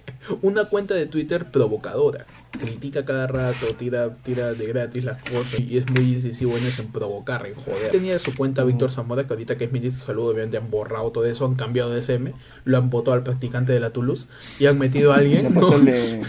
una 0.41 0.65
cuenta 0.67 0.95
de 0.95 1.07
Twitter 1.07 1.51
provocadora. 1.51 2.27
Critica 2.59 3.05
cada 3.05 3.27
rato, 3.27 3.67
tira, 3.79 4.15
tira 4.23 4.53
de 4.53 4.67
gratis 4.67 5.05
las 5.05 5.23
cosas 5.23 5.59
y 5.61 5.79
es 5.79 5.91
muy 5.91 6.15
incisivo 6.15 6.57
en 6.57 6.67
eso, 6.67 6.83
en 6.83 6.89
provocar, 6.93 7.47
en 7.47 7.55
joder. 7.55 7.91
Tenía 7.91 8.19
su 8.19 8.35
cuenta 8.35 8.63
Víctor 8.65 8.93
Zamora, 8.93 9.27
que 9.27 9.33
ahorita 9.33 9.57
que 9.57 9.65
es 9.65 9.73
ministro 9.73 10.01
de 10.01 10.07
salud, 10.07 10.31
obviamente 10.31 10.59
han 10.59 10.71
borrado 10.71 11.11
todo 11.11 11.25
eso, 11.25 11.47
han 11.47 11.55
cambiado 11.55 11.91
de 11.91 12.01
SM, 12.01 12.33
lo 12.65 12.77
han 12.79 12.91
votado 12.91 13.15
al 13.15 13.23
practicante 13.23 13.73
de 13.73 13.81
la 13.81 13.91
Toulouse 13.91 14.27
y 14.59 14.67
han 14.67 14.79
metido 14.79 15.13
a 15.13 15.17
alguien. 15.17 15.53
¿no? 15.55 15.73
al 15.73 15.85
de, 15.85 16.23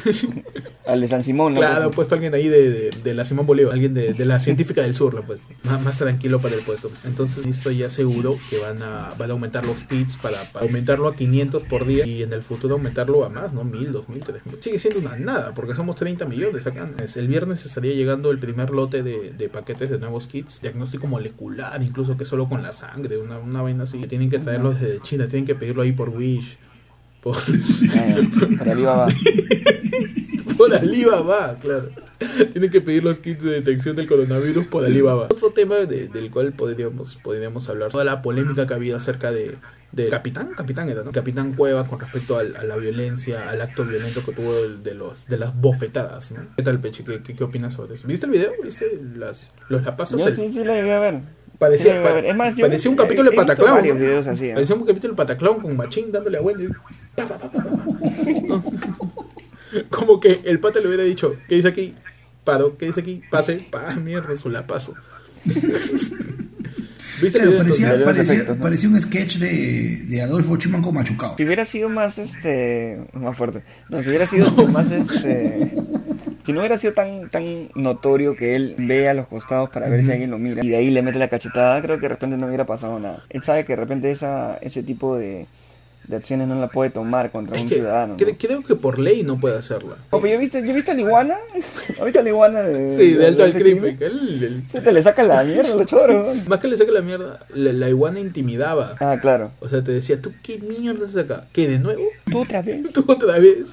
al 0.87 1.01
de 1.01 1.07
San 1.07 1.23
Simón. 1.23 1.53
¿no? 1.53 1.59
Claro, 1.59 1.75
han 1.75 1.83
Pues, 1.83 1.95
puesto 1.95 2.15
a 2.15 2.17
alguien 2.17 2.33
ahí 2.33 2.47
de, 2.47 2.69
de, 2.69 2.89
de 3.03 3.13
la 3.13 3.25
Simón 3.25 3.45
Bolívar, 3.45 3.73
alguien 3.73 3.93
de, 3.93 4.13
de 4.13 4.25
la 4.25 4.39
científica 4.39 4.81
del 4.81 4.95
sur, 4.95 5.21
pues, 5.25 5.41
más, 5.63 5.81
más 5.81 5.97
tranquilo 5.97 6.39
para 6.39 6.55
el 6.55 6.61
puesto. 6.61 6.89
Entonces, 7.05 7.45
esto 7.45 7.69
ya 7.71 7.89
seguro 7.89 8.37
que 8.49 8.59
van 8.59 8.81
a, 8.81 9.13
van 9.17 9.29
a 9.29 9.33
aumentar 9.33 9.65
los 9.65 9.77
kits 9.77 10.17
para, 10.17 10.37
para 10.51 10.65
aumentarlo 10.65 11.07
a 11.07 11.15
500 11.15 11.63
por 11.63 11.85
día 11.85 12.05
y 12.05 12.23
en 12.23 12.33
el 12.33 12.41
futuro 12.41 12.75
aumentarlo 12.75 13.25
a 13.25 13.29
más, 13.29 13.53
¿no? 13.53 13.63
1000, 13.63 13.91
2000, 13.91 14.23
3000. 14.23 14.61
Sigue 14.63 14.79
siendo 14.79 14.99
una 14.99 15.17
nada, 15.17 15.53
porque 15.53 15.75
somos 15.75 15.95
30 15.95 16.12
millones 16.25 16.65
acá. 16.67 16.89
Es- 17.03 17.17
El 17.17 17.27
viernes 17.27 17.65
estaría 17.65 17.93
llegando 17.93 18.31
el 18.31 18.39
primer 18.39 18.69
lote 18.71 19.03
de, 19.03 19.31
de 19.31 19.49
paquetes 19.49 19.89
de 19.89 19.97
nuevos 19.99 20.27
kits, 20.27 20.61
diagnóstico 20.61 21.07
molecular, 21.07 21.81
incluso 21.81 22.15
que 22.17 22.25
solo 22.25 22.45
con 22.47 22.61
la 22.63 22.73
sangre, 22.73 23.17
una, 23.17 23.37
una 23.39 23.61
vaina 23.61 23.83
así. 23.83 23.99
Tienen 24.07 24.29
que 24.29 24.39
traerlo 24.39 24.73
desde 24.73 24.99
China, 25.01 25.27
tienen 25.27 25.45
que 25.45 25.55
pedirlo 25.55 25.81
ahí 25.81 25.91
por 25.91 26.09
Wish. 26.09 26.57
Por, 27.21 27.37
para 28.57 28.71
Alibaba. 28.73 29.07
por 30.57 30.73
Alibaba, 30.73 31.57
claro. 31.61 31.89
Tienen 32.51 32.69
que 32.69 32.79
pedir 32.81 33.03
los 33.03 33.19
kits 33.19 33.43
de 33.43 33.51
detección 33.51 33.95
del 33.95 34.07
coronavirus 34.07 34.65
por 34.67 34.85
Alibaba. 34.85 35.25
Otro 35.31 35.49
tema 35.51 35.75
de- 35.75 36.07
del 36.07 36.29
cual 36.31 36.53
podríamos, 36.53 37.15
podríamos 37.17 37.67
hablar, 37.69 37.91
toda 37.91 38.03
la 38.03 38.21
polémica 38.21 38.65
que 38.67 38.73
ha 38.73 38.77
habido 38.77 38.97
acerca 38.97 39.31
de, 39.31 39.55
de 39.93 40.07
Capitán, 40.09 40.49
Capitán 40.57 40.89
era, 40.89 41.03
¿no? 41.03 41.11
Capitán 41.11 41.53
Cueva 41.53 41.85
con 41.85 41.99
respecto 41.99 42.37
al- 42.37 42.55
a 42.55 42.63
la 42.63 42.75
violencia, 42.77 43.49
al 43.49 43.61
acto 43.61 43.85
violento 43.85 44.25
que 44.25 44.31
tuvo 44.33 44.57
el- 44.57 44.83
de 44.83 44.95
los 44.95 45.27
de 45.27 45.37
las 45.37 45.55
bofetadas, 45.55 46.31
¿no? 46.31 46.41
¿Qué 46.57 46.63
tal, 46.63 46.79
Peche? 46.79 47.03
¿Qué, 47.03 47.21
qué, 47.23 47.35
qué 47.35 47.43
opinas 47.43 47.73
sobre 47.75 47.95
eso? 47.95 48.07
¿Viste 48.07 48.25
el 48.25 48.31
video? 48.31 48.51
¿Viste 48.63 48.99
las, 49.15 49.49
los 49.69 49.83
lapazos? 49.83 50.19
Yo 50.19 50.27
El- 50.27 50.35
sí, 50.35 50.51
sí 50.51 50.63
lo 50.63 50.73
llegué 50.73 50.91
a 50.93 50.99
ver. 50.99 51.19
Parecía, 51.59 51.83
Sí 51.85 51.89
lo 51.91 51.95
llegué 52.03 52.09
a 52.09 52.13
ver. 52.15 52.25
Es 52.25 52.35
más, 52.35 52.55
yo 52.55 52.65
parecía 52.65 52.89
un 52.91 52.97
capítulo 52.97 53.29
de 53.29 53.35
he 53.35 53.37
Pataclown. 53.37 53.71
varios 53.75 53.95
¿no? 53.97 54.01
videos 54.03 54.27
así, 54.27 54.47
¿eh? 54.49 54.53
Parecía 54.55 54.75
un 54.75 54.85
capítulo 54.85 55.13
de 55.13 55.17
Pataclown 55.17 55.61
con 55.61 55.77
Machín 55.77 56.11
dándole 56.11 56.37
a 56.39 56.41
Wendy. 56.41 56.67
Pa, 57.15 57.27
pa, 57.27 57.37
pa, 57.37 57.51
pa, 57.51 57.63
pa, 57.63 57.69
pa. 57.69 57.85
¿No? 58.47 58.63
Como 59.89 60.19
que 60.19 60.41
el 60.45 60.59
pata 60.59 60.79
le 60.79 60.87
hubiera 60.87 61.03
dicho, 61.03 61.35
¿qué 61.47 61.55
dice 61.55 61.67
aquí? 61.67 61.95
Paro, 62.43 62.77
¿qué 62.77 62.87
dice 62.87 63.01
aquí? 63.01 63.21
Pase, 63.31 63.65
pa, 63.71 63.93
mierda, 63.95 64.35
su 64.35 64.49
la 64.49 64.67
paso. 64.67 64.93
¿Viste 65.45 65.67
el 66.15 66.22
Claro, 67.31 67.57
parecía, 67.57 68.03
parecía, 68.03 68.33
efectos, 68.33 68.57
¿no? 68.57 68.63
parecía 68.63 68.89
un 68.89 69.01
sketch 69.01 69.37
de, 69.37 70.01
de 70.07 70.21
Adolfo 70.21 70.57
Chimanco 70.57 70.91
machucado. 70.91 71.35
Si 71.37 71.45
hubiera 71.45 71.65
sido 71.65 71.89
más, 71.89 72.17
este, 72.17 72.99
más 73.13 73.37
fuerte. 73.37 73.63
No, 73.89 74.01
si 74.01 74.09
hubiera 74.09 74.27
sido 74.27 74.47
este, 74.47 74.67
más, 74.67 74.91
este, 74.91 75.71
si 76.43 76.53
no 76.53 76.59
hubiera 76.59 76.77
sido 76.77 76.93
tan, 76.93 77.29
tan 77.29 77.69
notorio 77.75 78.35
que 78.35 78.55
él 78.55 78.75
ve 78.77 79.09
a 79.09 79.13
los 79.13 79.27
costados 79.27 79.69
para 79.69 79.89
ver 79.89 80.03
si 80.03 80.11
alguien 80.11 80.31
lo 80.31 80.37
mira 80.37 80.63
y 80.63 80.69
de 80.69 80.75
ahí 80.75 80.91
le 80.91 81.01
mete 81.01 81.19
la 81.19 81.29
cachetada, 81.29 81.81
creo 81.81 81.97
que 81.97 82.03
de 82.03 82.09
repente 82.09 82.37
no 82.37 82.47
hubiera 82.47 82.65
pasado 82.65 82.99
nada. 82.99 83.23
Él 83.29 83.43
sabe 83.43 83.65
que 83.65 83.73
de 83.73 83.77
repente 83.77 84.11
esa, 84.11 84.57
ese 84.57 84.83
tipo 84.83 85.17
de, 85.17 85.47
de 86.07 86.15
acciones 86.17 86.47
no 86.47 86.55
la 86.59 86.67
puede 86.67 86.89
tomar 86.89 87.31
contra 87.31 87.55
Es 87.57 87.63
un 87.63 87.69
que 87.69 87.75
ciudadano. 87.75 88.13
¿no? 88.13 88.19
cre- 88.19 88.35
creo 88.39 88.61
que 88.63 88.75
por 88.75 88.99
ley 88.99 89.23
no 89.23 89.39
puede 89.39 89.57
hacerla. 89.57 89.95
Oh, 90.09 90.19
pero 90.19 90.33
yo 90.33 90.35
he 90.35 90.39
visto, 90.39 90.59
yo 90.59 90.71
he 90.71 90.73
visto 90.75 90.91
a 90.91 90.95
la 90.95 91.01
iguana, 91.01 91.35
ahorita 91.99 92.21
la 92.21 92.29
iguana 92.29 92.61
de, 92.61 92.91
Sí, 92.95 93.13
de 93.13 93.27
alto 93.27 93.43
al 93.43 93.53
crimen. 93.53 93.97
El- 93.99 94.63
Puta, 94.71 94.91
le 94.91 95.01
saca 95.01 95.23
la 95.23 95.43
mierda, 95.43 95.75
lo 95.75 95.85
choro. 95.85 96.33
Más 96.47 96.59
que 96.59 96.67
le 96.67 96.77
saque 96.77 96.91
la 96.91 97.01
mierda, 97.01 97.39
la, 97.53 97.71
la 97.73 97.89
iguana 97.89 98.19
intimidaba. 98.19 98.95
Ah, 98.99 99.17
claro. 99.21 99.51
O 99.61 99.69
sea, 99.69 99.83
te 99.83 99.91
decía, 99.93 100.21
¿tú 100.21 100.33
qué 100.43 100.57
mierda 100.59 101.05
haces 101.05 101.17
acá? 101.23 101.45
¿Qué, 101.53 101.67
de 101.67 101.79
nuevo? 101.79 102.03
¿Tú 102.29 102.39
otra 102.39 102.61
vez? 102.61 102.83
Tú 102.93 103.05
otra 103.07 103.39
vez. 103.39 103.69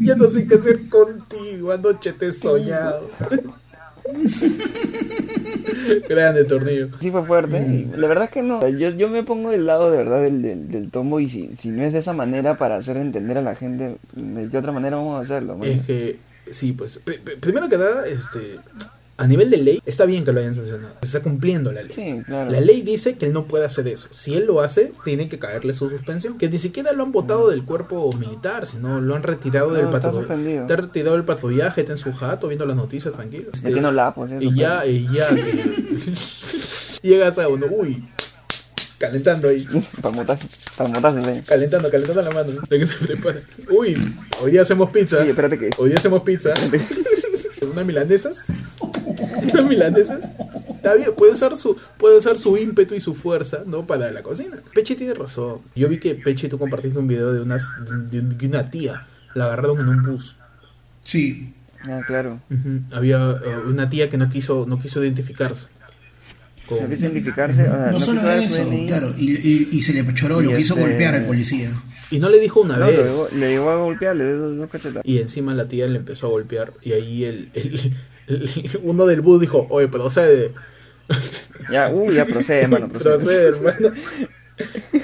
Ya 0.00 0.14
no 0.16 0.28
sé 0.28 0.46
qué 0.46 0.56
hacer 0.56 0.88
contigo. 0.88 1.70
Anoche 1.72 2.12
te 2.12 2.26
he 2.28 2.32
soñado. 2.32 3.08
Grande 6.08 6.44
tornillo. 6.44 6.88
Sí 7.00 7.10
fue 7.10 7.22
fuerte. 7.24 7.58
y 7.58 7.96
la 7.96 8.06
verdad 8.08 8.24
es 8.24 8.30
que 8.30 8.42
no. 8.42 8.66
Yo, 8.68 8.90
yo 8.90 9.08
me 9.08 9.22
pongo 9.22 9.50
del 9.50 9.66
lado 9.66 9.90
de 9.90 9.98
verdad 9.98 10.22
del, 10.22 10.42
del, 10.42 10.68
del 10.70 10.90
tombo 10.90 11.20
y 11.20 11.28
si, 11.28 11.50
si 11.56 11.68
no 11.70 11.82
es 11.84 11.92
de 11.92 11.98
esa 12.00 12.12
manera 12.12 12.56
para 12.56 12.76
hacer 12.76 12.96
entender 12.96 13.38
a 13.38 13.42
la 13.42 13.54
gente, 13.54 13.96
¿de 14.14 14.48
qué 14.48 14.58
otra 14.58 14.72
manera 14.72 14.96
vamos 14.96 15.18
a 15.18 15.22
hacerlo? 15.24 15.56
man? 15.56 15.68
Es 15.68 15.82
que, 15.86 16.16
sí, 16.50 16.72
pues, 16.72 16.98
p- 16.98 17.18
primero 17.40 17.68
que 17.68 17.78
nada, 17.78 18.06
este, 18.06 18.56
a 19.18 19.26
nivel 19.26 19.48
de 19.48 19.56
ley, 19.56 19.82
está 19.86 20.04
bien 20.04 20.24
que 20.24 20.32
lo 20.32 20.40
hayan 20.40 20.54
sancionado. 20.54 20.94
Está 21.00 21.22
cumpliendo 21.22 21.72
la 21.72 21.82
ley. 21.82 21.92
Sí, 21.94 22.22
claro. 22.26 22.50
La 22.50 22.60
ley 22.60 22.82
dice 22.82 23.16
que 23.16 23.24
él 23.26 23.32
no 23.32 23.46
puede 23.46 23.64
hacer 23.64 23.88
eso. 23.88 24.08
Si 24.10 24.34
él 24.34 24.44
lo 24.46 24.60
hace, 24.60 24.92
tiene 25.04 25.28
que 25.30 25.38
caerle 25.38 25.72
su 25.72 25.88
suspensión. 25.88 26.36
Que 26.36 26.50
ni 26.50 26.58
siquiera 26.58 26.92
lo 26.92 27.02
han 27.02 27.12
votado 27.12 27.48
del 27.48 27.64
cuerpo 27.64 28.12
militar, 28.12 28.66
sino 28.66 29.00
lo 29.00 29.14
han 29.16 29.22
retirado 29.22 29.72
del 29.72 29.86
No, 29.86 29.90
patrullaje. 29.90 30.58
Está 30.58 30.76
retirado 30.76 31.16
del 31.16 31.24
patrullaje, 31.24 31.80
está 31.80 31.92
en 31.94 31.98
su 31.98 32.12
jato 32.12 32.48
viendo 32.48 32.66
las 32.66 32.76
noticias 32.76 33.14
tranquilo. 33.14 33.50
Este, 33.54 33.68
Metiendo 33.68 33.90
lapos, 33.90 34.30
eso, 34.30 34.42
y 34.42 34.54
ya, 34.54 34.84
y 34.84 35.08
ya. 35.10 35.28
que- 35.34 36.04
llegas 37.02 37.38
a 37.38 37.48
uno, 37.48 37.66
uy, 37.70 38.04
calentando 38.98 39.48
ahí. 39.48 39.66
Palmotazo, 40.02 40.46
palmotazo, 40.76 41.24
sí. 41.24 41.40
Calentando, 41.46 41.90
calentando 41.90 42.20
la 42.22 42.30
mano. 42.32 42.52
De 42.68 42.78
que 42.80 42.84
se 42.86 42.94
prepara. 43.06 43.40
Uy, 43.70 43.96
hoy 44.42 44.50
día 44.50 44.60
hacemos 44.62 44.90
pizza. 44.90 45.22
Sí, 45.22 45.30
espérate 45.30 45.58
que- 45.58 45.70
Hoy 45.78 45.88
día 45.88 45.98
hacemos 45.98 46.22
pizza. 46.22 46.52
Unas 47.72 47.86
milanesas. 47.86 48.44
Unas 49.52 49.64
milanesas. 49.68 50.20
Está 50.70 50.94
bien, 50.94 51.10
puede 51.16 51.32
usar 51.32 51.56
su, 51.56 51.76
puede 51.98 52.18
usar 52.18 52.38
su 52.38 52.56
ímpetu 52.56 52.94
y 52.94 53.00
su 53.00 53.14
fuerza, 53.14 53.62
¿no? 53.66 53.86
Para 53.86 54.10
la 54.12 54.22
cocina. 54.22 54.58
Peche 54.74 54.94
tiene 54.94 55.14
razón. 55.14 55.58
Yo 55.74 55.88
vi 55.88 55.98
que 55.98 56.14
Peche 56.14 56.48
tú 56.48 56.58
compartiste 56.58 56.98
un 56.98 57.06
video 57.08 57.32
de 57.32 57.40
unas 57.40 57.68
de, 58.10 58.20
de 58.20 58.46
una 58.46 58.70
tía. 58.70 59.06
La 59.34 59.46
agarraron 59.46 59.80
en 59.80 59.88
un 59.88 60.02
bus. 60.04 60.36
Sí, 61.04 61.52
Ah, 61.88 62.00
claro. 62.04 62.40
Había 62.90 63.30
eh, 63.30 63.58
una 63.66 63.88
tía 63.88 64.10
que 64.10 64.16
no 64.16 64.28
quiso, 64.28 64.64
no 64.66 64.80
quiso 64.80 65.04
identificarse. 65.04 65.66
Con- 66.68 66.82
No 66.82 66.88
quiso 66.88 67.04
identificarse, 67.04 67.62
o 67.62 67.64
sea, 67.66 67.86
no, 67.86 67.92
no, 67.92 68.00
solo 68.00 68.28
eso, 68.32 68.68
claro, 68.88 69.14
y, 69.16 69.36
y, 69.36 69.68
y 69.70 69.82
se 69.82 69.92
le 69.92 70.14
choró, 70.14 70.40
lo 70.40 70.56
quiso 70.56 70.74
este- 70.74 70.84
golpear 70.88 71.14
al 71.14 71.26
policía. 71.26 71.70
Y 72.10 72.18
no 72.18 72.28
le 72.28 72.40
dijo 72.40 72.60
una 72.62 72.76
No, 72.78 72.86
vez. 72.86 72.96
le 72.98 73.04
llegó, 73.04 73.28
le 73.32 73.48
llegó 73.50 73.70
a 73.70 73.76
golpear, 73.76 74.16
le 74.16 74.24
dio 74.26 74.38
dos, 74.38 74.56
dos 74.56 74.68
cachetadas. 74.70 75.04
Y 75.06 75.18
encima 75.18 75.54
la 75.54 75.68
tía 75.68 75.86
le 75.86 75.98
empezó 75.98 76.26
a 76.26 76.30
golpear. 76.30 76.72
Y 76.82 76.92
ahí 76.92 77.24
el- 77.24 77.50
uno 78.82 79.06
del 79.06 79.20
bus 79.20 79.40
dijo, 79.40 79.66
oye, 79.70 79.88
procede. 79.88 80.52
Ya, 81.68 81.88
uy, 81.88 82.14
ya 82.14 82.26
procede, 82.26 82.62
hermano, 82.62 82.88
procede. 82.88 83.14
procede, 83.14 83.48
hermano. 83.48 83.96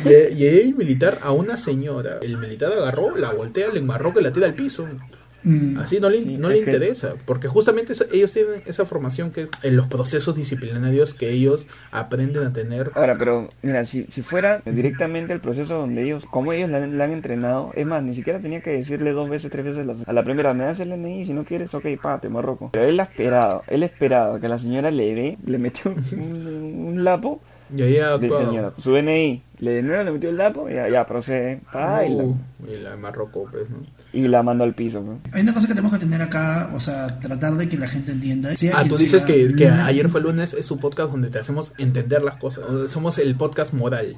Y, 0.05 0.35
y 0.35 0.47
el 0.47 0.75
militar 0.77 1.19
a 1.23 1.33
una 1.33 1.57
señora. 1.57 2.19
El 2.23 2.39
militar 2.39 2.73
agarró, 2.73 3.17
la 3.17 3.33
voltea, 3.33 3.69
le 3.73 3.81
enmarró 3.81 4.15
que 4.15 4.21
la 4.21 4.33
tira 4.33 4.47
al 4.47 4.55
piso. 4.55 4.87
Mm. 5.45 5.79
Así 5.79 5.99
no 6.01 6.09
le, 6.09 6.21
Sí, 6.21 6.37
no 6.39 6.49
le 6.49 6.61
que- 6.63 6.71
interesa, 6.71 7.15
porque 7.25 7.49
justamente 7.49 7.93
eso- 7.95 8.05
ellos 8.13 8.33
tienen 8.33 8.63
esa 8.67 8.85
formación 8.87 9.33
que 9.33 9.49
en 9.63 9.77
los 9.77 9.87
procesos 9.89 10.37
disciplinarios 10.37 11.15
que 11.15 11.31
ellos 11.31 11.67
aprenden 11.91 12.45
a 12.45 12.53
tener. 12.53 12.91
Ahora, 12.95 13.17
pero 13.19 13.49
mira, 13.63 13.85
si, 13.85 14.07
si 14.11 14.23
fuera 14.23 14.63
directamente 14.65 15.33
el 15.33 15.41
proceso 15.41 15.75
donde 15.79 16.05
ellos, 16.05 16.27
como 16.27 16.53
ellos 16.53 16.71
la, 16.71 16.79
han- 16.79 16.97
la 16.99 17.05
han 17.05 17.11
entrenado, 17.13 17.73
es 17.75 17.87
más, 17.87 18.03
ni 18.03 18.15
siquiera 18.15 18.41
tenía 18.41 18.61
que 18.61 18.71
decirle 18.71 19.13
dos 19.13 19.29
veces, 19.29 19.51
tres 19.51 19.65
veces 19.65 19.87
a 20.07 20.13
la 20.13 20.25
primera, 20.25 20.55
me 20.55 20.65
das 20.65 20.81
el 20.81 20.93
NI, 20.93 21.25
si 21.25 21.33
no 21.35 21.45
quieres, 21.45 21.75
ok, 21.75 21.87
pate, 22.01 22.29
Marroco. 22.29 22.71
Pero 22.73 22.85
él 22.87 23.01
ha 23.01 23.05
esperado, 23.05 23.63
él 23.69 23.83
ha 23.83 23.87
esperado 23.87 24.39
que 24.41 24.49
la 24.49 24.59
señora 24.59 24.91
le 24.91 25.15
dé, 25.15 25.39
le 25.45 25.59
metió 25.59 25.91
un, 25.91 26.03
un 26.89 27.05
lapo 27.05 27.41
Y 27.75 27.83
ahí 27.83 27.99
actuado. 27.99 28.39
señora, 28.39 28.73
su 28.79 28.93
DNI, 28.93 29.43
le 29.59 29.71
de 29.73 29.83
nuevo 29.83 30.05
le 30.05 30.13
metió 30.13 30.31
el 30.31 30.37
lapo, 30.37 30.69
y 30.69 30.75
ya, 30.75 30.89
ya 30.89 31.07
procede, 31.07 31.61
pa, 31.73 32.05
y, 32.05 32.15
la, 32.15 32.25
Uh, 32.25 32.37
y 32.69 32.77
la 32.79 32.97
pues, 33.51 33.71
¿no? 33.71 33.87
y 34.13 34.29
la 34.29 34.43
mandó 34.43 34.65
al 34.65 34.75
piso. 34.75 35.03
¿no? 35.03 35.21
Hay 35.33 35.43
una 35.43 35.55
cosa 35.55 35.67
que 35.67 35.75
tenemos 35.75 35.93
que 35.93 35.99
tener 35.99 36.23
acá, 36.23 36.71
o 36.75 36.81
sea, 36.81 37.19
tratar 37.21 37.55
de 37.55 37.69
que 37.69 37.77
la 37.77 37.89
gente 37.89 38.13
entienda. 38.13 38.55
sea 38.57 38.75
Ah, 38.77 38.85
tú 38.85 38.97
dices 38.97 39.23
sea, 39.25 39.35
que, 39.55 39.69
ayer 39.69 40.09
fue 40.09 40.21
lunes, 40.21 40.55
es 40.55 40.67
su 40.67 40.79
podcast 40.79 41.11
donde 41.11 41.31
te 41.31 41.39
hacemos 41.39 41.73
entender 41.79 42.23
las 42.23 42.37
cosas. 42.37 42.91
Somos 42.91 43.19
el 43.19 43.35
podcast 43.37 43.73
moral. 43.73 44.17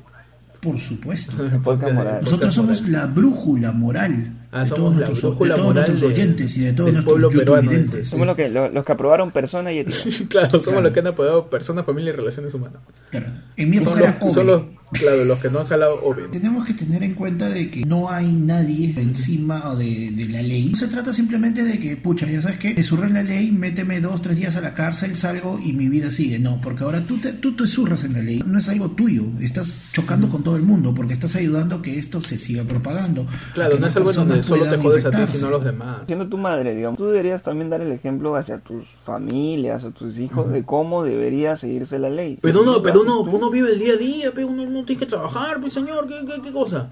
Por 0.60 0.78
supuesto. 0.78 1.32
podcast 1.62 1.92
moral. 1.92 2.20
Nosotros 2.22 2.54
somos 2.54 2.88
la 2.88 3.06
brújula 3.06 3.72
moral 3.72 4.32
Ah, 4.56 4.60
de 4.60 4.66
somos 4.66 4.78
todos 4.92 5.00
la 5.00 5.06
nuestros, 5.08 5.32
brújula 5.32 5.54
de 5.54 5.60
todos 5.60 5.74
moral 5.74 5.88
nuestros 5.90 6.00
de- 6.14 6.16
oyentes 6.22 6.56
y 6.56 6.60
de 6.60 6.72
todos 6.72 6.92
nuestros 6.92 7.12
pueblo 7.12 7.30
peruano. 7.30 7.70
Somos 8.04 8.26
los 8.28 8.36
que, 8.36 8.48
lo- 8.48 8.68
los 8.68 8.84
que 8.84 8.92
aprobaron 8.92 9.30
persona 9.32 9.72
y 9.72 9.78
ética. 9.80 9.98
claro, 10.28 10.48
somos 10.50 10.64
Claro. 10.64 10.80
los 10.82 10.92
que 10.92 11.00
han 11.00 11.06
apoyado 11.08 11.50
personas, 11.50 11.84
familia 11.84 12.10
y 12.10 12.16
relaciones 12.16 12.54
humanas. 12.54 12.80
Claro. 13.10 13.26
En 13.56 13.70
mi 13.70 13.78
Son 13.78 13.88
época 13.98 14.00
era 14.00 14.18
los, 14.22 14.32
son 14.34 14.48
Obi. 14.48 14.52
los, 14.52 14.62
claro, 14.94 15.24
los 15.24 15.38
que 15.38 15.50
no 15.50 15.60
han 15.60 15.66
jalado 15.66 16.00
Obi. 16.04 16.22
Tenemos 16.32 16.64
que 16.64 16.74
tener 16.74 17.02
en 17.02 17.14
cuenta 17.14 17.48
de 17.48 17.70
que 17.70 17.84
no 17.84 18.10
hay 18.10 18.26
nadie 18.32 18.94
encima 18.96 19.74
de, 19.74 20.10
de 20.10 20.28
la 20.28 20.42
ley. 20.42 20.68
No 20.70 20.76
se 20.78 20.88
trata 20.88 21.12
simplemente 21.12 21.62
de 21.64 21.78
que, 21.78 21.96
pucha, 21.96 22.26
ya 22.26 22.40
sabes 22.42 22.58
que, 22.58 22.74
me 22.74 22.82
surres 22.82 23.10
la 23.10 23.22
ley, 23.22 23.50
méteme 23.52 24.00
dos, 24.00 24.22
tres 24.22 24.36
días 24.36 24.56
a 24.56 24.60
la 24.60 24.74
cárcel, 24.74 25.16
salgo 25.16 25.58
y 25.62 25.72
mi 25.72 25.88
vida 25.88 26.10
sigue. 26.10 26.38
No, 26.38 26.60
porque 26.60 26.84
ahora 26.84 27.00
tú 27.02 27.18
te, 27.18 27.32
tú 27.32 27.54
te 27.56 27.66
surras 27.66 28.04
en 28.04 28.14
la 28.14 28.22
ley. 28.22 28.42
No 28.46 28.58
es 28.58 28.68
algo 28.68 28.90
tuyo. 28.90 29.24
Estás 29.40 29.78
chocando 29.92 30.28
con 30.28 30.42
todo 30.42 30.56
el 30.56 30.62
mundo 30.62 30.94
porque 30.94 31.14
estás 31.14 31.34
ayudando 31.36 31.76
a 31.76 31.82
que 31.82 31.98
esto 31.98 32.20
se 32.20 32.38
siga 32.38 32.64
propagando. 32.64 33.26
Claro, 33.54 33.78
no 33.78 33.86
es 33.86 33.96
algo 33.96 34.12
donde 34.12 34.42
solo 34.42 34.64
te 34.68 34.76
jodes 34.76 35.04
a 35.04 35.10
ti, 35.10 35.16
infectarse. 35.16 35.36
sino 35.36 35.48
a 35.48 35.50
los 35.50 35.64
demás. 35.64 35.98
Siendo 36.06 36.28
tu 36.28 36.38
madre, 36.38 36.74
digamos, 36.74 36.98
tú 36.98 37.06
deberías 37.06 37.42
también 37.42 37.70
dar 37.70 37.80
el 37.80 37.92
ejemplo 37.92 38.36
hacia 38.36 38.58
tus 38.58 38.84
familias, 39.04 39.84
a 39.84 39.90
tus 39.90 40.18
hijos, 40.18 40.50
de 40.52 40.62
cómo 40.64 41.04
debería 41.04 41.56
seguirse 41.56 41.98
la 41.98 42.10
ley. 42.10 42.38
Pero 42.40 42.62
lo 42.62 42.82
pero 42.82 43.02
uno, 43.02 43.24
tú- 43.24 43.36
uno 43.36 43.50
vive 43.50 43.72
el 43.72 43.78
día 43.78 43.94
a 43.94 43.96
día, 43.96 44.32
pe, 44.32 44.44
uno 44.44 44.68
no 44.68 44.83
tiene 44.84 45.00
que 45.00 45.06
trabajar, 45.06 45.60
pues 45.60 45.72
señor, 45.72 46.06
¿qué, 46.08 46.24
qué, 46.26 46.42
qué 46.42 46.52
cosa? 46.52 46.90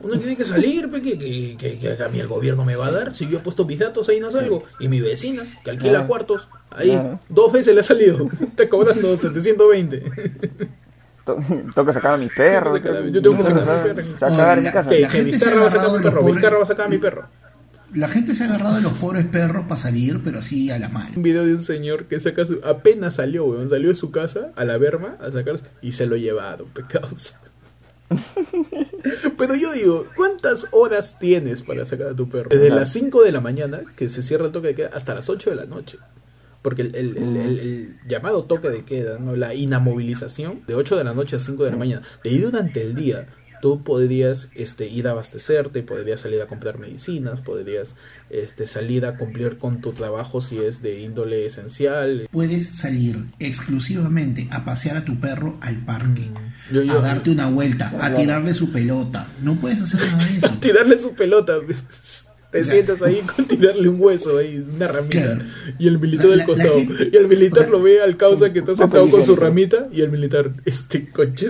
Uno 0.00 0.16
tiene 0.18 0.36
que 0.36 0.44
salir, 0.44 0.90
pe, 0.90 1.00
que, 1.02 1.16
que, 1.18 1.56
que, 1.58 1.78
que 1.96 2.02
a 2.02 2.08
mí 2.08 2.18
el 2.18 2.26
gobierno 2.26 2.64
me 2.64 2.74
va 2.74 2.86
a 2.88 2.90
dar, 2.90 3.14
si 3.14 3.28
yo 3.28 3.38
he 3.38 3.40
puesto 3.40 3.64
mis 3.64 3.78
datos 3.78 4.08
ahí 4.08 4.18
no 4.18 4.32
salgo, 4.32 4.64
y 4.80 4.88
mi 4.88 5.00
vecina, 5.00 5.42
que 5.62 5.70
alquila 5.70 5.90
Claro. 5.92 6.06
cuartos, 6.08 6.48
ahí 6.70 6.90
Claro. 6.90 7.20
dos 7.28 7.52
veces 7.52 7.74
le 7.74 7.80
ha 7.82 7.84
salido, 7.84 8.26
está 8.40 8.68
cobrando 8.68 9.16
720. 9.16 10.02
To- 11.24 11.36
Tengo 11.36 11.86
que 11.86 11.92
sacar 11.92 12.14
a 12.14 12.16
mi 12.16 12.28
perro. 12.28 12.76
Yo 12.76 13.22
tengo 13.22 13.36
que 13.36 13.44
sacar 13.44 13.68
a 13.68 13.84
mi 13.84 13.94
perro. 13.94 14.18
Sacar 14.18 14.60
mi 14.60 14.70
casa. 14.72 14.90
Que, 14.90 15.04
ha 15.04 15.08
va 15.60 15.66
a 15.66 15.70
sacar 15.70 15.86
a 15.86 15.92
mi 15.92 16.02
perro, 16.02 16.24
Vizcarra 16.24 16.56
va 16.58 16.64
a 16.64 16.66
sacar 16.66 16.86
a 16.86 16.88
mi 16.88 16.98
perro. 16.98 17.28
La 17.94 18.08
gente 18.08 18.34
se 18.34 18.44
ha 18.44 18.46
agarrado 18.46 18.76
de 18.76 18.82
los 18.82 18.92
pobres 18.94 19.26
perros 19.26 19.64
para 19.68 19.80
salir, 19.80 20.20
pero 20.24 20.38
así 20.38 20.70
a 20.70 20.78
la 20.78 20.88
mala. 20.88 21.10
Un 21.16 21.22
video 21.22 21.44
de 21.44 21.54
un 21.54 21.62
señor 21.62 22.06
que 22.06 22.18
saca 22.20 22.44
su, 22.46 22.60
apenas 22.64 23.14
salió, 23.16 23.44
weón, 23.44 23.68
salió 23.68 23.90
de 23.90 23.96
su 23.96 24.10
casa 24.10 24.50
a 24.56 24.64
la 24.64 24.78
berma 24.78 25.16
a 25.20 25.30
sacar 25.30 25.60
y 25.82 25.92
se 25.92 26.06
lo 26.06 26.16
llevaron, 26.16 26.68
pecados. 26.68 27.34
Pero 29.38 29.54
yo 29.54 29.72
digo, 29.72 30.06
¿cuántas 30.16 30.66
horas 30.72 31.18
tienes 31.18 31.62
para 31.62 31.86
sacar 31.86 32.08
a 32.08 32.14
tu 32.14 32.28
perro? 32.28 32.48
Desde 32.50 32.70
las 32.70 32.92
5 32.92 33.22
de 33.22 33.32
la 33.32 33.40
mañana, 33.40 33.80
que 33.96 34.08
se 34.08 34.22
cierra 34.22 34.46
el 34.46 34.52
toque 34.52 34.68
de 34.68 34.74
queda, 34.74 34.90
hasta 34.94 35.14
las 35.14 35.28
8 35.28 35.50
de 35.50 35.56
la 35.56 35.64
noche. 35.66 35.98
Porque 36.62 36.82
el, 36.82 36.94
el- 36.94 37.16
el- 37.16 37.36
el- 37.36 37.58
el 37.58 37.96
llamado 38.08 38.44
toque 38.44 38.68
de 38.68 38.84
queda, 38.84 39.18
¿no? 39.18 39.34
la 39.34 39.54
inamovilización, 39.54 40.62
de 40.66 40.74
8 40.74 40.96
de 40.96 41.04
la 41.04 41.14
noche 41.14 41.36
a 41.36 41.38
5 41.38 41.64
de 41.64 41.70
la 41.70 41.76
mañana, 41.76 42.02
de 42.22 42.30
ahí 42.30 42.38
durante 42.38 42.82
el 42.82 42.94
día, 42.94 43.26
tú 43.62 43.82
podrías 43.84 44.48
este, 44.56 44.88
ir 44.88 45.06
a 45.06 45.12
abastecerte, 45.12 45.82
podrías 45.82 46.20
salir 46.20 46.42
a 46.42 46.46
comprar 46.48 46.78
medicinas, 46.78 47.40
podrías 47.40 47.94
este, 48.28 48.66
salir 48.66 49.06
a 49.06 49.16
cumplir 49.16 49.56
con 49.56 49.80
tu 49.80 49.92
trabajo 49.92 50.40
si 50.42 50.58
es 50.58 50.82
de 50.82 51.00
índole 51.00 51.46
esencial. 51.46 52.28
Puedes 52.30 52.66
salir 52.76 53.18
exclusivamente 53.38 54.48
a 54.50 54.64
pasear 54.64 54.96
a 54.98 55.04
tu 55.04 55.18
perro 55.20 55.56
al 55.60 55.76
parque, 55.84 56.22
Mm. 56.22 56.74
Yo- 56.74 56.82
yo- 56.82 56.98
a 56.98 57.02
darte 57.02 57.30
una 57.30 57.48
vuelta, 57.48 57.92
a 58.00 58.12
tirarle 58.12 58.52
su 58.52 58.70
pelota. 58.72 59.28
No 59.42 59.54
puedes 59.54 59.80
hacer 59.80 60.00
nada 60.00 60.24
de 60.26 60.38
eso. 60.38 60.48
tirarle 60.60 60.98
su 60.98 61.14
pelota. 61.14 61.54
Te 62.52 62.60
O 62.60 62.64
sea, 62.64 62.74
sientas 62.74 63.00
ahí 63.00 63.18
con 63.36 63.46
tirarle 63.46 63.88
un 63.88 63.98
hueso 63.98 64.36
ahí, 64.38 64.58
una 64.74 64.86
ramita. 64.88 65.22
Claro. 65.22 65.44
Y 65.78 65.86
el 65.88 65.98
militar 65.98 66.26
O 66.26 66.28
sea, 66.28 66.36
del 66.36 66.46
costado. 66.46 66.74
la 66.74 66.80
gente- 66.84 67.10
y 67.12 67.16
el 67.16 67.28
militar 67.28 67.58
o 67.60 67.62
sea, 67.62 67.70
lo 67.70 67.82
ve 67.82 68.02
al 68.02 68.16
causa 68.18 68.52
que 68.52 68.58
está 68.58 68.74
sentado 68.74 69.08
con 69.08 69.24
su 69.24 69.36
ramita. 69.36 69.88
Y 69.92 70.00
el 70.02 70.10
militar, 70.10 70.52
este 70.66 71.08
coche. 71.08 71.48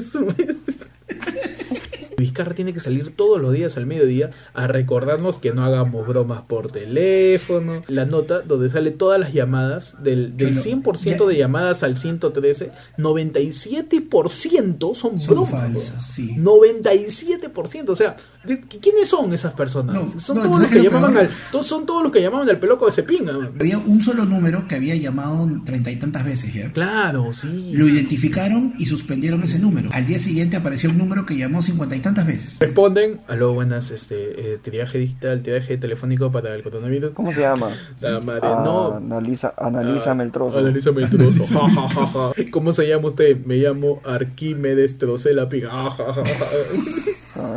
Vizcarra 2.16 2.54
tiene 2.54 2.72
que 2.72 2.80
salir 2.80 3.14
todos 3.16 3.40
los 3.40 3.52
días 3.52 3.76
al 3.76 3.86
mediodía 3.86 4.30
a 4.54 4.66
recordarnos 4.66 5.38
que 5.38 5.52
no 5.52 5.64
hagamos 5.64 6.06
bromas 6.06 6.42
por 6.42 6.70
teléfono. 6.70 7.82
La 7.88 8.04
nota 8.06 8.40
donde 8.40 8.70
sale 8.70 8.90
todas 8.90 9.18
las 9.20 9.32
llamadas, 9.32 10.02
del, 10.02 10.36
del 10.36 10.50
Pero, 10.50 10.62
100% 10.62 11.18
ya- 11.18 11.26
de 11.26 11.36
llamadas 11.36 11.82
al 11.82 11.96
113, 11.98 12.72
97% 12.98 14.94
son, 14.94 15.20
Son 15.20 15.34
bromas. 15.34 15.50
falsas, 15.50 16.06
sí. 16.06 16.34
97%, 16.38 17.88
o 17.92 17.96
sea, 17.96 18.16
¿de- 18.44 18.60
¿quiénes 18.60 19.08
son 19.08 19.32
esas 19.32 19.52
personas? 19.54 19.94
No, 19.94 20.20
son 20.20 20.36
no, 20.36 20.42
todos 20.44 20.60
los 20.60 20.68
¿sabes 20.68 20.82
que 20.82 20.88
llamaban 20.88 21.12
peor? 21.14 21.28
al, 21.52 21.64
son 21.64 21.86
todos 21.86 22.02
los 22.02 22.12
que 22.12 22.20
llamaban 22.20 22.48
al 22.48 22.58
peloco 22.58 22.86
de 22.86 22.92
Cepinga. 22.92 23.36
weón. 23.36 23.54
Había 23.58 23.78
un 23.78 24.02
solo 24.02 24.24
número 24.24 24.66
que 24.68 24.74
había 24.76 24.94
llamado 24.96 25.48
treinta 25.64 25.90
y 25.90 25.96
tantas 25.96 26.24
veces 26.24 26.52
ya. 26.54 26.70
Claro, 26.72 27.32
sí. 27.34 27.72
Lo 27.74 27.86
identificaron 27.88 28.74
y 28.78 28.86
suspendieron 28.86 29.42
ese 29.42 29.58
número. 29.58 29.90
Al 29.92 30.06
día 30.06 30.18
siguiente 30.18 30.56
apareció 30.56 30.90
un 30.90 30.98
número 30.98 31.26
que 31.26 31.36
llamó 31.36 31.62
cincuenta 31.62 31.96
y 31.96 32.00
tantas 32.02 32.26
veces. 32.26 32.58
Responden, 32.60 33.20
aló, 33.28 33.54
buenas, 33.54 33.90
este, 33.90 34.54
eh, 34.54 34.58
tiraje 34.62 34.98
digital, 34.98 35.42
tiraje 35.42 35.76
telefónico 35.78 36.30
para 36.32 36.54
el 36.54 36.62
coronavirus. 36.62 37.12
¿Cómo 37.12 37.32
se 37.32 37.40
llama? 37.40 37.70
La 38.00 38.20
madre, 38.20 38.40
Ah, 38.44 38.62
no. 38.64 38.94
Analiza, 38.96 39.54
analízame 39.56 40.24
el 40.24 40.32
trozo. 40.32 40.58
Analízame 40.58 41.02
el 41.02 41.10
trozo. 41.10 41.46
Ja, 41.46 41.68
ja, 41.68 41.88
ja, 41.88 42.06
ja. 42.06 42.32
¿Cómo 42.50 42.72
se 42.72 42.86
llama 42.88 43.08
usted? 43.08 43.36
Me 43.46 43.56
llamo 43.56 44.00
Arquímedes 44.04 44.98
Trocé 44.98 45.32
la 45.32 45.48
piga. 45.48 45.70
Ja, 45.70 45.90
ja, 45.90 46.14
ja, 46.14 46.24
ja. 46.24 46.44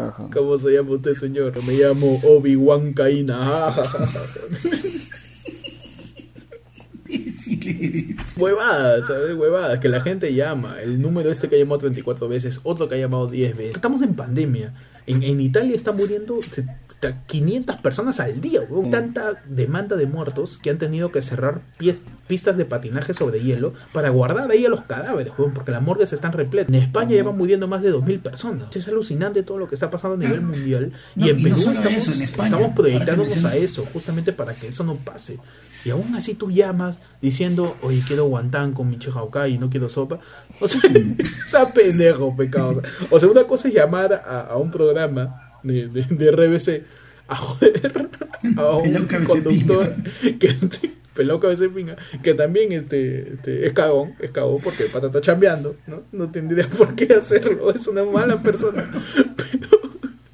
Ajá. 0.07 0.27
¿Cómo 0.33 0.57
se 0.57 0.69
llama 0.71 0.91
usted, 0.91 1.13
señor? 1.13 1.51
Me 1.65 1.73
llamo 1.73 2.19
Obi-Wan 2.23 2.93
Caína. 2.93 3.73
Eres. 7.15 8.15
Huevadas, 8.37 9.07
¿sabes? 9.07 9.35
Huevadas, 9.35 9.79
que 9.79 9.89
la 9.89 10.01
gente 10.01 10.33
llama. 10.33 10.77
El 10.81 11.01
número 11.01 11.31
este 11.31 11.49
que 11.49 11.55
ha 11.55 11.59
llamado 11.59 11.79
34 11.79 12.27
veces, 12.27 12.59
otro 12.63 12.87
que 12.87 12.95
ha 12.95 12.99
llamado 12.99 13.27
10 13.27 13.55
veces. 13.57 13.75
Estamos 13.75 14.01
en 14.01 14.13
pandemia. 14.15 14.73
En, 15.07 15.21
en 15.23 15.39
Italia 15.39 15.75
está 15.75 15.91
muriendo 15.91 16.41
se- 16.41 16.65
ta- 16.99 17.23
500 17.27 17.75
personas 17.77 18.19
al 18.19 18.41
día, 18.41 18.61
weón. 18.67 18.89
Tanta 18.89 19.43
demanda 19.47 19.95
de 19.95 20.07
muertos 20.07 20.57
que 20.57 20.71
han 20.71 20.79
tenido 20.79 21.11
que 21.11 21.21
cerrar 21.21 21.61
pies- 21.77 21.99
pistas 22.27 22.57
de 22.57 22.65
patinaje 22.65 23.13
sobre 23.13 23.39
hielo 23.39 23.75
para 23.93 24.09
guardar 24.09 24.49
ahí 24.49 24.65
a 24.65 24.69
los 24.69 24.81
cadáveres, 24.81 25.31
weón, 25.37 25.53
porque 25.53 25.69
las 25.71 25.83
morgues 25.83 26.11
están 26.11 26.31
repletas. 26.33 26.69
En 26.69 26.75
España 26.81 27.15
ya 27.15 27.23
van 27.23 27.37
muriendo 27.37 27.67
más 27.67 27.83
de 27.83 27.93
2.000 27.93 28.19
personas. 28.19 28.75
Es 28.75 28.87
alucinante 28.87 29.43
todo 29.43 29.59
lo 29.59 29.67
que 29.67 29.75
está 29.75 29.91
pasando 29.91 30.15
a 30.15 30.19
nivel 30.19 30.41
mundial. 30.41 30.91
No, 31.15 31.27
y 31.27 31.29
en 31.29 31.39
y 31.39 31.43
no 31.43 31.49
Perú 31.49 31.59
solo 31.61 31.75
estamos, 31.77 31.97
eso, 31.99 32.11
en 32.11 32.21
España, 32.23 32.49
estamos 32.49 32.75
proyectándonos 32.75 33.45
a 33.45 33.55
eso, 33.55 33.85
justamente 33.93 34.33
para 34.33 34.55
que 34.55 34.69
eso 34.69 34.83
no 34.83 34.95
pase. 34.95 35.37
Y 35.85 35.91
aún 35.91 36.15
así 36.15 36.33
tú 36.33 36.51
llamas 36.51 36.99
diciendo, 37.21 37.77
oye, 37.81 38.01
quiero 38.05 38.25
guantán 38.25 38.73
con 38.73 38.89
mi 38.89 38.97
chihaucay 38.99 39.53
y 39.53 39.57
no 39.57 39.69
quiero 39.69 39.87
sopa. 39.87 40.19
O 40.59 40.67
sea, 40.67 40.81
sea 41.47 41.71
pendejo, 41.71 42.35
pecado. 42.35 42.81
O 43.11 43.19
sea, 43.19 43.29
una 43.29 43.45
cosa 43.45 43.67
es 43.67 43.75
llamar 43.75 44.13
a, 44.13 44.41
a 44.41 44.57
un 44.57 44.71
programa 44.71 45.59
de, 45.63 45.87
de, 45.87 46.01
de 46.03 46.31
RBC 46.31 46.83
a 47.27 47.35
joder 47.35 48.09
a 48.57 48.71
un 48.77 49.07
conductor 49.07 49.95
que 50.39 50.55
pelón 51.13 51.39
cabeza 51.39 51.63
de 51.63 51.69
pinga, 51.69 51.95
que 52.21 52.33
también 52.33 52.73
este, 52.73 53.33
este, 53.33 53.65
es 53.65 53.73
cagón, 53.73 54.15
es 54.19 54.31
cagón 54.31 54.59
porque 54.61 54.83
el 54.83 54.91
pata 54.91 55.07
está 55.07 55.21
chambeando, 55.21 55.77
¿no? 55.87 56.03
No 56.11 56.29
tendría 56.29 56.67
por 56.67 56.93
qué 56.93 57.13
hacerlo, 57.13 57.73
es 57.73 57.87
una 57.87 58.03
mala 58.03 58.41
persona. 58.43 58.91
Pero, 59.35 59.79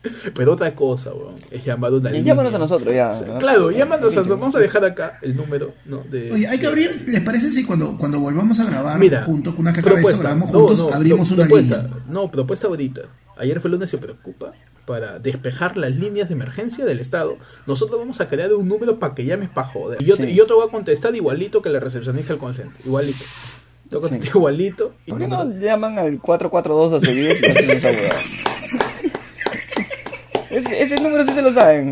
pero 0.36 0.54
otra 0.54 0.74
cosa, 0.74 1.12
weón, 1.14 1.36
es 1.52 1.64
llamar 1.64 1.92
a 1.92 1.96
una 1.96 2.10
línea. 2.10 2.26
llámanos 2.34 2.54
a 2.56 2.58
nosotros 2.58 2.94
ya. 2.94 3.22
¿no? 3.28 3.38
Claro, 3.40 3.70
llámanos, 3.72 4.16
a- 4.18 4.22
vamos 4.22 4.56
a 4.56 4.60
dejar 4.60 4.84
acá 4.86 5.20
el 5.22 5.36
número, 5.36 5.74
¿no? 5.86 6.04
De, 6.10 6.32
Oye, 6.32 6.48
hay 6.48 6.58
que 6.60 6.68
abrir, 6.68 7.04
¿les 7.08 7.22
parece 7.22 7.52
si 7.52 7.64
cuando, 7.64 7.98
cuando 7.98 8.20
volvamos 8.20 8.60
a 8.60 8.66
grabar 8.66 8.98
Mira, 9.00 9.24
juntos, 9.24 9.54
una 9.58 9.72
que 9.74 9.80
acabe 9.82 9.96
esto, 9.98 10.08
propuesta. 10.08 10.22
grabamos 10.24 10.52
No, 10.52 10.60
juntos, 10.60 10.80
no, 10.80 10.94
abrimos 10.96 11.28
pro- 11.30 11.36
una 11.36 11.44
propuesta. 11.46 11.78
línea? 11.84 11.98
No, 12.08 12.32
propuesta 12.32 12.68
ahorita. 12.68 13.02
Ayer 13.38 13.60
fue 13.60 13.70
lunes 13.72 13.90
se 13.90 13.98
preocupa 13.98 14.54
para 14.86 15.20
despejar 15.20 15.78
las 15.78 15.96
líneas 15.96 16.28
de 16.30 16.34
emergencia 16.36 16.84
del 16.86 17.00
Estado. 17.00 17.38
Nosotros 17.68 18.00
vamos 18.00 18.20
a 18.22 18.28
crear 18.28 18.54
un 18.54 18.68
número 18.68 19.00
para 19.00 19.14
que 19.16 19.26
llames 19.26 19.50
para 19.50 19.68
joder. 19.68 20.02
Y 20.02 20.06
yo, 20.06 20.16
te, 20.18 20.26
Sí. 20.26 20.32
y 20.32 20.36
yo 20.36 20.46
te 20.48 20.54
voy 20.54 20.68
a 20.68 20.72
contestar 20.72 21.16
igualito 21.16 21.62
que 21.62 21.70
la 21.70 21.80
recepcionista 21.80 22.34
del 22.34 22.40
consent. 22.40 22.72
Igualito. 22.86 23.24
Te 23.90 23.96
contestar 23.98 24.22
Sí. 24.24 24.30
igualito. 24.36 24.94
Y 25.06 25.12
¿Por 25.12 25.20
qué 25.20 25.28
no- 25.28 25.46
no 25.46 25.60
llaman 25.60 25.98
al 26.00 26.20
442 26.20 26.94
a 26.94 27.00
seguir 27.06 27.32
y 27.42 27.46
hacen 27.46 27.70
esa 27.70 27.88
huevada? 27.90 28.20
Ese, 30.62 30.82
ese 30.84 31.00
número 31.02 31.24
sí 31.26 31.32
se 31.34 31.42
lo 31.42 31.52
saben. 31.54 31.92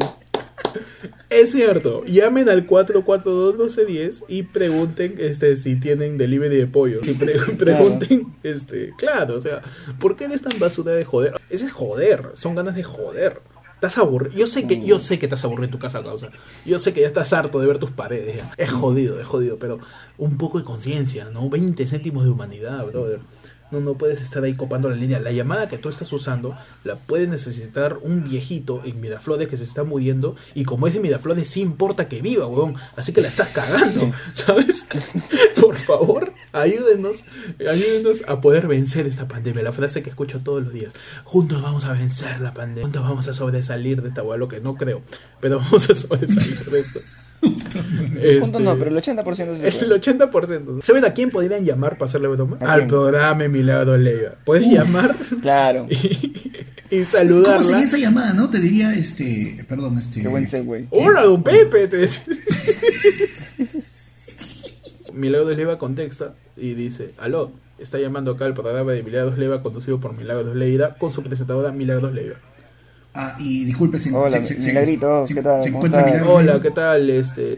Es 1.30 1.52
cierto, 1.52 2.04
llamen 2.06 2.50
al 2.50 2.66
442-1210 2.68 4.24
y 4.28 4.44
pregunten 4.44 5.16
este, 5.20 5.56
si 5.58 5.76
tienen 5.76 6.18
delivery 6.18 6.58
de 6.58 6.68
pollo. 6.68 7.00
Y 7.04 7.14
pre- 7.14 7.40
pregunten, 7.58 8.34
este, 8.44 8.94
claro, 8.98 9.36
o 9.38 9.42
sea, 9.42 9.62
¿por 10.00 10.16
qué 10.16 10.26
eres 10.26 10.42
tan 10.42 10.58
basura 10.60 10.94
de 10.94 11.06
joder? 11.06 11.34
Ese 11.50 11.66
es 11.66 11.72
joder, 11.72 12.32
son 12.36 12.56
ganas 12.56 12.76
de 12.76 12.84
joder. 12.84 13.42
Estás 13.76 13.98
aburrido. 13.98 14.36
Yo 14.38 14.46
sé 14.46 14.68
que, 14.68 14.84
yo 14.84 15.00
sé 15.00 15.20
que 15.20 15.26
estás 15.28 15.46
aburrido 15.46 15.66
en 15.66 15.72
tu 15.72 15.80
casa, 15.80 16.04
causa. 16.04 16.30
Yo 16.66 16.80
sé 16.80 16.92
que 16.94 17.00
ya 17.00 17.08
estás 17.08 17.32
harto 17.32 17.62
de 17.62 17.68
ver 17.68 17.78
tus 17.78 17.92
paredes. 17.92 18.36
ya. 18.38 18.52
Es 18.58 18.72
jodido, 18.72 19.22
es 19.22 19.26
jodido, 19.26 19.58
pero 19.58 19.80
un 20.18 20.38
poco 20.38 20.58
de 20.60 20.66
conciencia, 20.66 21.30
¿no? 21.32 21.50
20 21.50 21.88
céntimos 21.88 22.26
de 22.26 22.32
humanidad, 22.32 22.86
brother. 22.88 23.20
No, 23.72 23.80
no 23.80 23.94
puedes 23.96 24.22
estar 24.22 24.44
ahí 24.44 24.56
copando 24.56 24.90
la 24.90 24.96
línea. 24.96 25.20
La 25.20 25.32
llamada 25.32 25.70
que 25.70 25.78
tú 25.78 25.90
estás 25.90 26.12
usando 26.12 26.58
la 26.84 26.96
puede 26.96 27.28
necesitar 27.28 27.98
un 28.02 28.24
viejito 28.24 28.82
en 28.84 29.00
Miraflores 29.00 29.48
que 29.48 29.58
se 29.58 29.64
está 29.64 29.84
muriendo. 29.84 30.36
Y 30.56 30.66
como 30.66 30.88
es 30.88 30.94
de 30.94 31.00
Miraflores, 31.00 31.50
sí 31.50 31.62
importa 31.62 32.08
que 32.08 32.22
viva, 32.22 32.48
weón. 32.48 32.76
Así 32.96 33.14
que 33.14 33.22
la 33.22 33.28
estás 33.28 33.50
cagando, 33.50 34.12
¿sabes? 34.34 34.88
Por 35.62 35.76
favor, 35.76 36.34
ayúdenos, 36.52 37.24
ayúdenos 37.60 38.24
a 38.28 38.42
poder 38.42 38.68
vencer 38.68 39.06
esta 39.06 39.28
pandemia. 39.28 39.64
La 39.64 39.72
frase 39.72 40.02
que 40.02 40.10
escucho 40.10 40.40
todos 40.40 40.64
los 40.64 40.74
días. 40.74 40.94
Juntos 41.24 41.62
vamos 41.62 41.86
a 41.86 41.94
vencer 41.94 42.42
la 42.42 42.54
pandemia. 42.54 42.84
Juntos 42.84 43.04
vamos 43.04 43.28
a 43.28 43.34
sobresalir 43.34 44.02
de 44.02 44.10
esta 44.10 44.24
weá, 44.24 44.38
lo 44.38 44.48
que 44.48 44.60
no 44.62 44.76
creo. 44.76 45.02
Pero 45.40 45.60
vamos 45.60 45.90
a 45.90 45.96
sobresalir 45.96 46.66
de 46.66 46.80
esto. 46.80 47.00
No, 47.42 48.20
Este, 48.20 48.52
pero 48.62 48.90
el 48.90 48.98
80% 48.98 49.64
es 49.64 49.82
el 49.82 49.92
80%. 49.92 50.84
¿Saben 50.84 51.06
a 51.06 51.14
quién 51.14 51.30
podrían 51.30 51.64
llamar 51.64 51.98
para 51.98 52.10
hacerle 52.10 52.28
broma? 52.28 52.58
¿A 52.62 52.74
Al 52.74 52.88
programa 52.88 53.48
Milagro 53.48 53.98
Leiva. 53.98 54.32
Puedes 54.44 54.70
llamar 54.70 55.16
Claro. 55.42 55.88
y, 55.90 55.96
y 55.96 56.02
¿Cómo 56.34 56.66
sería 56.90 57.06
saludarla. 57.06 57.82
esa 57.84 57.98
llamada, 57.98 58.34
no? 58.34 58.50
Te 58.50 58.60
diría, 58.60 58.94
este, 58.94 59.64
perdón, 59.70 59.98
este... 60.00 60.22
Qué 60.22 60.28
buen 60.28 60.48
segue. 60.48 60.88
Hola, 60.90 61.24
don 61.24 61.44
Pepe. 61.44 61.88
te. 61.88 62.10
Milagros 65.14 65.56
Leiva 65.56 65.78
contesta 65.78 66.34
y 66.58 66.74
dice, 66.74 67.12
aló, 67.18 67.52
está 67.78 67.98
llamando 68.00 68.32
acá 68.32 68.46
el 68.46 68.54
programa 68.54 68.92
de 68.92 69.04
Milagros 69.04 69.38
Leiva 69.38 69.62
conducido 69.64 70.00
por 70.00 70.14
Milagros 70.16 70.56
Leiva 70.56 70.96
con 70.96 71.12
su 71.14 71.24
presentadora 71.24 71.72
Milagros 71.72 72.14
Leiva. 72.14 72.36
Ah, 73.14 73.36
y 73.40 73.66
disculpe, 73.66 74.00
se, 74.00 74.14
Hola, 74.14 74.32
se- 74.46 74.46
se- 74.62 74.68
Milagrito, 74.68 75.26
se- 75.28 75.34
¿qué 75.34 75.42
tal? 75.42 75.64
se 75.64 75.70
¿Cómo 75.72 75.80
encuentra 75.80 76.02
estás? 76.02 76.14
Milagro 76.14 76.36
Hola? 76.36 76.62
¿qué 76.62 76.72
tal? 76.72 77.10
Este... 77.10 77.58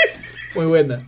Muy 0.54 0.66
buena. 0.66 0.98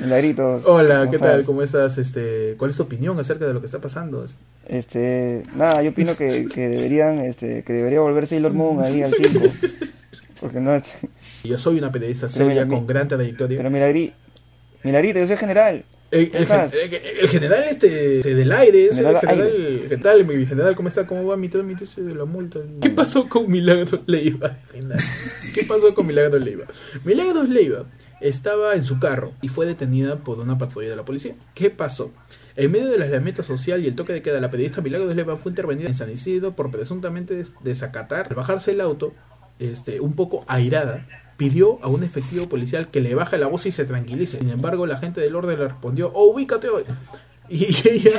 Milagrito. 0.00 0.62
Hola, 0.64 1.00
¿cómo 1.00 1.10
¿qué 1.10 1.16
estás? 1.16 1.30
tal? 1.32 1.44
¿Cómo 1.44 1.62
estás? 1.62 1.98
Este, 1.98 2.54
¿cuál 2.58 2.70
es 2.70 2.76
tu 2.78 2.82
opinión 2.84 3.20
acerca 3.20 3.46
de 3.46 3.52
lo 3.52 3.60
que 3.60 3.66
está 3.66 3.78
pasando? 3.78 4.24
Este, 4.66 5.42
nada, 5.54 5.82
yo 5.82 5.90
opino 5.90 6.16
que, 6.16 6.46
que 6.54 6.68
deberían, 6.68 7.18
este, 7.20 7.62
que 7.62 7.72
debería 7.74 8.00
volver 8.00 8.26
Sailor 8.26 8.52
Moon 8.54 8.82
ahí 8.82 9.02
al 9.02 9.12
5. 9.12 9.40
Porque 10.40 10.60
no, 10.60 10.80
Yo 11.44 11.58
soy 11.58 11.78
una 11.78 11.92
periodista 11.92 12.28
seria 12.28 12.66
con 12.66 12.86
gran 12.86 13.06
trayectoria. 13.06 13.58
pero 13.58 13.70
Milagri, 13.70 14.12
Milagrito, 14.82 15.18
yo 15.20 15.26
soy 15.26 15.36
general. 15.36 15.84
El, 16.12 16.30
¿Cómo 16.46 16.64
el 17.20 17.28
general 17.28 17.64
este 17.70 18.18
este 18.18 18.34
del 18.34 18.52
aire, 18.52 18.84
ese, 18.84 18.96
General 18.96 19.20
el 19.22 19.28
general, 19.30 19.86
¿qué 19.88 19.96
tal, 19.96 20.26
mi 20.26 20.44
general? 20.46 20.74
¿Cómo 20.76 20.88
está? 20.88 21.06
¿Cómo 21.06 21.24
va 21.26 21.36
mi 21.38 21.48
trámite 21.48 21.86
de 21.96 22.14
la 22.14 22.26
multa? 22.26 22.60
¿Qué 22.82 22.90
pasó 22.90 23.28
con 23.30 23.50
Milagros 23.50 24.00
Leiva? 24.06 24.58
¿Qué 25.54 25.64
pasó 25.64 25.94
con 25.94 26.06
Milagros 26.06 26.44
Leiva? 26.44 26.66
Milagros 27.04 27.48
Leiva 27.48 27.86
estaba 28.20 28.74
en 28.74 28.84
su 28.84 29.00
carro 29.00 29.32
y 29.40 29.48
fue 29.48 29.64
detenida 29.64 30.16
por 30.18 30.38
una 30.38 30.58
patrulla 30.58 30.90
de 30.90 30.96
la 30.96 31.04
policía. 31.04 31.34
¿Qué 31.54 31.70
pasó? 31.70 32.12
En 32.56 32.70
medio 32.70 32.88
del 32.90 33.00
aislamiento 33.00 33.42
social 33.42 33.82
y 33.82 33.88
el 33.88 33.94
toque 33.96 34.12
de 34.12 34.20
queda, 34.20 34.38
la 34.38 34.50
periodista 34.50 34.82
Milagros 34.82 35.16
Leiva 35.16 35.38
fue 35.38 35.50
intervenida 35.52 35.88
en 35.88 35.94
San 35.94 36.10
Isidro 36.12 36.54
por 36.54 36.70
presuntamente 36.70 37.34
des- 37.34 37.54
desacatar. 37.64 38.26
Al 38.28 38.36
bajarse 38.36 38.72
el 38.72 38.82
auto, 38.82 39.14
este, 39.58 40.00
un 40.00 40.14
poco 40.14 40.44
airada, 40.46 41.06
pidió 41.42 41.80
a 41.82 41.88
un 41.88 42.04
efectivo 42.04 42.48
policial 42.48 42.88
que 42.88 43.00
le 43.00 43.16
baje 43.16 43.36
la 43.36 43.48
voz 43.48 43.66
y 43.66 43.72
se 43.72 43.84
tranquilice. 43.84 44.38
Sin 44.38 44.50
embargo, 44.50 44.86
la 44.86 44.98
gente 44.98 45.20
del 45.20 45.34
orden 45.34 45.58
le 45.58 45.66
respondió, 45.66 46.12
oh, 46.14 46.32
ubícate 46.32 46.68
hoy. 46.68 46.84
Y 47.48 47.66
ella 47.86 48.12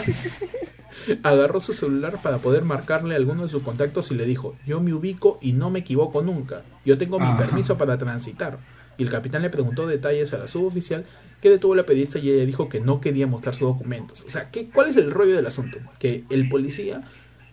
agarró 1.23 1.62
su 1.62 1.71
celular 1.71 2.21
para 2.21 2.39
poder 2.39 2.65
marcarle 2.65 3.15
a 3.15 3.17
alguno 3.17 3.43
de 3.43 3.49
sus 3.49 3.63
contactos 3.63 4.12
y 4.12 4.15
le 4.15 4.25
dijo, 4.25 4.55
yo 4.65 4.81
me 4.81 4.93
ubico 4.93 5.39
y 5.41 5.53
no 5.53 5.71
me 5.71 5.79
equivoco 5.79 6.21
nunca. 6.21 6.63
Yo 6.86 6.97
tengo 6.97 7.17
mi 7.17 7.27
Ajá. 7.27 7.45
permiso 7.45 7.77
para 7.77 7.97
transitar. 7.97 8.59
Y 8.97 9.03
el 9.03 9.09
capitán 9.09 9.41
le 9.41 9.49
preguntó 9.49 9.88
detalles 9.88 10.33
a 10.33 10.38
la 10.38 10.47
suboficial 10.47 11.05
que 11.41 11.49
detuvo 11.49 11.75
la 11.75 11.86
periodista 11.86 12.19
y 12.19 12.29
ella 12.29 12.45
dijo 12.45 12.67
que 12.67 12.81
no 12.81 12.99
quería 12.99 13.25
mostrar 13.25 13.55
sus 13.55 13.69
documentos. 13.69 14.21
O 14.27 14.29
sea, 14.29 14.51
¿qué, 14.51 14.69
¿cuál 14.69 14.89
es 14.89 14.97
el 14.97 15.12
rollo 15.12 15.33
del 15.36 15.47
asunto? 15.47 15.77
Que 15.97 16.25
el 16.29 16.49
policía 16.49 17.03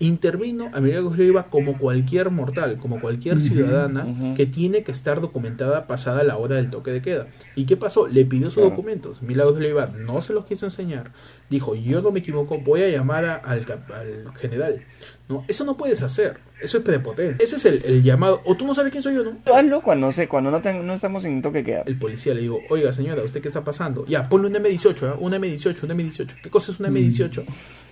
intervino 0.00 0.70
a 0.72 0.80
Milagros 0.80 1.16
Leiva 1.18 1.44
como 1.50 1.78
cualquier 1.78 2.30
mortal, 2.30 2.78
como 2.78 3.00
cualquier 3.00 3.40
ciudadana 3.40 4.34
que 4.34 4.46
tiene 4.46 4.82
que 4.82 4.90
estar 4.92 5.20
documentada 5.20 5.86
pasada 5.86 6.24
la 6.24 6.36
hora 6.38 6.56
del 6.56 6.70
toque 6.70 6.90
de 6.90 7.02
queda. 7.02 7.26
¿Y 7.54 7.66
qué 7.66 7.76
pasó? 7.76 8.08
Le 8.08 8.24
pidió 8.24 8.46
sus 8.46 8.54
Claro. 8.54 8.70
documentos. 8.70 9.20
Milagros 9.22 9.58
Leiva 9.60 9.86
no 9.86 10.20
se 10.22 10.32
los 10.32 10.46
quiso 10.46 10.64
enseñar. 10.66 11.12
Dijo, 11.50 11.74
yo 11.74 12.00
no 12.00 12.10
me 12.12 12.20
equivoco, 12.20 12.58
voy 12.58 12.82
a 12.82 12.88
llamar 12.88 13.24
a- 13.26 13.34
al, 13.36 13.64
al 13.94 14.32
general. 14.36 14.82
No, 15.28 15.44
eso 15.48 15.64
no 15.64 15.76
puedes 15.76 16.02
hacer. 16.02 16.38
Eso 16.61 16.79
es 16.79 16.85
prepotencia. 16.85 17.44
Ese 17.44 17.57
es 17.57 17.64
el, 17.66 17.83
el 17.85 18.03
llamado. 18.03 18.42
O 18.44 18.57
tú 18.57 18.66
no 18.66 18.75
sabes 18.75 18.90
quién 18.90 19.03
soy 19.03 19.14
yo, 19.14 19.25
¿no? 19.25 19.38
Hazlo 19.55 19.83
cuando 19.83 20.12
sé, 20.12 20.29
cuando 20.29 20.51
no, 20.51 20.61
no 20.83 20.94
estamos 20.94 21.25
en 21.25 21.42
toque 21.42 21.64
queda. 21.64 21.83
El 21.87 21.99
policía 21.99 22.35
le 22.35 22.42
digo, 22.42 22.61
oiga 22.68 22.92
señora, 22.92 23.23
¿usted 23.23 23.40
qué 23.40 23.49
está 23.49 23.64
pasando? 23.64 24.07
Ya, 24.07 24.29
ponle 24.29 24.49
un 24.49 24.55
M18, 24.55 25.03
¿ah? 25.09 25.16
un 25.18 25.33
M18, 25.33 25.83
un 25.83 25.90
M18. 25.90 26.42
¿Qué 26.42 26.51
cosa 26.51 26.73
es 26.73 26.81
un 26.81 26.87
M18? 26.87 27.44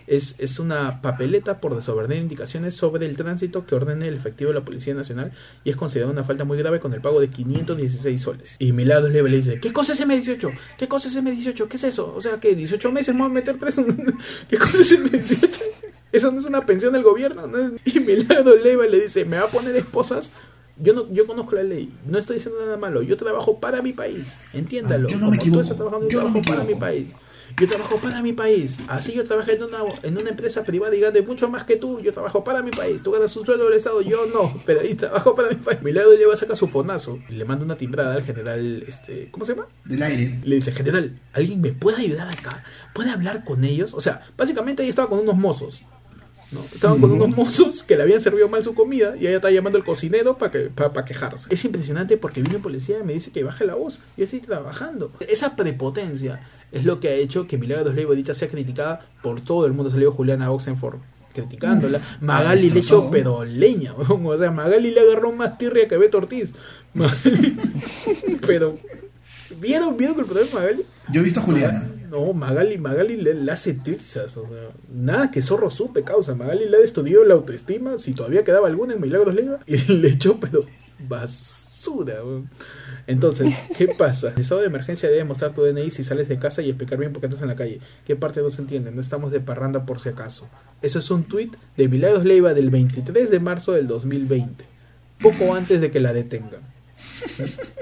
Es, 0.06 0.36
es 0.38 0.58
una 0.58 1.02
papeleta 1.02 1.60
por 1.60 1.74
desobedecer 1.74 2.16
indicaciones 2.16 2.74
sobre 2.74 3.04
el 3.04 3.14
tránsito 3.16 3.66
que 3.66 3.74
ordene 3.74 4.08
el 4.08 4.14
efectivo 4.14 4.48
de 4.48 4.54
la 4.54 4.64
Policía 4.64 4.94
Nacional 4.94 5.32
y 5.64 5.70
es 5.70 5.76
considerada 5.76 6.10
una 6.10 6.24
falta 6.24 6.44
muy 6.44 6.56
grave 6.56 6.80
con 6.80 6.94
el 6.94 7.02
pago 7.02 7.20
de 7.20 7.28
516 7.28 8.20
soles. 8.20 8.56
Y 8.58 8.72
Milagros 8.72 9.12
Leiva 9.12 9.28
le 9.28 9.36
dice, 9.36 9.60
¿qué 9.60 9.70
cosa 9.70 9.92
es 9.92 10.00
M18? 10.00 10.50
¿Qué 10.78 10.88
cosa 10.88 11.08
es 11.08 11.16
M18? 11.16 11.68
¿Qué 11.68 11.76
es 11.76 11.84
eso? 11.84 12.14
O 12.16 12.22
sea, 12.22 12.40
que 12.40 12.54
18 12.54 12.90
meses 12.90 13.14
me 13.14 13.20
van 13.20 13.32
a 13.32 13.34
meter 13.34 13.58
preso. 13.58 13.84
¿Qué 14.48 14.56
cosa 14.56 14.80
es 14.80 14.98
M18? 14.98 15.77
Eso 16.12 16.30
no 16.32 16.40
es 16.40 16.46
una 16.46 16.64
pensión 16.66 16.92
del 16.92 17.02
gobierno. 17.02 17.46
¿no? 17.46 17.76
Y 17.84 18.00
Milagros 18.00 18.62
Leiva 18.62 18.86
le 18.86 19.00
dice, 19.00 19.24
¿me 19.24 19.38
va 19.38 19.44
a 19.44 19.48
poner 19.48 19.76
esposas? 19.76 20.30
Yo 20.80 20.92
no, 20.92 21.10
yo 21.10 21.26
conozco 21.26 21.56
la 21.56 21.64
ley, 21.64 21.92
no 22.06 22.18
estoy 22.18 22.36
diciendo 22.36 22.60
nada 22.60 22.76
malo, 22.76 23.02
yo 23.02 23.16
trabajo 23.16 23.58
para 23.58 23.82
mi 23.82 23.92
país, 23.92 24.36
entiéndalo. 24.54 25.08
Ah, 25.08 25.10
yo 25.10 25.18
no 25.18 25.26
Como 25.26 25.30
me 25.32 25.36
tú 25.38 25.42
equivoco, 25.42 25.62
estás 25.62 25.76
trabajando, 25.76 26.08
yo, 26.08 26.20
yo 26.20 26.28
no 26.28 26.32
trabajo 26.32 26.48
para 26.52 26.64
mi 26.64 26.74
país. 26.76 27.08
Yo 27.58 27.66
trabajo 27.66 27.96
para 27.96 28.22
mi 28.22 28.32
país. 28.32 28.78
Así 28.88 29.14
yo 29.14 29.24
trabajé 29.24 29.54
en 29.54 29.64
una, 29.64 29.78
en 30.02 30.16
una 30.16 30.30
empresa 30.30 30.62
privada 30.64 30.94
y 30.94 31.00
gané 31.00 31.22
mucho 31.22 31.48
más 31.48 31.64
que 31.64 31.76
tú. 31.76 32.00
Yo 32.00 32.12
trabajo 32.12 32.44
para 32.44 32.62
mi 32.62 32.70
país. 32.70 33.02
Tú 33.02 33.10
ganas 33.10 33.34
un 33.36 33.46
sueldo 33.46 33.64
del 33.64 33.78
Estado, 33.78 34.00
yo 34.00 34.18
no. 34.32 34.52
Pero 34.66 34.80
ahí 34.80 34.94
trabajo 34.94 35.34
para 35.34 35.48
mi 35.48 35.56
país. 35.56 35.82
Milagro 35.82 36.14
lleva 36.14 36.34
a 36.34 36.36
sacar 36.36 36.56
su 36.56 36.68
fonazo 36.68 37.18
y 37.28 37.34
le 37.34 37.44
manda 37.44 37.64
una 37.64 37.76
timbrada 37.76 38.14
al 38.14 38.22
general, 38.22 38.84
este, 38.86 39.30
¿cómo 39.30 39.44
se 39.44 39.54
llama? 39.54 39.66
Del 39.84 40.02
aire. 40.02 40.38
Le 40.44 40.56
dice, 40.56 40.72
general, 40.72 41.18
¿alguien 41.32 41.60
me 41.60 41.72
puede 41.72 41.96
ayudar 42.02 42.28
acá? 42.28 42.62
¿Puede 42.94 43.10
hablar 43.10 43.44
con 43.44 43.64
ellos? 43.64 43.92
O 43.94 44.00
sea, 44.00 44.28
básicamente 44.36 44.82
ahí 44.82 44.90
estaba 44.90 45.08
con 45.08 45.18
unos 45.18 45.36
mozos. 45.36 45.82
¿No? 46.52 46.60
Estaban 46.74 47.00
con 47.00 47.12
unos 47.12 47.28
mozos 47.36 47.82
que 47.82 47.96
le 47.96 48.02
habían 48.02 48.20
servido 48.20 48.48
mal 48.48 48.62
su 48.64 48.74
comida 48.74 49.14
y 49.16 49.26
ella 49.26 49.36
está 49.36 49.50
llamando 49.50 49.76
al 49.78 49.84
cocinero 49.84 50.38
para 50.38 50.50
que, 50.52 50.58
para 50.70 51.04
quejarse. 51.04 51.52
Es 51.52 51.64
impresionante 51.64 52.16
porque 52.16 52.40
viene 52.40 52.56
un 52.56 52.62
policía 52.62 52.98
y 53.00 53.04
me 53.04 53.12
dice 53.12 53.30
que 53.32 53.44
baje 53.44 53.66
la 53.66 53.74
voz. 53.74 54.00
Yo 54.16 54.24
estoy 54.24 54.40
trabajando. 54.40 55.12
Esa 55.28 55.56
prepotencia 55.56 56.48
es 56.72 56.84
lo 56.84 57.00
que 57.00 57.08
ha 57.08 57.14
hecho 57.14 57.46
que 57.46 57.58
Milagros 57.58 57.94
Leiva 57.94 58.14
sea 58.34 58.48
criticada 58.48 59.06
por 59.22 59.40
todo 59.40 59.66
el 59.66 59.72
mundo. 59.72 59.90
Salió 59.90 60.10
Juliana 60.12 60.50
Oxenford 60.50 60.98
criticándola. 61.34 62.00
Magali 62.20 62.70
le 62.70 62.80
echó 62.80 63.10
pero 63.10 63.44
leña. 63.44 63.94
O 63.94 64.38
sea, 64.38 64.50
Magali 64.50 64.90
le 64.90 65.00
agarró 65.00 65.32
más 65.32 65.56
tirria 65.58 65.86
que 65.86 65.96
Beto 65.96 66.18
Ortiz. 66.18 66.52
Magali- 66.94 67.56
pero... 68.46 68.76
¿Vieron, 69.60 69.96
¿Vieron 69.96 70.18
el 70.18 70.26
problema 70.26 70.48
de 70.48 70.54
Magali? 70.54 70.82
Yo 71.12 71.20
he 71.20 71.24
visto 71.24 71.40
a 71.40 71.42
Juliana. 71.42 71.88
No, 72.10 72.32
Magali, 72.32 72.78
Magali 72.78 73.16
le, 73.16 73.34
le 73.34 73.52
hace 73.52 73.74
tizas, 73.74 74.36
o 74.36 74.46
sea, 74.46 74.70
nada 74.92 75.30
que 75.30 75.42
zorro 75.42 75.70
supe 75.70 76.04
causa. 76.04 76.34
Magali 76.34 76.68
le 76.68 76.76
ha 76.76 76.80
destruido 76.80 77.24
la 77.24 77.34
autoestima, 77.34 77.98
si 77.98 78.14
todavía 78.14 78.44
quedaba 78.44 78.68
alguna 78.68 78.94
en 78.94 79.00
Milagros 79.00 79.34
Leiva, 79.34 79.60
y 79.66 79.76
le 79.92 80.08
echó, 80.08 80.38
pero 80.40 80.64
basura. 80.98 81.68
Entonces, 83.06 83.54
¿qué 83.76 83.88
pasa? 83.88 84.32
El 84.34 84.42
estado 84.42 84.60
de 84.60 84.66
emergencia 84.66 85.08
debe 85.08 85.24
mostrar 85.24 85.54
tu 85.54 85.62
DNI 85.62 85.90
si 85.90 86.04
sales 86.04 86.28
de 86.28 86.38
casa 86.38 86.60
y 86.60 86.68
explicar 86.68 86.98
bien 86.98 87.12
por 87.12 87.20
qué 87.20 87.26
estás 87.26 87.42
en 87.42 87.48
la 87.48 87.56
calle. 87.56 87.80
¿Qué 88.04 88.16
parte 88.16 88.42
no 88.42 88.50
se 88.50 88.62
entiende? 88.62 88.90
No 88.90 89.00
estamos 89.00 89.32
de 89.32 89.40
parranda 89.40 89.86
por 89.86 90.00
si 90.00 90.08
acaso. 90.08 90.48
Eso 90.82 90.98
es 90.98 91.10
un 91.10 91.24
tuit 91.24 91.56
de 91.76 91.88
Milagros 91.88 92.24
Leiva 92.24 92.52
del 92.52 92.70
23 92.70 93.30
de 93.30 93.40
marzo 93.40 93.72
del 93.72 93.86
2020, 93.86 94.64
poco 95.20 95.54
antes 95.54 95.80
de 95.80 95.90
que 95.90 96.00
la 96.00 96.12
detengan. 96.12 96.60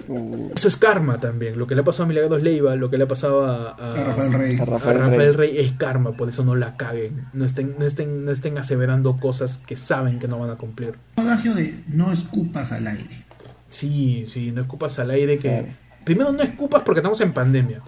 Uh, 0.09 0.51
Eso 0.57 0.69
es 0.69 0.77
karma 0.77 1.19
también. 1.19 1.59
Lo 1.59 1.67
que 1.67 1.75
le 1.75 1.81
ha 1.81 1.85
pasado 1.85 2.05
a 2.05 2.07
Milagros 2.09 2.43
Leiva, 2.43 2.77
lo 2.77 2.91
que 2.91 2.99
le 2.99 3.05
ha 3.05 3.09
pasado 3.09 3.45
a, 3.47 3.71
a- 3.71 3.93
A 4.01 4.05
Rafael 4.05 4.33
Rey. 4.33 4.59
a 4.59 4.63
a 4.63 4.67
Rafael, 4.67 4.99
Rafael 4.99 5.35
Rey. 5.35 5.51
Rey 5.55 5.59
es 5.67 5.73
karma, 5.73 6.13
por 6.17 6.29
eso 6.29 6.45
no 6.45 6.55
la 6.55 6.77
caguen. 6.77 7.27
No 7.33 7.45
estén, 7.45 7.75
no 7.79 7.85
estén, 7.85 8.25
no 8.25 8.31
estén 8.31 8.59
aseverando 8.59 9.19
cosas 9.19 9.59
que 9.67 9.77
saben 9.77 10.19
que 10.19 10.29
no 10.29 10.39
van 10.39 10.51
a 10.51 10.57
cumplir. 10.57 10.95
Adagio 11.17 11.55
de 11.55 11.75
no 11.89 12.13
escupas 12.13 12.73
al 12.73 12.87
aire. 12.87 13.25
Sí, 13.69 14.27
sí, 14.33 14.53
no 14.53 14.63
escupas 14.63 14.99
al 14.99 15.11
aire 15.11 15.39
que. 15.39 15.49
Claro. 15.49 15.67
Primero 16.05 16.33
no 16.33 16.43
escupas 16.43 16.83
porque 16.83 17.01
estamos 17.01 17.21
en 17.21 17.33
pandemia. 17.33 17.83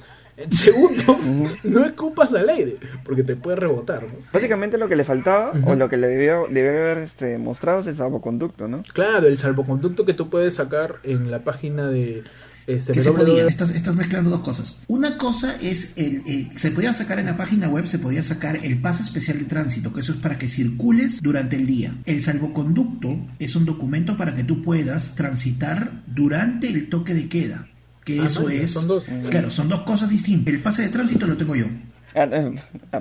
Segundo, 0.50 1.18
no 1.64 1.84
escupas 1.84 2.32
al 2.34 2.48
aire, 2.48 2.76
porque 3.04 3.22
te 3.24 3.36
puede 3.36 3.56
rebotar, 3.56 4.02
¿no? 4.04 4.10
Básicamente 4.32 4.78
lo 4.78 4.88
que 4.88 4.96
le 4.96 5.04
faltaba 5.04 5.52
o 5.64 5.74
lo 5.74 5.88
que 5.88 5.96
le 5.96 6.06
debió, 6.08 6.46
debió 6.50 6.70
haber 6.70 6.98
este, 6.98 7.38
mostrado 7.38 7.80
es 7.80 7.86
el 7.88 7.94
salvoconducto, 7.96 8.68
¿no? 8.68 8.82
Claro, 8.92 9.26
el 9.26 9.38
salvoconducto 9.38 10.04
que 10.04 10.14
tú 10.14 10.30
puedes 10.30 10.54
sacar 10.54 10.96
en 11.02 11.30
la 11.30 11.44
página 11.44 11.88
de 11.88 12.24
este 12.66 12.92
que 12.92 13.00
se 13.00 13.10
www. 13.10 13.24
podía, 13.24 13.46
estás, 13.46 13.70
estás 13.70 13.96
mezclando 13.96 14.28
dos 14.28 14.40
cosas. 14.42 14.78
Una 14.88 15.16
cosa 15.16 15.56
es, 15.60 15.92
el, 15.96 16.22
el- 16.26 16.52
se 16.52 16.70
podía 16.70 16.92
sacar 16.92 17.18
en 17.18 17.24
la 17.26 17.36
página 17.36 17.68
web, 17.68 17.86
se 17.86 17.98
podía 17.98 18.22
sacar 18.22 18.58
el 18.62 18.80
pase 18.80 19.02
especial 19.02 19.38
de 19.38 19.44
tránsito, 19.46 19.92
que 19.92 20.00
eso 20.00 20.12
es 20.12 20.18
para 20.18 20.36
que 20.36 20.48
circules 20.48 21.20
durante 21.22 21.56
el 21.56 21.64
día. 21.66 21.94
El 22.04 22.20
salvoconducto 22.20 23.16
es 23.38 23.56
un 23.56 23.64
documento 23.64 24.16
para 24.18 24.34
que 24.34 24.44
tú 24.44 24.60
puedas 24.62 25.14
transitar 25.14 26.02
durante 26.06 26.68
el 26.68 26.88
toque 26.90 27.14
de 27.14 27.28
queda. 27.28 27.68
Que 28.08 28.20
Ah, 28.20 28.24
eso 28.26 28.44
vaya, 28.44 28.62
es... 28.62 28.70
son 28.70 28.88
dos. 28.88 29.04
Claro, 29.28 29.50
son 29.50 29.68
dos 29.68 29.80
cosas 29.80 30.08
distintas. 30.08 30.54
El 30.54 30.62
pase 30.62 30.82
de 30.82 30.88
tránsito 30.88 31.26
lo 31.26 31.36
tengo 31.36 31.54
yo. 31.54 31.66
Ah, 32.14 32.26
eh, 32.32 32.54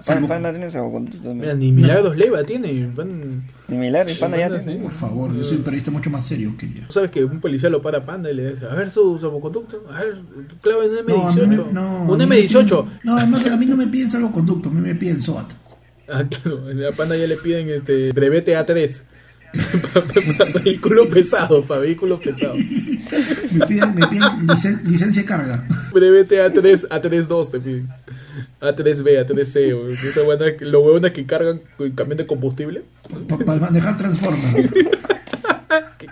Salvo- 0.03 0.27
Panda 0.27 0.51
tiene 0.51 0.69
salvoconducto 0.69 1.33
Mira, 1.33 1.53
ni 1.53 1.71
Milagros 1.71 2.17
Leiva 2.17 2.43
tiene. 2.43 2.91
van- 2.93 3.41
Ni 3.69 3.77
Milagro, 3.77 4.11
y 4.11 4.15
Panda 4.15 4.37
ya 4.37 4.49
tiene. 4.49 4.81
Por 4.81 4.91
favor, 4.91 5.33
yo 5.33 5.45
soy 5.45 5.57
un 5.57 5.63
periodista 5.63 5.91
mucho 5.91 6.09
más 6.09 6.25
serio 6.25 6.53
que 6.57 6.65
ella. 6.65 6.87
Sabes 6.89 7.09
que 7.11 7.23
un 7.23 7.39
policía 7.39 7.69
lo 7.69 7.81
para 7.81 8.03
Panda 8.03 8.29
y 8.29 8.33
le 8.35 8.51
dice, 8.51 8.65
a 8.65 8.75
ver 8.75 8.91
su 8.91 9.17
salvoconducto, 9.17 9.85
a 9.89 10.01
ver, 10.03 10.19
clave 10.61 10.89
un 10.89 11.05
No, 11.07 11.27
a 11.29 11.31
mí 11.33 11.41
M18, 11.41 11.47
me- 11.67 11.73
no, 11.73 12.03
un 12.03 12.21
a 12.21 12.25
mí 12.25 12.29
me 12.29 12.37
M18. 12.41 12.65
piden- 12.83 12.99
No, 13.05 13.15
además 13.15 13.45
a 13.47 13.55
mí 13.57 13.65
no 13.65 13.77
me 13.77 13.87
piden 13.87 14.11
salvoconducto, 14.11 14.67
a 14.67 14.73
mí 14.73 14.81
me 14.81 14.93
piden 14.95 15.21
SOAT. 15.21 15.53
Ah, 16.09 16.23
claro, 16.23 16.63
a 16.89 16.91
Panda 16.93 17.15
ya 17.17 17.27
le 17.27 17.35
piden 17.37 17.69
este 17.69 18.11
brevete 18.11 18.57
A3. 18.57 19.01
Para 19.53 20.51
vehículo 20.63 21.07
pesado, 21.09 21.63
para 21.63 21.81
vehículo 21.81 22.19
pesado. 22.19 22.55
Me 22.55 23.65
piden, 23.67 23.95
me 23.95 24.07
piden 24.07 24.47
licen- 24.47 24.81
licencia 24.83 25.21
de 25.21 25.27
carga. 25.27 25.65
Brevete 25.93 26.37
A3, 26.45 26.87
A32 26.89 27.51
te 27.51 27.59
piden. 27.59 27.87
A3B, 28.61 29.25
A3C, 29.25 29.73
o 29.73 29.89
esa 29.89 30.21
buena, 30.23 30.45
lo 30.61 30.81
huevonas 30.81 31.11
que 31.11 31.25
cargan 31.25 31.61
camión 31.95 32.17
de 32.17 32.25
combustible. 32.27 32.83
Para 33.45 33.59
manejar 33.59 33.97
Transformer. 33.97 34.69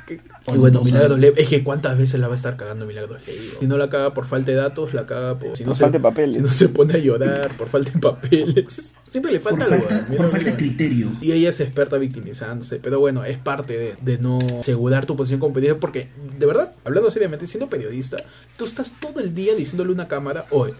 Que- 0.07 0.19
O 0.19 0.34
Y 0.47 0.57
bueno, 0.57 0.79
no, 0.79 0.85
Milagros 0.85 1.19
es 1.37 1.47
que 1.47 1.63
cuántas 1.63 1.97
veces 1.97 2.19
la 2.19 2.27
va 2.27 2.33
a 2.33 2.37
estar 2.37 2.55
cagando 2.55 2.85
Milagros 2.85 3.19
Leiva. 3.25 3.41
Si 3.59 3.65
no 3.67 3.77
la 3.77 3.89
caga 3.89 4.13
por 4.13 4.25
falta 4.27 4.51
de 4.51 4.57
datos, 4.57 4.93
la 4.93 5.05
caga 5.07 5.37
por, 5.37 5.57
si 5.57 5.63
no 5.63 5.69
Por 5.69 5.77
se- 5.77 5.81
falta 5.83 5.97
de 5.97 6.01
papeles. 6.03 6.35
Si 6.35 6.41
no 6.41 6.51
se 6.51 6.69
pone 6.69 6.93
a 6.93 6.97
llorar 6.97 7.57
por 7.57 7.67
falta 7.67 7.89
de 7.91 7.99
papeles. 7.99 8.93
Siempre 9.09 9.31
le 9.31 9.39
Por 9.39 9.57
falta 9.57 9.73
algo. 9.73 9.87
falta, 9.89 10.13
a 10.13 10.17
por 10.17 10.29
falta 10.29 10.51
de 10.51 10.55
criterio. 10.57 11.11
Y 11.21 11.31
ella 11.31 11.49
es 11.49 11.59
experta 11.61 11.97
victimizándose, 11.97 12.77
pero 12.77 12.99
bueno, 12.99 13.23
es 13.25 13.37
parte 13.37 13.77
de, 13.77 13.95
de 14.01 14.17
no 14.19 14.37
asegurar 14.59 15.05
tu 15.05 15.15
posición 15.15 15.39
como 15.39 15.53
periodista, 15.53 15.79
porque 15.79 16.09
de 16.37 16.45
verdad, 16.45 16.73
hablando 16.83 17.09
seriamente, 17.09 17.47
siendo 17.47 17.67
periodista, 17.69 18.17
tú 18.57 18.65
estás 18.65 18.91
todo 18.99 19.21
el 19.21 19.33
día 19.33 19.55
diciéndole 19.55 19.89
a 19.91 19.93
una 19.93 20.07
cámara, 20.07 20.45
oye, 20.51 20.73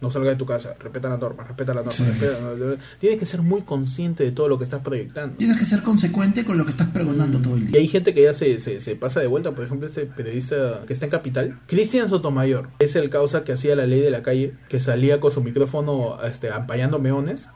no 0.00 0.10
salga 0.10 0.30
de 0.30 0.36
tu 0.36 0.46
casa, 0.46 0.74
respeta 0.78 1.08
la 1.08 1.16
norma, 1.16 1.44
respeta 1.44 1.72
la 1.74 1.80
norma, 1.80 1.92
Sí. 1.92 2.04
respeta 2.04 2.32
la 2.40 2.54
norma". 2.54 2.76
Tienes 3.00 3.18
que 3.18 3.26
ser 3.26 3.42
muy 3.42 3.62
consciente 3.62 4.24
de 4.24 4.32
todo 4.32 4.48
lo 4.48 4.58
que 4.58 4.64
estás 4.64 4.80
proyectando. 4.82 5.36
Tienes 5.36 5.58
que 5.58 5.64
ser 5.66 5.82
consecuente 5.82 6.44
con 6.44 6.56
lo 6.58 6.64
que 6.64 6.70
estás 6.70 6.88
pregonando 6.90 7.38
todo 7.40 7.56
el 7.56 7.64
Y 7.64 7.66
día. 7.66 7.80
hay 7.80 7.88
gente 7.88 8.14
que 8.14 8.22
ya 8.22 8.34
se, 8.34 8.60
se, 8.60 8.80
se 8.80 8.96
pasa 8.96 9.20
de 9.20 9.26
vuelta, 9.26 9.52
por 9.54 9.64
ejemplo, 9.64 9.86
este 9.86 10.06
periodista 10.06 10.82
que 10.86 10.92
está 10.92 11.06
en 11.06 11.10
Capital, 11.10 11.58
Cristian 11.66 12.08
Sotomayor, 12.08 12.68
es 12.78 12.96
el 12.96 13.10
causa 13.10 13.44
que 13.44 13.52
hacía 13.52 13.74
la 13.76 13.86
ley 13.86 14.00
de 14.00 14.10
la 14.10 14.22
calle, 14.22 14.54
que 14.68 14.80
salía 14.80 15.20
con 15.20 15.30
su 15.30 15.42
micrófono 15.42 16.18
este, 16.24 16.50
ampallando 16.50 16.98
meones. 16.98 17.48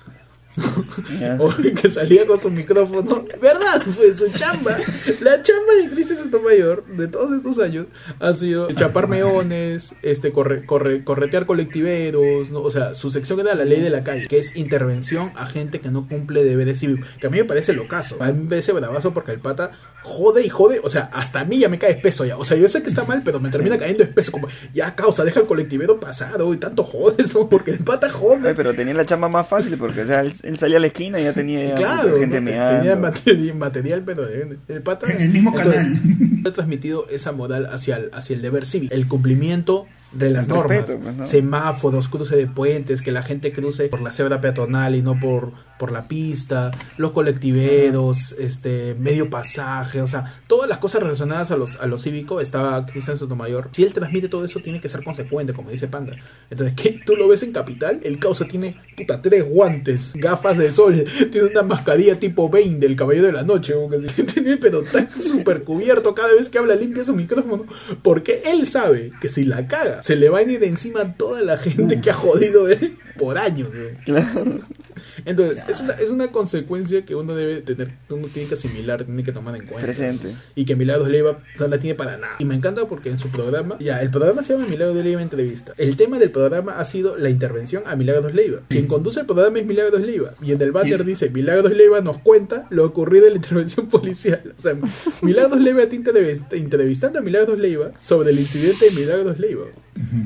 O 1.38 1.50
que 1.80 1.88
salía 1.88 2.26
con 2.26 2.40
su 2.40 2.50
micrófono. 2.50 3.24
¿Verdad? 3.40 3.82
Fue 3.94 4.12
su 4.14 4.28
chamba. 4.32 4.76
La 5.20 5.42
chamba 5.42 5.72
de 5.82 5.90
Cristian 5.90 6.18
Sotomayor 6.18 6.84
de 6.86 7.08
todos 7.08 7.32
estos 7.32 7.58
años 7.58 7.86
ha 8.20 8.32
sido 8.34 8.68
chapar 8.72 9.08
meones, 9.08 9.94
este, 10.02 10.32
corre, 10.32 10.66
corre- 10.66 11.04
corretear 11.04 11.46
colectiveros. 11.46 12.48
O 12.52 12.70
sea, 12.70 12.94
su 12.94 13.10
sección 13.10 13.40
era 13.40 13.54
la 13.54 13.64
ley 13.64 13.80
de 13.80 13.90
la 13.90 14.04
calle, 14.04 14.26
que 14.28 14.38
es 14.38 14.56
intervención 14.56 15.32
a 15.36 15.46
gente 15.46 15.80
que 15.80 15.90
no 15.90 16.06
cumple 16.08 16.44
deberes 16.44 16.80
cívicos. 16.80 17.08
Que 17.20 17.28
a 17.28 17.30
mí 17.30 17.38
me 17.38 17.44
parece 17.44 17.72
locazo. 17.72 18.16
A 18.22 18.26
mí 18.32 18.42
me 18.42 18.48
parece 18.50 18.72
bravazo 18.72 19.14
porque 19.14 19.32
el 19.32 19.40
pata 19.40 19.72
jode 20.02 20.44
y 20.44 20.48
jode. 20.48 20.80
O 20.82 20.88
sea, 20.88 21.10
hasta 21.12 21.40
a 21.40 21.44
mí 21.44 21.58
ya 21.58 21.68
me 21.68 21.78
cae 21.78 21.92
espeso 21.92 22.24
ya. 22.24 22.36
O 22.36 22.44
sea, 22.44 22.56
yo 22.56 22.68
sé 22.68 22.82
que 22.82 22.88
está 22.88 23.04
mal, 23.04 23.22
pero 23.24 23.40
me 23.40 23.50
termina 23.50 23.78
cayendo 23.78 24.02
espeso. 24.04 24.32
Como, 24.32 24.48
ya 24.74 24.94
causa, 24.94 25.24
deja 25.24 25.40
el 25.40 25.46
colectivero 25.46 25.98
pasado 26.00 26.52
y 26.54 26.58
tanto 26.58 26.84
jodes, 26.84 27.34
¿no? 27.34 27.48
Porque 27.48 27.70
el 27.72 27.78
pata 27.78 28.10
jode. 28.10 28.48
Ay, 28.48 28.54
pero 28.56 28.74
tenía 28.74 28.94
la 28.94 29.04
chamba 29.06 29.28
más 29.28 29.46
fácil 29.48 29.76
porque, 29.78 30.02
o 30.02 30.06
sea, 30.06 30.20
él, 30.20 30.32
él 30.42 30.58
salía 30.58 30.76
a 30.78 30.80
la 30.80 30.86
esquina 30.88 31.20
y 31.20 31.24
ya 31.24 31.32
tenía 31.32 31.74
Claro, 31.74 32.08
puta, 32.08 32.20
gente 32.20 32.40
¿no? 32.40 32.42
meando. 32.50 32.78
tenía 32.80 32.96
material, 32.96 33.56
material, 33.56 34.02
pero 34.04 34.26
de- 34.26 34.58
el 34.68 34.82
pata 34.82 35.10
En 35.12 35.22
el 35.22 35.28
mismo 35.30 35.52
canal. 35.54 36.00
ha 36.46 36.50
transmitido 36.52 37.06
esa 37.08 37.32
moral 37.32 37.66
hacia 37.72 37.96
el, 37.96 38.10
hacia 38.12 38.34
el 38.36 38.42
deber 38.42 38.66
cívico, 38.66 38.94
el 38.94 39.06
cumplimiento 39.08 39.86
de 40.12 40.28
las 40.30 40.46
normas, 40.46 40.68
respeto, 40.80 41.00
pues, 41.00 41.14
¿no? 41.16 41.26
semáforos, 41.26 42.08
cruce 42.08 42.36
de 42.36 42.46
puentes, 42.46 43.00
que 43.00 43.12
la 43.12 43.22
gente 43.22 43.50
cruce 43.52 43.88
por 43.88 44.02
la 44.02 44.12
cebra 44.12 44.40
peatonal 44.42 44.94
y 44.94 45.00
no 45.02 45.18
por, 45.18 45.52
por 45.82 45.90
la 45.90 46.06
pista, 46.06 46.70
los 46.96 47.10
colectiveros, 47.10 48.36
este 48.38 48.94
medio 48.94 49.28
pasaje, 49.28 50.00
o 50.00 50.06
sea, 50.06 50.40
todas 50.46 50.68
las 50.68 50.78
cosas 50.78 51.02
relacionadas 51.02 51.50
a 51.50 51.56
los 51.56 51.74
a 51.80 51.88
lo 51.88 51.98
cívico 51.98 52.40
estaba 52.40 52.86
Cristian 52.86 53.18
Sotomayor. 53.18 53.68
Si 53.72 53.82
él 53.82 53.92
transmite 53.92 54.28
todo 54.28 54.44
eso 54.44 54.60
tiene 54.60 54.80
que 54.80 54.88
ser 54.88 55.02
consecuente, 55.02 55.52
como 55.52 55.72
dice 55.72 55.88
Panda. 55.88 56.14
Entonces, 56.48 56.76
¿qué? 56.76 57.00
Tú 57.04 57.16
lo 57.16 57.26
ves 57.26 57.42
en 57.42 57.50
Capital, 57.50 57.98
el 58.04 58.20
causa 58.20 58.44
tiene 58.44 58.76
puta 58.96 59.20
tres 59.20 59.44
guantes, 59.44 60.12
gafas 60.14 60.56
de 60.56 60.70
sol, 60.70 61.04
tiene 61.32 61.48
una 61.48 61.62
mascarilla 61.64 62.16
tipo 62.16 62.48
Bane 62.48 62.78
del 62.78 62.94
Caballero 62.94 63.26
de 63.26 63.32
la 63.32 63.42
Noche. 63.42 63.74
Tiene, 64.32 64.58
pero 64.58 64.82
está 64.82 65.10
súper 65.18 65.64
cubierto 65.64 66.14
cada 66.14 66.32
vez 66.32 66.48
que 66.48 66.58
habla 66.58 66.76
limpia 66.76 67.04
su 67.04 67.16
micrófono, 67.16 67.66
porque 68.02 68.42
él 68.44 68.68
sabe 68.68 69.10
que 69.20 69.28
si 69.28 69.44
la 69.44 69.66
caga, 69.66 70.00
se 70.04 70.14
le 70.14 70.28
va 70.28 70.38
a 70.38 70.42
ir 70.42 70.60
de 70.60 70.68
encima 70.68 71.14
toda 71.14 71.42
la 71.42 71.56
gente 71.56 72.00
que 72.00 72.10
ha 72.10 72.14
jodido 72.14 72.68
él 72.68 72.98
por 73.18 73.36
años. 73.36 73.70
güey. 73.70 73.96
Claro. 74.04 74.60
Entonces, 75.24 75.62
es 75.68 75.80
una, 75.80 75.92
es 75.94 76.10
una 76.10 76.28
consecuencia 76.32 77.04
que 77.04 77.14
uno 77.14 77.34
debe 77.34 77.60
tener, 77.62 77.92
uno 78.10 78.28
tiene 78.28 78.48
que 78.48 78.54
asimilar, 78.54 79.04
tiene 79.04 79.24
que 79.24 79.32
tomar 79.32 79.56
en 79.56 79.66
cuenta. 79.66 79.86
Presente. 79.86 80.34
Y 80.54 80.64
que 80.64 80.76
Milagros 80.76 81.08
Leiva 81.08 81.38
no 81.58 81.68
la 81.68 81.78
tiene 81.78 81.94
para 81.94 82.16
nada. 82.16 82.34
Y 82.38 82.44
me 82.44 82.54
encanta 82.54 82.86
porque 82.86 83.10
en 83.10 83.18
su 83.18 83.28
programa, 83.28 83.76
ya, 83.80 84.00
el 84.02 84.10
programa 84.10 84.42
se 84.42 84.54
llama 84.54 84.66
Milagros 84.68 84.96
de 84.96 85.04
Leiva 85.04 85.22
Entrevista. 85.22 85.72
El 85.78 85.96
tema 85.96 86.18
del 86.18 86.30
programa 86.30 86.78
ha 86.78 86.84
sido 86.84 87.16
la 87.16 87.30
intervención 87.30 87.82
a 87.86 87.96
Milagros 87.96 88.34
Leiva. 88.34 88.60
Quien 88.68 88.86
conduce 88.86 89.20
el 89.20 89.26
programa 89.26 89.58
es 89.58 89.66
Milagros 89.66 90.00
Leiva. 90.02 90.34
Y 90.42 90.52
en 90.52 90.60
el 90.62 90.72
banner 90.72 91.00
Y- 91.00 91.04
dice, 91.04 91.30
Milagros 91.30 91.72
Leiva 91.72 92.00
nos 92.00 92.18
cuenta 92.18 92.66
lo 92.70 92.84
ocurrido 92.84 93.26
en 93.26 93.32
la 93.32 93.36
intervención 93.36 93.86
policial. 93.90 94.54
O 94.56 94.60
sea, 94.60 94.76
Milagros 95.22 95.60
Leiva 95.60 95.82
está 95.82 95.96
entrevist- 95.96 96.52
entrevistando 96.52 97.18
a 97.18 97.22
Milagros 97.22 97.58
Leiva 97.58 97.92
sobre 98.00 98.30
el 98.30 98.38
incidente 98.40 98.86
de 98.86 98.90
Milagros 98.92 99.38
Leiva. 99.38 99.64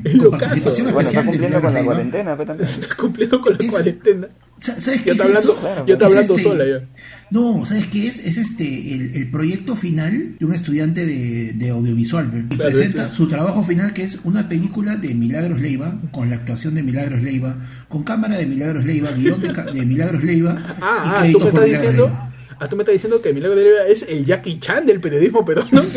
Es 0.03 0.13
lo 0.15 0.31
caso. 0.31 0.55
Bueno, 0.55 0.55
está 0.55 0.55
especial 0.55 0.85
de 1.25 1.31
cumpliendo 1.31 1.61
con 1.61 1.73
la 1.73 1.79
Milagros 1.81 1.85
cuarentena, 1.85 2.35
pues, 2.35 2.47
también. 2.47 2.69
Está 2.69 2.95
cumpliendo 2.95 3.41
con 3.41 3.53
la 3.53 3.59
Es- 3.65 3.69
cuarentena. 3.71 4.27
Sa- 4.59 4.81
¿Sabes 4.81 5.01
qué 5.03 5.09
Ya 5.09 5.11
es 5.13 5.19
está 5.19 5.23
hablando, 5.25 5.51
eso? 5.51 5.59
Claro, 5.61 5.85
ya 5.85 5.93
está 5.93 6.05
Es 6.05 6.11
hablando 6.11 6.35
este- 6.37 6.49
sola 6.49 6.65
ya. 6.65 6.87
No, 7.29 7.65
¿sabes 7.67 7.87
qué 7.87 8.07
es? 8.07 8.19
Es 8.19 8.37
este 8.37 8.93
el, 8.95 9.15
el 9.15 9.29
proyecto 9.29 9.75
final 9.75 10.35
de 10.39 10.45
un 10.45 10.53
estudiante 10.53 11.05
de, 11.05 11.53
de 11.53 11.69
audiovisual. 11.69 12.25
Y 12.49 12.55
Claro, 12.55 12.71
presenta 12.71 13.01
ese 13.03 13.11
es- 13.11 13.17
su 13.17 13.27
trabajo 13.27 13.63
final 13.63 13.93
que 13.93 14.03
es 14.03 14.17
una 14.23 14.49
película 14.49 14.95
de 14.95 15.13
Milagros 15.13 15.61
Leiva, 15.61 15.99
con 16.11 16.29
la 16.31 16.37
actuación 16.37 16.73
de 16.73 16.81
Milagros 16.81 17.21
Leiva, 17.21 17.55
con 17.87 18.03
cámara 18.03 18.37
de 18.37 18.47
Milagros 18.47 18.83
Leiva, 18.85 19.11
guion 19.11 19.41
de, 19.41 19.49
de 19.53 19.85
Milagros 19.85 20.23
Leiva 20.23 20.57
Ah, 20.81 21.03
y 21.05 21.09
ah, 21.09 21.13
tú 21.13 21.19
créditos 21.19 21.43
me 21.43 21.51
por 21.51 21.59
estás 21.59 21.65
Milagros 21.65 21.81
diciendo. 21.81 22.07
Leiva. 22.07 22.23
Ah, 22.59 22.67
tú 22.67 22.75
me 22.75 22.81
estás 22.81 22.93
diciendo 22.93 23.21
que 23.21 23.33
Milagro 23.33 23.55
de 23.55 23.63
Leiva 23.63 23.83
es 23.87 24.05
el 24.09 24.25
Jackie 24.25 24.59
Chan 24.59 24.85
del 24.87 24.99
periodismo 24.99 25.45
peruano. 25.45 25.83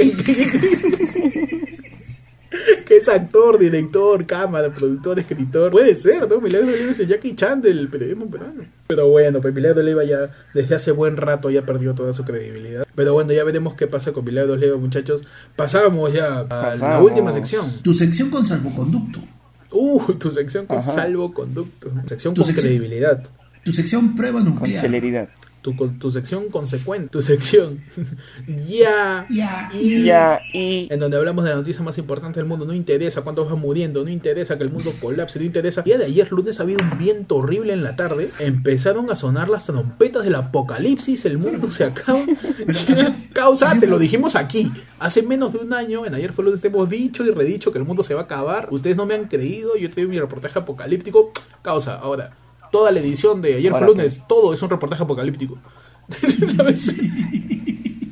Es 3.00 3.08
actor, 3.08 3.58
director, 3.58 4.26
cámara, 4.26 4.72
productor, 4.74 5.18
escritor. 5.18 5.70
Puede 5.70 5.96
ser, 5.96 6.28
¿no? 6.28 6.40
Milagro 6.40 6.66
de 6.68 6.76
Leiva 6.76 6.92
es 6.92 7.00
el 7.00 7.08
Jackie 7.08 7.34
Chan 7.36 7.60
del 7.62 7.88
periodismo 7.88 8.26
peruano. 8.30 8.64
Pero 8.86 9.08
bueno, 9.08 9.40
pues 9.40 9.54
Milagro 9.54 9.78
de 9.78 9.84
Leiva 9.84 10.04
ya 10.04 10.30
desde 10.54 10.74
hace 10.74 10.90
buen 10.92 11.16
rato 11.16 11.50
ya 11.50 11.62
perdió 11.64 11.94
toda 11.94 12.12
su 12.12 12.24
credibilidad. 12.24 12.86
Pero 12.94 13.14
bueno, 13.14 13.32
ya 13.32 13.44
veremos 13.44 13.74
qué 13.74 13.86
pasa 13.86 14.12
con 14.12 14.24
Milagro 14.24 14.52
de 14.52 14.58
Leiva, 14.58 14.76
muchachos. 14.76 15.22
Pasamos 15.56 16.12
ya 16.12 16.40
a 16.40 16.74
la 16.76 17.00
última 17.00 17.32
sección. 17.32 17.64
Tu 17.82 17.94
sección 17.94 18.30
con 18.30 18.44
salvoconducto. 18.46 19.20
Uh, 19.72 20.14
tu 20.14 20.30
sección 20.30 20.66
con 20.66 20.78
Ajá. 20.78 20.92
salvoconducto. 20.92 21.90
Sección 22.06 22.34
Tu 22.34 22.42
con 22.42 22.48
sección- 22.52 22.66
credibilidad. 22.66 23.22
Tu 23.64 23.72
sección 23.72 24.14
prueba 24.16 24.40
Con 24.40 24.54
nuclear. 24.54 24.80
celeridad. 24.80 25.28
Tu, 25.62 25.74
tu 25.74 26.10
sección 26.10 26.48
consecuente. 26.48 27.08
Tu 27.10 27.20
sección. 27.22 27.80
ya. 28.68 29.26
Ya, 29.28 29.68
Y- 29.74 30.04
Ya, 30.04 30.40
y. 30.54 30.88
En 30.90 30.98
donde 31.00 31.16
hablamos 31.16 31.44
de 31.44 31.50
la 31.50 31.56
noticia 31.56 31.82
más 31.82 31.98
importante 31.98 32.40
del 32.40 32.48
mundo. 32.48 32.64
No 32.64 32.72
interesa 32.74 33.22
cuántos 33.22 33.50
van 33.50 33.60
muriendo. 33.60 34.02
No 34.04 34.10
interesa 34.10 34.56
que 34.56 34.64
el 34.64 34.70
mundo 34.70 34.92
colapse. 35.00 35.38
No 35.38 35.44
interesa. 35.44 35.82
Día 35.82 35.98
de 35.98 36.06
ayer, 36.06 36.30
lunes, 36.32 36.60
ha 36.60 36.62
habido 36.62 36.80
un 36.82 36.98
viento 36.98 37.36
horrible 37.36 37.72
en 37.72 37.82
la 37.82 37.94
tarde. 37.96 38.30
Empezaron 38.38 39.10
a 39.10 39.16
sonar 39.16 39.48
las 39.48 39.66
trompetas 39.66 40.24
del 40.24 40.34
apocalipsis. 40.34 41.24
El 41.26 41.38
mundo 41.38 41.70
se 41.70 41.84
acaba. 41.84 42.20
Causa, 43.32 43.78
te 43.78 43.86
lo 43.86 43.98
dijimos 43.98 44.36
aquí. 44.36 44.70
Hace 44.98 45.22
menos 45.22 45.52
de 45.52 45.58
un 45.60 45.72
año, 45.72 46.04
en 46.06 46.14
ayer 46.14 46.32
fue 46.32 46.44
lunes, 46.44 46.60
te 46.60 46.68
hemos 46.68 46.88
dicho 46.88 47.24
y 47.24 47.30
redicho 47.30 47.70
que 47.72 47.78
el 47.78 47.84
mundo 47.84 48.02
se 48.02 48.14
va 48.14 48.22
a 48.22 48.24
acabar. 48.24 48.68
Ustedes 48.70 48.96
no 48.96 49.06
me 49.06 49.14
han 49.14 49.26
creído. 49.26 49.76
Yo 49.76 49.88
te 49.90 50.00
doy 50.00 50.10
mi 50.10 50.18
reportaje 50.18 50.58
apocalíptico. 50.58 51.32
Causa, 51.62 51.96
ahora. 51.96 52.32
Toda 52.70 52.90
la 52.92 53.00
edición 53.00 53.42
de 53.42 53.54
ayer 53.54 53.72
fue 53.72 53.86
lunes, 53.86 54.22
todo 54.28 54.54
es 54.54 54.62
un 54.62 54.70
reportaje 54.70 55.02
apocalíptico. 55.02 55.58
¿Sabes? 56.56 56.94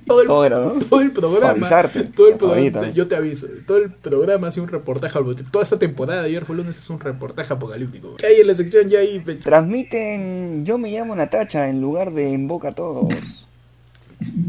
todo 0.07 0.23
el, 0.23 0.27
Todo 0.27 0.45
era, 0.45 0.59
¿no? 0.59 0.73
todo 0.73 1.01
el 1.01 1.13
programa. 1.13 1.51
avisarte. 1.51 2.05
Todo 2.05 2.29
el 2.29 2.37
programa. 2.37 2.91
Yo 2.91 3.07
te 3.09 3.17
aviso. 3.17 3.47
Todo 3.67 3.79
el 3.79 3.93
programa 3.93 4.49
hace 4.49 4.61
un 4.61 4.69
reportaje 4.69 5.19
apocalíptico. 5.19 5.51
Toda 5.51 5.65
esta 5.65 5.79
temporada 5.79 6.23
de 6.23 6.29
ayer 6.29 6.45
fue 6.45 6.57
lunes 6.57 6.79
es 6.79 6.91
un 6.91 6.99
reportaje 6.99 7.53
apocalíptico. 7.53 8.17
¿Qué 8.17 8.27
hay 8.27 8.41
en 8.41 8.47
la 8.47 8.55
sección 8.55 8.89
ya 8.89 9.01
ahí, 9.01 9.19
pecho? 9.21 9.45
Transmiten 9.45 10.65
Yo 10.65 10.79
me 10.79 10.91
llamo 10.91 11.15
Natacha 11.15 11.69
en 11.69 11.81
lugar 11.81 12.13
de 12.13 12.33
En 12.33 12.49
Boca 12.49 12.69
a 12.69 12.73
Todos. 12.73 13.09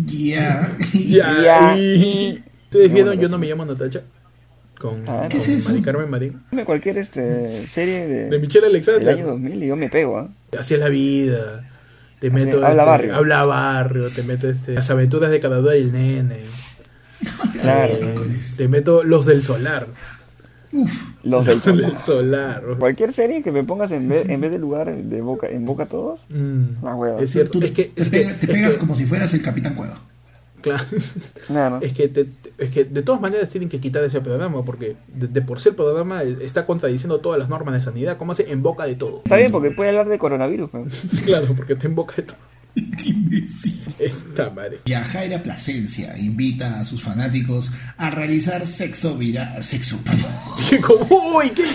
Ya. 0.06 0.76
Ya. 0.92 1.76
¿Ustedes 2.64 2.94
vieron 2.94 3.20
Yo 3.20 3.30
no 3.30 3.38
me 3.38 3.48
llamo 3.48 3.66
Natacha? 3.66 4.04
Con, 4.80 5.04
Ah, 5.08 5.20
con 5.22 5.30
¿qué 5.30 5.38
es 5.38 5.48
eso? 5.50 5.70
Mari 5.70 5.82
Carmen 5.84 6.10
Marín. 6.10 6.42
Dime 6.50 6.66
cualquier 6.66 6.98
este, 6.98 7.68
serie 7.68 8.08
de, 8.08 8.30
De 8.30 8.40
Michelle 8.40 8.62
del 8.66 8.76
Alexander. 8.76 9.10
año 9.10 9.28
2000 9.28 9.64
y 9.64 9.68
yo 9.68 9.76
me 9.76 9.90
pego, 9.90 10.18
¿ah? 10.18 10.30
Así 10.58 10.74
es 10.74 10.80
la 10.80 10.88
vida. 10.90 11.70
Te 12.20 12.28
Así, 12.28 12.36
meto. 12.36 12.58
habla 12.58 12.70
este, 12.84 12.86
barrio. 12.86 13.16
Habla 13.16 13.44
barrio. 13.46 14.10
Te 14.10 14.24
meto 14.24 14.50
este, 14.50 14.74
las 14.74 14.90
aventuras 14.90 15.30
de 15.32 15.40
cada 15.40 15.62
día 15.62 15.72
del 15.72 15.92
nene. 15.92 16.38
Claro. 17.62 17.94
Te 18.58 18.68
meto 18.68 19.04
los 19.04 19.26
del 19.26 19.44
solar. 19.44 19.88
Uf, 20.72 20.92
Los 21.24 21.46
del 21.46 21.56
Los 21.56 21.64
sol. 21.66 21.78
del 21.82 21.98
solar. 22.00 22.64
Cualquier 22.78 23.12
serie 23.12 23.42
que 23.42 23.52
me 23.52 23.64
pongas 23.64 23.92
en 23.92 24.08
vez, 24.08 24.30
en 24.30 24.40
vez 24.40 24.52
de 24.52 24.60
lugar 24.60 24.96
de 24.96 25.22
boca, 25.22 25.48
en 25.50 25.66
Boca 25.66 25.84
a 25.84 25.86
Todos. 25.88 26.22
Mm, 26.30 26.86
Ah, 26.86 26.96
huevo. 26.96 27.20
es 27.20 27.32
cierto. 27.32 27.60
tú 27.60 27.66
Es 27.66 27.72
que, 27.72 27.86
te, 27.86 28.02
es 28.04 28.10
que, 28.10 28.18
pega- 28.24 28.36
te 28.40 28.46
es 28.46 28.52
pegas 28.52 28.74
que- 28.76 28.80
como 28.80 28.96
si 28.96 29.06
fueras 29.06 29.34
el 29.34 29.42
Capitán 29.42 29.74
Cueva. 29.74 30.00
Claro. 30.62 30.86
¿no? 31.50 31.82
Es 31.82 31.94
que, 31.94 32.08
te- 32.08 32.28
es 32.58 32.70
que 32.72 32.84
de 32.86 33.02
todas 33.02 33.22
maneras 33.22 33.50
tienen 33.50 33.70
que 33.70 33.80
quitar 33.80 34.04
ese 34.04 34.22
programa 34.22 34.64
porque 34.64 34.96
de, 35.08 35.28
de 35.28 35.42
por 35.42 35.60
sí 35.60 35.70
el 35.70 35.76
programa 35.76 36.24
está 36.24 36.66
contradiciendo 36.66 37.20
todas 37.20 37.40
las 37.40 37.50
normas 37.50 37.74
de 37.76 37.82
sanidad, 37.82 38.18
como 38.18 38.32
hace 38.34 38.52
en 38.52 38.62
boca 38.62 38.86
de 38.86 38.96
todo. 38.96 39.22
Está 39.24 39.38
bien 39.38 39.52
porque 39.52 39.72
puede 39.72 39.90
hablar 39.90 40.08
de 40.10 40.18
coronavirus. 40.20 40.70
pero- 40.72 40.86
Claro, 41.26 41.48
porque 41.56 41.74
está 41.74 41.88
en 41.88 41.96
boca 41.96 42.16
de 42.18 42.24
todo. 42.24 42.38
Qué 42.76 43.10
imbécil. 43.10 43.82
Esta 43.98 44.52
madre. 44.52 44.80
Yajaira 44.86 45.42
Plasencia 45.42 46.18
invita 46.18 46.80
a 46.80 46.86
sus 46.86 47.02
fanáticos 47.02 47.72
a 47.98 48.10
realizar 48.12 48.66
sexo 48.68 49.16
viral. 49.18 49.64
Sexo, 49.64 49.98
perdón. 49.98 50.32
Uy, 51.36 51.50
¿qué? 51.50 51.66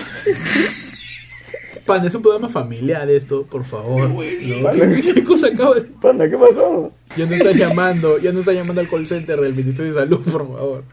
Pan, 1.85 2.03
es 2.05 2.15
un 2.15 2.21
programa 2.23 2.49
familiar 2.49 3.07
esto, 3.09 3.43
por 3.43 3.63
favor. 3.63 4.09
¿no? 4.09 4.19
¿Qué, 4.19 5.13
qué 5.13 5.23
cosa 5.23 5.47
acaba 5.47 5.75
de.? 5.75 5.81
Panda, 5.81 6.27
¿qué 6.27 6.37
pasó? 6.37 6.91
Ya 7.15 7.25
no 7.27 7.35
está 7.35 7.51
llamando, 7.51 8.17
ya 8.17 8.31
no 8.31 8.39
está 8.39 8.53
llamando 8.53 8.81
al 8.81 8.89
call 8.89 9.07
center 9.07 9.39
del 9.39 9.53
Ministerio 9.53 9.93
de 9.93 9.99
Salud, 9.99 10.21
por 10.21 10.47
favor. 10.47 10.83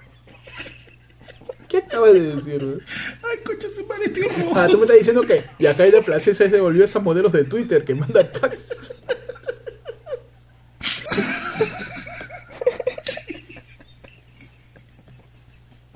¿Qué 1.68 1.78
acabas 1.78 2.12
de 2.12 2.20
decir? 2.36 2.62
güey? 2.62 2.78
Ay, 3.22 3.38
concha 3.42 3.68
su 3.72 3.86
madre, 3.86 4.04
estoy 4.04 4.24
rojo. 4.24 4.52
Ah, 4.54 4.66
tú 4.70 4.76
me 4.76 4.82
estás 4.82 4.98
diciendo 4.98 5.22
que 5.22 5.42
Yajaira 5.58 6.02
Plasencia 6.02 6.50
se 6.50 6.60
volvió 6.60 6.84
esa 6.84 7.00
modelos 7.00 7.32
de 7.32 7.44
Twitter 7.44 7.82
que 7.84 7.94
manda 7.94 8.30
packs. 8.30 8.92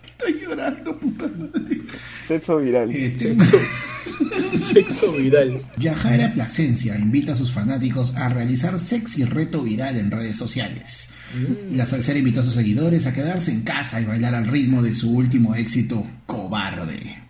Estoy 0.06 0.40
llorando, 0.40 0.96
puta 0.98 1.28
madre. 1.28 1.80
Sexo 2.26 2.58
viral. 2.58 2.90
Eh, 2.90 3.14
Sexo, 3.18 3.58
sexo 4.62 5.12
viral. 5.16 5.62
Yajaira 5.78 6.32
Plasencia 6.34 6.96
invita 6.96 7.32
a 7.32 7.36
sus 7.36 7.52
fanáticos 7.52 8.14
a 8.16 8.28
realizar 8.28 8.78
sexy 8.78 9.24
reto 9.24 9.62
viral 9.62 9.96
en 9.96 10.10
redes 10.10 10.36
sociales. 10.36 11.10
La 11.72 11.86
salsera 11.86 12.18
invitó 12.18 12.40
a 12.40 12.44
sus 12.44 12.54
seguidores 12.54 13.06
a 13.06 13.12
quedarse 13.12 13.50
en 13.50 13.62
casa 13.62 14.00
y 14.00 14.04
bailar 14.04 14.34
al 14.34 14.46
ritmo 14.46 14.82
de 14.82 14.94
su 14.94 15.10
último 15.10 15.54
éxito, 15.54 16.06
Cobarde. 16.26 17.22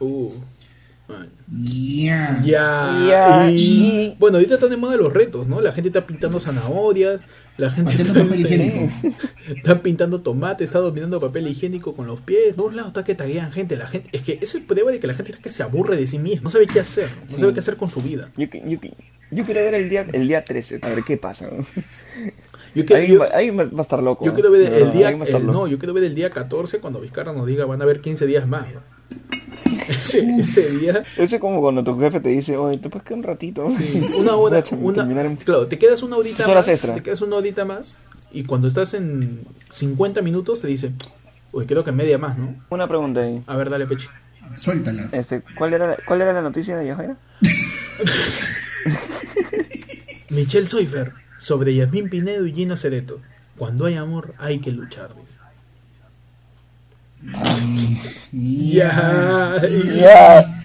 Uh. 0.00 0.32
Ya. 1.50 2.42
Ya. 2.44 3.06
Ya, 3.08 3.50
y... 3.50 3.54
y- 3.56 4.16
Bueno, 4.18 4.36
ahorita 4.36 4.54
están 4.54 4.68
de 4.70 4.76
moda 4.76 4.96
los 4.96 5.12
retos, 5.12 5.48
¿no? 5.48 5.60
La 5.62 5.72
gente 5.72 5.88
está 5.88 6.06
pintando 6.06 6.40
zanahorias, 6.40 7.22
la 7.56 7.70
gente 7.70 7.92
Pintando 7.96 8.20
está, 8.20 8.28
papel 8.28 8.40
higiénico. 8.46 8.92
está 9.56 9.82
pintando 9.82 10.20
tomate, 10.20 10.64
está 10.64 10.78
dominando 10.80 11.18
papel 11.18 11.48
higiénico 11.48 11.94
con 11.94 12.06
los 12.06 12.20
pies. 12.20 12.54
Por 12.54 12.66
un 12.66 12.76
lado 12.76 12.88
está 12.88 13.02
que 13.04 13.14
taguean 13.14 13.50
gente. 13.50 13.76
La 13.76 13.86
gente 13.86 14.08
es 14.12 14.20
que 14.22 14.38
eso 14.42 14.58
es 14.58 14.64
prueba 14.64 14.90
de 14.90 15.00
que 15.00 15.06
la 15.06 15.14
gente 15.14 15.32
es 15.32 15.38
que 15.38 15.50
se 15.50 15.62
aburre 15.62 15.96
de 15.96 16.06
sí 16.06 16.18
misma. 16.18 16.44
No 16.44 16.50
sabe 16.50 16.66
qué 16.66 16.80
hacer. 16.80 17.08
No 17.30 17.34
Sí. 17.34 17.40
sabe 17.40 17.54
qué 17.54 17.60
hacer 17.60 17.76
con 17.76 17.88
su 17.88 18.02
vida. 18.02 18.30
Yo, 18.36 18.46
qui- 18.46 18.62
yo, 18.68 18.78
qui- 18.78 18.92
yo 19.30 19.44
quiero 19.44 19.60
ver 19.62 19.74
el 19.74 19.88
día, 19.88 20.06
el 20.12 20.28
día 20.28 20.44
13, 20.44 20.80
a 20.82 20.88
ver 20.90 21.02
qué 21.04 21.16
pasa. 21.16 21.48
Yo, 22.74 22.84
quiero- 22.84 23.02
Ahí, 23.02 23.08
yo- 23.08 23.20
va, 23.20 23.28
ahí 23.32 23.50
va 23.50 23.64
va 23.64 23.78
a 23.78 23.82
estar 23.82 24.02
loco. 24.02 24.24
yo 24.24 24.34
quiero 24.34 24.50
ver 24.50 24.68
De 24.70 24.82
el 24.82 24.92
día 24.92 25.08
el- 25.08 25.46
no, 25.46 25.66
yo 25.66 25.78
quiero 25.78 25.94
ver 25.94 26.04
el 26.04 26.14
día 26.14 26.28
14 26.30 26.78
cuando 26.80 27.00
Vizcarra 27.00 27.32
nos 27.32 27.46
diga 27.46 27.64
van 27.64 27.80
a 27.80 27.84
haber 27.84 28.02
15 28.02 28.26
días 28.26 28.46
más. 28.46 28.66
¿no? 28.74 28.80
Ese, 29.88 30.20
ese 30.40 30.70
día 30.70 31.02
Eso 31.16 31.36
es 31.36 31.40
como 31.40 31.60
cuando 31.60 31.82
tu 31.84 31.98
jefe 31.98 32.20
te 32.20 32.28
dice, 32.30 32.56
oye, 32.56 32.78
te 32.78 32.88
puedes 32.90 33.04
quedar 33.06 33.18
un 33.18 33.24
ratito. 33.24 33.66
una 34.18 34.36
hora, 34.36 34.62
una, 34.80 34.94
terminar 34.94 35.26
en- 35.26 35.36
claro, 35.36 35.66
te 35.66 35.78
quedas 35.78 36.02
una 36.02 36.16
horita 36.16 36.44
horas 36.44 36.66
más, 36.66 36.68
extra. 36.68 36.94
te 36.94 37.02
quedas 37.02 37.20
una 37.22 37.36
horita 37.36 37.64
más 37.64 37.96
y 38.32 38.44
cuando 38.44 38.68
estás 38.68 38.94
en 38.94 39.40
50 39.70 40.22
minutos 40.22 40.60
te 40.60 40.68
dice, 40.68 40.92
uy, 41.52 41.66
creo 41.66 41.84
que 41.84 41.92
media 41.92 42.18
más, 42.18 42.36
¿no? 42.38 42.54
Una 42.70 42.86
pregunta 42.88 43.20
ahí. 43.22 43.42
A 43.46 43.56
ver, 43.56 43.70
dale 43.70 43.86
pecho. 43.86 44.10
Suéltala. 44.56 45.08
Este, 45.12 45.42
¿cuál, 45.56 45.74
era, 45.74 45.88
la- 45.88 45.98
¿Cuál 46.06 46.22
era 46.22 46.32
la 46.32 46.42
noticia 46.42 46.76
de 46.76 46.86
Yajaira? 46.86 47.16
Michelle 50.30 50.66
Soifer 50.66 51.12
sobre 51.38 51.74
Yasmín 51.74 52.08
Pinedo 52.10 52.46
y 52.46 52.52
Gino 52.54 52.76
Cereto. 52.76 53.20
Cuando 53.56 53.86
hay 53.86 53.94
amor 53.96 54.34
hay 54.38 54.60
que 54.60 54.70
luchar. 54.72 55.10
dice. 55.14 55.37
Ya. 58.32 59.60
Ya. 59.96 60.60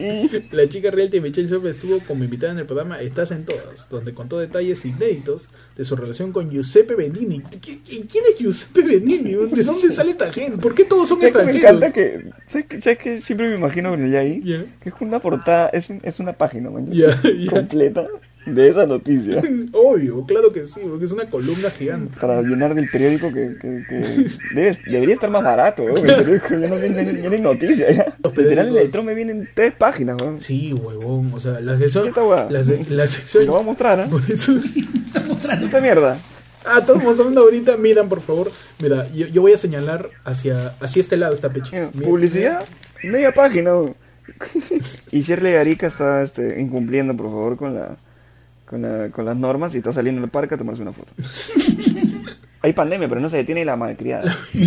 La 0.51 0.69
chica 0.69 0.91
reality 0.91 1.19
Michelle 1.21 1.49
Soifer 1.49 1.71
estuvo 1.71 1.99
como 1.99 2.23
invitada 2.23 2.51
en 2.53 2.59
el 2.59 2.65
programa 2.65 2.97
Estás 2.99 3.31
en 3.31 3.45
Todas, 3.45 3.89
donde 3.89 4.13
contó 4.13 4.39
detalles 4.39 4.85
inéditos 4.85 5.47
de 5.77 5.83
su 5.85 5.95
relación 5.95 6.31
con 6.31 6.49
Giuseppe 6.49 6.95
Benini. 6.95 7.39
¿Qui- 7.41 7.81
qui- 7.81 8.05
¿Quién 8.11 8.23
es 8.31 8.37
Giuseppe 8.37 8.81
Benini? 8.81 9.31
¿De 9.33 9.63
dónde 9.63 9.91
sale 9.91 10.11
esta 10.11 10.31
gente? 10.31 10.57
¿Por 10.57 10.75
qué 10.75 10.83
todos 10.85 11.07
son 11.09 11.19
¿Sabes 11.19 11.31
que 11.33 11.43
me 11.43 11.51
extranjeros? 11.51 11.81
encanta 11.81 11.93
que, 11.93 12.31
¿sabes, 12.45 12.65
que, 12.67 12.81
¿sabes 12.81 12.99
que 12.99 13.21
siempre 13.21 13.49
me 13.49 13.55
imagino 13.57 13.95
ya 14.07 14.19
ahí? 14.19 14.41
Ya. 14.43 14.65
Que 14.81 14.89
es 14.89 14.95
una 14.99 15.19
portada, 15.19 15.69
es, 15.69 15.89
un- 15.89 16.01
es 16.03 16.19
una 16.19 16.33
página, 16.33 16.69
man, 16.69 16.87
Ya, 16.91 17.19
ya. 17.37 17.49
completa 17.51 18.07
de 18.45 18.67
esa 18.69 18.85
noticia. 18.85 19.41
Obvio, 19.73 20.25
claro 20.25 20.51
que 20.51 20.67
sí, 20.67 20.81
porque 20.87 21.05
es 21.05 21.11
una 21.11 21.29
columna 21.29 21.69
gigante. 21.71 22.19
Para 22.19 22.41
llenar 22.41 22.75
del 22.75 22.89
periódico 22.89 23.31
que, 23.33 23.55
que, 23.59 23.83
que 23.87 23.95
debe- 24.55 24.79
debería 24.85 25.13
estar 25.15 25.29
más 25.29 25.43
barato, 25.43 25.85
periódico 25.85 26.47
ya 26.49 26.67
no 26.69 26.75
viene, 26.77 27.21
ya 27.21 27.29
no 27.29 27.35
hay 27.35 27.41
noticia 27.41 27.91
ya. 27.91 28.05
Los 28.23 28.35
Literal 28.35 28.67
periódicos- 28.67 28.67
el 28.69 28.77
Electron 28.77 29.05
me 29.05 29.13
vienen 29.15 29.49
tres 29.53 29.73
páginas, 29.73 30.17
weón. 30.21 30.41
Sí, 30.41 30.73
huevón, 30.73 31.31
o 31.33 31.39
sea, 31.39 31.59
la 31.59 31.77
sección... 31.77 32.07
Esta 32.07 32.23
hueá. 32.23 32.47
La, 32.49 32.63
se- 32.63 32.85
la 32.89 33.07
sección... 33.07 33.45
Lo 33.45 33.53
voy 33.53 33.61
a 33.61 33.65
mostrar, 33.65 33.99
¿ah? 34.01 34.07
Por 34.09 34.21
eso... 34.29 34.53
Está 35.07 35.21
mostrando. 35.27 35.65
Esta 35.65 35.79
mierda. 35.79 36.17
Ah, 36.65 36.79
estamos 36.79 37.03
mostrando 37.03 37.41
ahorita, 37.41 37.75
miran 37.77 38.07
por 38.09 38.21
favor. 38.21 38.49
Mira, 38.81 39.07
yo, 39.13 39.27
yo 39.27 39.41
voy 39.41 39.51
a 39.53 39.57
señalar 39.57 40.09
hacia, 40.23 40.69
hacia 40.79 41.01
este 41.01 41.17
lado 41.17 41.33
esta 41.33 41.49
Mira. 41.49 41.91
Publicidad, 41.91 42.63
media 43.03 43.33
página. 43.33 43.73
weón. 43.75 43.95
y 45.11 45.21
Shirley 45.21 45.55
Arica 45.55 45.87
está 45.87 46.23
este, 46.23 46.61
incumpliendo, 46.61 47.15
por 47.15 47.27
favor, 47.27 47.57
con 47.57 47.75
la, 47.75 47.97
con 48.65 48.81
la 48.81 49.09
con 49.09 49.25
las 49.25 49.37
normas 49.37 49.73
y 49.75 49.77
está 49.77 49.93
saliendo 49.93 50.19
en 50.19 50.25
el 50.25 50.31
parque 50.31 50.55
a 50.55 50.57
tomarse 50.57 50.81
una 50.81 50.93
foto. 50.93 51.13
Hay 52.65 52.71
pandemia, 52.73 53.09
pero 53.09 53.19
no 53.19 53.29
se 53.29 53.35
detiene 53.37 53.65
la 53.65 53.75
malcriada. 53.75 54.35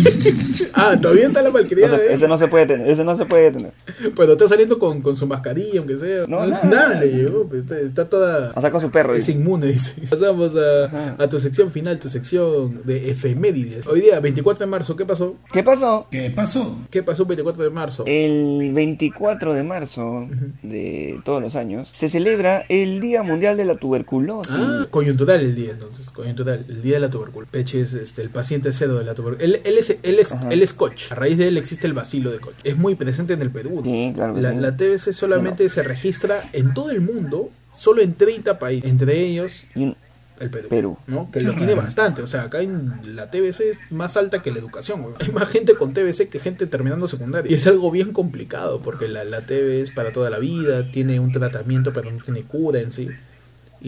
Ah, 0.79 0.95
todavía 1.01 1.25
está 1.27 1.41
la 1.41 1.49
No 1.49 1.53
malcriada, 1.53 1.97
se- 1.97 2.03
¿eh? 2.05 2.13
ese 2.13 2.27
no 2.27 2.37
se 2.37 2.47
puede 2.47 2.67
tener, 2.67 2.87
ese 2.87 3.03
no 3.03 3.15
se 3.15 3.25
puede 3.25 3.51
tener. 3.51 3.71
Pero 4.15 4.33
está 4.33 4.47
saliendo 4.47 4.77
con, 4.77 5.01
con 5.01 5.17
su 5.17 5.25
mascarilla, 5.25 5.79
aunque 5.79 5.97
sea. 5.97 6.25
No, 6.27 6.45
nada, 6.45 6.63
nada. 6.65 6.99
le 6.99 7.07
llegó, 7.11 7.47
pues, 7.47 7.63
está, 7.63 7.79
está 7.79 8.07
toda... 8.09 8.49
Ha 8.49 8.61
sacado 8.61 8.79
su 8.81 8.91
perro. 8.91 9.15
Es 9.15 9.25
dice. 9.25 9.39
inmune, 9.39 9.67
dice. 9.67 9.99
Pasamos 10.09 10.53
a, 10.55 11.15
a 11.23 11.27
tu 11.29 11.39
sección 11.39 11.71
final, 11.71 11.97
tu 11.99 12.09
sección 12.09 12.81
de 12.83 13.09
efemérides. 13.09 13.87
Hoy 13.87 14.01
día, 14.01 14.19
24 14.19 14.65
de 14.65 14.69
marzo, 14.69 14.95
¿qué 14.95 15.05
pasó? 15.05 15.35
¿Qué 15.51 15.63
pasó? 15.63 16.07
¿Qué 16.11 16.29
pasó? 16.29 16.77
¿Qué 16.91 17.01
pasó 17.01 17.23
el 17.23 17.27
24 17.29 17.63
de 17.63 17.69
marzo? 17.71 18.03
El 18.05 18.71
24 18.73 19.53
de 19.55 19.63
marzo 19.63 20.27
de 20.61 21.19
todos 21.25 21.41
los 21.41 21.55
años 21.55 21.87
se 21.91 22.07
celebra 22.09 22.65
el 22.69 22.99
Día 22.99 23.23
Mundial 23.23 23.57
de 23.57 23.65
la 23.65 23.75
Tuberculosis. 23.77 24.53
Ah, 24.55 24.85
coyuntural 24.91 25.39
el 25.41 25.55
día 25.55 25.71
entonces, 25.71 26.09
coyuntural, 26.11 26.65
el 26.69 26.81
día 26.83 26.95
de 26.95 26.99
la 26.99 27.09
tuberculosis. 27.09 27.51
Peche 27.51 27.85
es 27.87 27.93
este, 27.93 28.21
el 28.21 28.29
paciente 28.29 28.71
cero 28.71 28.97
de 28.97 29.05
la 29.05 29.13
tuberculosis. 29.15 29.55
Él, 29.55 29.61
él 29.63 29.77
es, 29.77 29.97
él, 30.03 30.19
es, 30.19 30.33
él 30.49 30.61
es 30.61 30.73
Koch, 30.73 31.11
a 31.11 31.15
raíz 31.15 31.37
de 31.37 31.47
él 31.47 31.57
existe 31.57 31.87
el 31.87 31.93
vacilo 31.93 32.31
de 32.31 32.39
Koch. 32.39 32.55
Es 32.63 32.77
muy 32.77 32.95
presente 32.95 33.33
en 33.33 33.41
el 33.41 33.49
Perú. 33.51 33.81
Sí, 33.83 34.11
claro 34.13 34.35
que 34.35 34.41
la, 34.41 34.51
sí. 34.51 34.59
la 34.59 34.77
TBC 34.77 35.13
solamente 35.13 35.67
se 35.69 35.83
registra 35.83 36.49
en 36.53 36.73
todo 36.73 36.91
el 36.91 37.01
mundo, 37.01 37.49
solo 37.73 38.01
en 38.01 38.13
30 38.13 38.59
países, 38.59 38.89
entre 38.89 39.19
ellos 39.19 39.63
Y 39.75 39.95
el 40.39 40.49
Perú. 40.49 40.67
Perú. 40.69 40.97
¿no? 41.07 41.31
Que 41.31 41.41
lo 41.41 41.53
tiene 41.53 41.73
bastante. 41.73 42.21
O 42.21 42.27
sea, 42.27 42.43
acá 42.43 42.61
en 42.61 43.15
la 43.15 43.29
TBC 43.31 43.61
es 43.61 43.77
más 43.89 44.17
alta 44.17 44.41
que 44.41 44.51
la 44.51 44.59
educación. 44.59 45.01
güey. 45.01 45.15
Hay 45.19 45.31
más 45.31 45.49
gente 45.49 45.75
con 45.75 45.93
TBC 45.93 46.29
que 46.29 46.39
gente 46.39 46.67
terminando 46.67 47.07
secundaria. 47.07 47.51
Y 47.51 47.55
es 47.55 47.67
algo 47.67 47.91
bien 47.91 48.13
complicado 48.13 48.81
porque 48.81 49.07
la, 49.07 49.23
la 49.23 49.41
TB 49.41 49.81
es 49.81 49.91
para 49.91 50.11
toda 50.11 50.29
la 50.29 50.39
vida, 50.39 50.91
tiene 50.91 51.19
un 51.19 51.31
tratamiento 51.31 51.93
pero 51.93 52.11
no 52.11 52.23
tiene 52.23 52.43
cura 52.43 52.79
en 52.79 52.91
sí. 52.91 53.09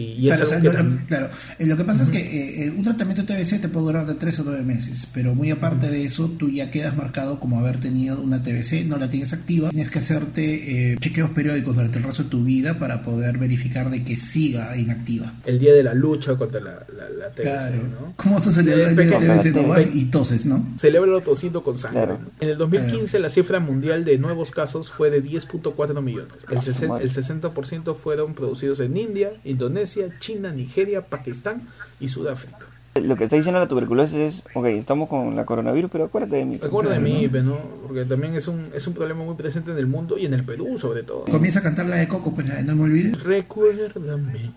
Y, 0.00 0.12
y 0.26 0.30
es 0.30 0.36
Claro, 0.36 0.44
o 0.44 0.48
sea, 0.48 0.58
lo, 0.58 0.64
lo- 0.72 0.78
también- 0.78 1.04
claro. 1.06 1.28
Eh, 1.58 1.66
lo 1.66 1.76
que 1.76 1.84
pasa 1.84 2.02
es 2.04 2.08
que 2.08 2.18
eh, 2.18 2.64
eh, 2.66 2.70
un 2.70 2.82
tratamiento 2.82 3.24
TBC 3.24 3.60
te 3.60 3.68
puede 3.68 3.86
durar 3.86 4.06
de 4.06 4.14
3 4.14 4.38
o 4.40 4.44
9 4.44 4.62
meses, 4.62 5.06
pero 5.12 5.34
muy 5.34 5.50
aparte 5.50 5.88
de 5.88 6.04
eso, 6.04 6.28
tú 6.38 6.50
ya 6.50 6.70
quedas 6.70 6.96
marcado 6.96 7.38
como 7.40 7.58
haber 7.58 7.78
tenido 7.80 8.20
una 8.20 8.42
TBC, 8.42 8.84
no 8.86 8.96
la 8.96 9.10
tienes 9.10 9.32
activa, 9.32 9.70
tienes 9.70 9.90
que 9.90 9.98
hacerte 9.98 10.92
eh, 10.92 10.96
chequeos 11.00 11.30
periódicos 11.30 11.74
durante 11.76 11.98
el 11.98 12.04
resto 12.04 12.24
de 12.24 12.28
tu 12.30 12.44
vida 12.44 12.78
para 12.78 13.02
poder 13.02 13.38
verificar 13.38 13.90
de 13.90 14.02
que 14.04 14.16
siga 14.16 14.76
inactiva. 14.76 15.34
el 15.46 15.58
día 15.58 15.74
de 15.74 15.82
la 15.82 15.94
lucha 15.94 16.36
contra 16.36 16.60
la, 16.60 16.86
la, 16.96 17.08
la 17.10 17.30
TBC, 17.30 17.42
Claro. 17.42 17.76
¿no? 18.00 18.12
¿Cómo 18.16 18.34
vas 18.36 18.46
a 18.46 18.52
celebrar 18.52 18.90
el 18.90 18.96
día 18.96 19.04
de 19.06 19.12
Pequeño. 19.16 19.34
TBC? 19.42 19.54
No 19.56 19.68
vas 19.68 19.78
Pequeño. 19.84 20.00
y 20.00 20.04
toses, 20.06 20.46
¿no? 20.46 20.74
Celebra 20.78 21.20
tosiendo 21.20 21.62
con 21.62 21.76
sangre. 21.78 22.00
Claro. 22.06 22.18
¿no? 22.22 22.30
En 22.40 22.48
el 22.50 22.58
2015 22.58 23.18
la 23.18 23.28
cifra 23.28 23.60
mundial 23.60 24.04
de 24.04 24.18
nuevos 24.18 24.50
casos 24.50 24.90
fue 24.90 25.10
de 25.10 25.22
10.4 25.22 26.00
millones. 26.02 26.32
El, 26.50 26.58
Ah, 26.90 26.98
el 27.00 27.10
60% 27.10 27.94
fueron 27.94 28.34
producidos 28.34 28.80
en 28.80 28.96
India, 28.96 29.30
Indonesia, 29.44 29.89
China, 30.18 30.50
Nigeria, 30.52 31.06
Pakistán 31.06 31.62
y 32.00 32.08
Sudáfrica. 32.08 32.58
Lo 33.00 33.16
que 33.16 33.24
está 33.24 33.36
diciendo 33.36 33.60
la 33.60 33.68
tuberculosis 33.68 34.16
es, 34.16 34.42
ok, 34.52 34.66
estamos 34.66 35.08
con 35.08 35.36
la 35.36 35.44
coronavirus, 35.46 35.90
pero 35.92 36.04
acuérdate 36.06 36.36
de 36.36 36.44
mí. 36.44 36.58
Recuerda 36.58 36.92
de 36.92 36.98
mí, 36.98 37.28
pe, 37.28 37.40
¿no? 37.40 37.56
Porque 37.86 38.04
también 38.04 38.34
es 38.34 38.48
un, 38.48 38.66
es 38.74 38.86
un 38.88 38.94
problema 38.94 39.22
muy 39.24 39.36
presente 39.36 39.70
en 39.70 39.78
el 39.78 39.86
mundo 39.86 40.18
y 40.18 40.26
en 40.26 40.34
el 40.34 40.42
Perú 40.44 40.76
sobre 40.76 41.04
todo. 41.04 41.24
Comienza 41.26 41.60
a 41.60 41.62
cantar 41.62 41.86
la 41.86 41.96
de 41.96 42.08
Coco, 42.08 42.34
pues 42.34 42.46
no 42.64 42.74
me 42.76 42.82
olvides. 42.82 43.22
Recuérdame. 43.22 44.52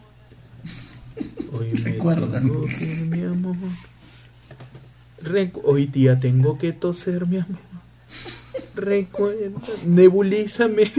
Hoy 1.52 1.72
me 1.74 1.92
Recuérdame. 1.92 2.50
tengo 2.50 2.66
que 2.66 2.86
ir, 2.86 3.06
mi 3.06 3.24
amor. 3.24 3.56
Recu- 5.24 5.62
Hoy 5.64 5.86
día 5.86 6.20
tengo 6.20 6.58
que 6.58 6.74
toser, 6.74 7.28
mi 7.28 7.38
amor. 7.38 7.60
Recuerda, 8.76 9.60
nebulízame. 9.86 10.92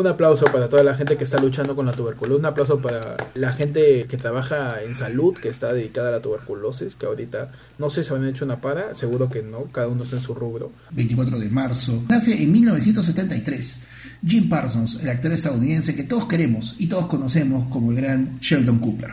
Un 0.00 0.06
aplauso 0.06 0.46
para 0.46 0.66
toda 0.70 0.82
la 0.82 0.94
gente 0.94 1.18
que 1.18 1.24
está 1.24 1.36
luchando 1.36 1.76
con 1.76 1.84
la 1.84 1.92
tuberculosis. 1.92 2.40
Un 2.40 2.46
aplauso 2.46 2.80
para 2.80 3.18
la 3.34 3.52
gente 3.52 4.06
que 4.08 4.16
trabaja 4.16 4.82
en 4.82 4.94
salud, 4.94 5.36
que 5.36 5.50
está 5.50 5.74
dedicada 5.74 6.08
a 6.08 6.12
la 6.12 6.22
tuberculosis, 6.22 6.94
que 6.94 7.04
ahorita 7.04 7.52
no 7.78 7.90
sé 7.90 8.02
si 8.02 8.14
han 8.14 8.26
hecho 8.26 8.46
una 8.46 8.62
para, 8.62 8.94
seguro 8.94 9.28
que 9.28 9.42
no, 9.42 9.64
cada 9.64 9.88
uno 9.88 10.04
está 10.04 10.16
en 10.16 10.22
su 10.22 10.34
rubro. 10.34 10.72
24 10.92 11.38
de 11.38 11.50
marzo. 11.50 12.02
Nace 12.08 12.42
en 12.42 12.50
1973 12.50 13.84
Jim 14.26 14.48
Parsons, 14.48 15.02
el 15.02 15.10
actor 15.10 15.32
estadounidense 15.32 15.94
que 15.94 16.04
todos 16.04 16.24
queremos 16.24 16.76
y 16.78 16.86
todos 16.86 17.04
conocemos 17.04 17.68
como 17.70 17.90
el 17.90 17.98
gran 17.98 18.38
Sheldon 18.40 18.78
Cooper. 18.78 19.10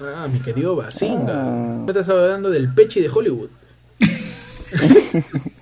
Ah, 0.00 0.26
mi 0.32 0.38
querido 0.38 0.74
Basinga. 0.74 1.34
Ah. 1.34 1.82
No 1.84 1.86
estás 1.86 2.08
hablando 2.08 2.48
del 2.48 2.72
Pechi 2.72 3.02
de 3.02 3.10
Hollywood. 3.10 3.50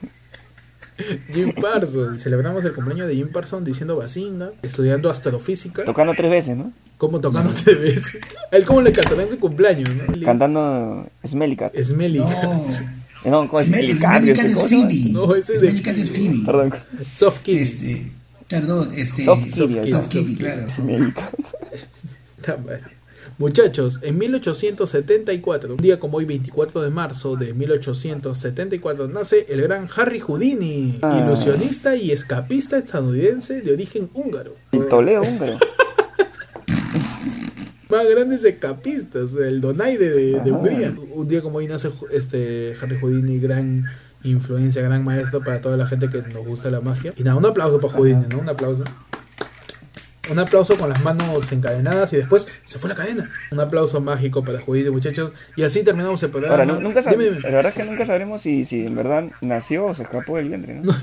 Jim 1.32 1.52
Parsons. 1.60 2.22
Celebramos 2.22 2.64
el 2.64 2.72
cumpleaños 2.72 3.08
de 3.08 3.14
Jim 3.16 3.28
Parsons 3.32 3.64
diciendo 3.64 3.96
Basinga, 3.96 4.52
estudiando 4.62 5.10
astrofísica. 5.10 5.84
Tocando 5.84 6.14
tres 6.16 6.30
veces, 6.30 6.56
¿no? 6.56 6.72
como 6.98 7.20
tocando 7.20 7.50
veces. 7.50 8.18
Él 8.52 8.64
cómo 8.64 8.80
le 8.80 8.92
cantará 8.92 9.22
en 9.24 9.30
su 9.30 9.38
cumpleaños, 9.40 9.88
¿no? 9.90 10.24
Cantando 10.24 11.08
Smelly 11.26 11.56
Cat. 11.56 11.74
Smelly. 11.82 12.20
No, 12.20 12.66
Eh, 13.24 13.30
No, 13.30 13.48
¿cómo 13.48 13.60
es? 13.60 13.66
Smelly 13.66 13.86
Smelly 13.88 14.00
Cat, 14.00 14.18
Smelly 14.22 14.32
¿qué 14.32 14.38
Cat 14.40 14.46
es 14.50 14.54
cosa? 14.54 14.68
Phoebe. 14.68 15.10
No, 15.12 15.34
ese 15.34 15.54
es 15.54 15.60
de 15.60 15.68
Smelly 15.68 15.82
Cat 15.82 15.96
es 15.98 16.10
Phoebe. 16.10 16.38
Perdón. 16.46 16.74
Soft 17.14 17.42
Kid. 17.42 17.56
Este, 17.60 18.12
no, 18.60 18.82
este, 18.92 19.24
Soft 19.24 19.44
Kitty, 19.44 19.66
Kitty. 19.74 19.90
Soft 19.90 20.08
Kitty, 20.10 20.24
Kitty. 20.26 20.36
claro. 20.36 20.70
Smelly 20.70 21.12
Cat. 21.12 21.34
Ta 22.42 22.56
madre. 22.58 22.80
Muchachos, 23.38 23.98
en 24.02 24.18
1874, 24.18 25.72
un 25.72 25.76
día 25.78 25.98
como 25.98 26.18
hoy 26.18 26.24
24 26.24 26.82
de 26.82 26.90
marzo 26.90 27.36
de 27.36 27.54
1874, 27.54 29.08
nace 29.08 29.46
el 29.48 29.62
gran 29.62 29.88
Harry 29.96 30.20
Houdini, 30.20 30.98
Ah. 31.02 31.20
ilusionista 31.24 31.96
y 31.96 32.10
escapista 32.12 32.78
estadounidense 32.78 33.60
de 33.62 33.72
origen 33.72 34.10
húngaro. 34.14 34.54
El 34.72 34.86
Toledo 34.88 35.22
húngaro. 35.22 35.58
más 37.88 38.08
grandes 38.08 38.44
escapistas, 38.44 39.34
el 39.34 39.60
Donaire 39.60 40.08
de, 40.08 40.40
de. 40.40 40.50
Hungría. 40.52 40.94
Un 41.12 41.28
día 41.28 41.42
como 41.42 41.58
hoy 41.58 41.66
nace 41.68 41.90
este 42.10 42.74
Harry 42.80 42.98
Houdini, 42.98 43.38
gran 43.38 43.84
influencia, 44.24 44.80
gran 44.82 45.04
maestro 45.04 45.40
para 45.42 45.60
toda 45.60 45.76
la 45.76 45.86
gente 45.86 46.08
que 46.08 46.22
nos 46.22 46.46
gusta 46.46 46.70
la 46.70 46.80
magia. 46.80 47.12
Y 47.16 47.22
nada, 47.22 47.36
un 47.36 47.44
aplauso 47.44 47.80
para 47.80 47.92
Houdini, 47.92 48.24
¿no? 48.30 48.38
Un 48.38 48.48
aplauso. 48.48 48.84
Un 50.30 50.38
aplauso 50.38 50.76
con 50.78 50.88
las 50.88 51.02
manos 51.02 51.50
encadenadas 51.50 52.12
y 52.12 52.16
después 52.18 52.46
se 52.64 52.78
fue 52.78 52.88
la 52.88 52.94
cadena. 52.94 53.30
Un 53.50 53.58
aplauso 53.60 54.00
mágico 54.00 54.44
para 54.44 54.60
Houdini, 54.60 54.90
muchachos. 54.90 55.32
Y 55.56 55.64
así 55.64 55.82
terminamos 55.82 56.22
el 56.22 56.30
programa. 56.30 56.54
Ahora, 56.54 56.66
nu- 56.66 56.80
nunca 56.80 57.00
Dime, 57.02 57.24
dime. 57.24 57.40
la 57.40 57.50
verdad 57.50 57.66
es 57.66 57.74
que 57.74 57.84
nunca 57.90 58.06
sabremos 58.06 58.40
si, 58.40 58.64
si 58.64 58.86
en 58.86 58.94
verdad 58.94 59.24
nació 59.40 59.86
o 59.86 59.94
se 59.94 60.04
escapó 60.04 60.36
del 60.36 60.48
vientre, 60.48 60.74
¿no? 60.74 60.92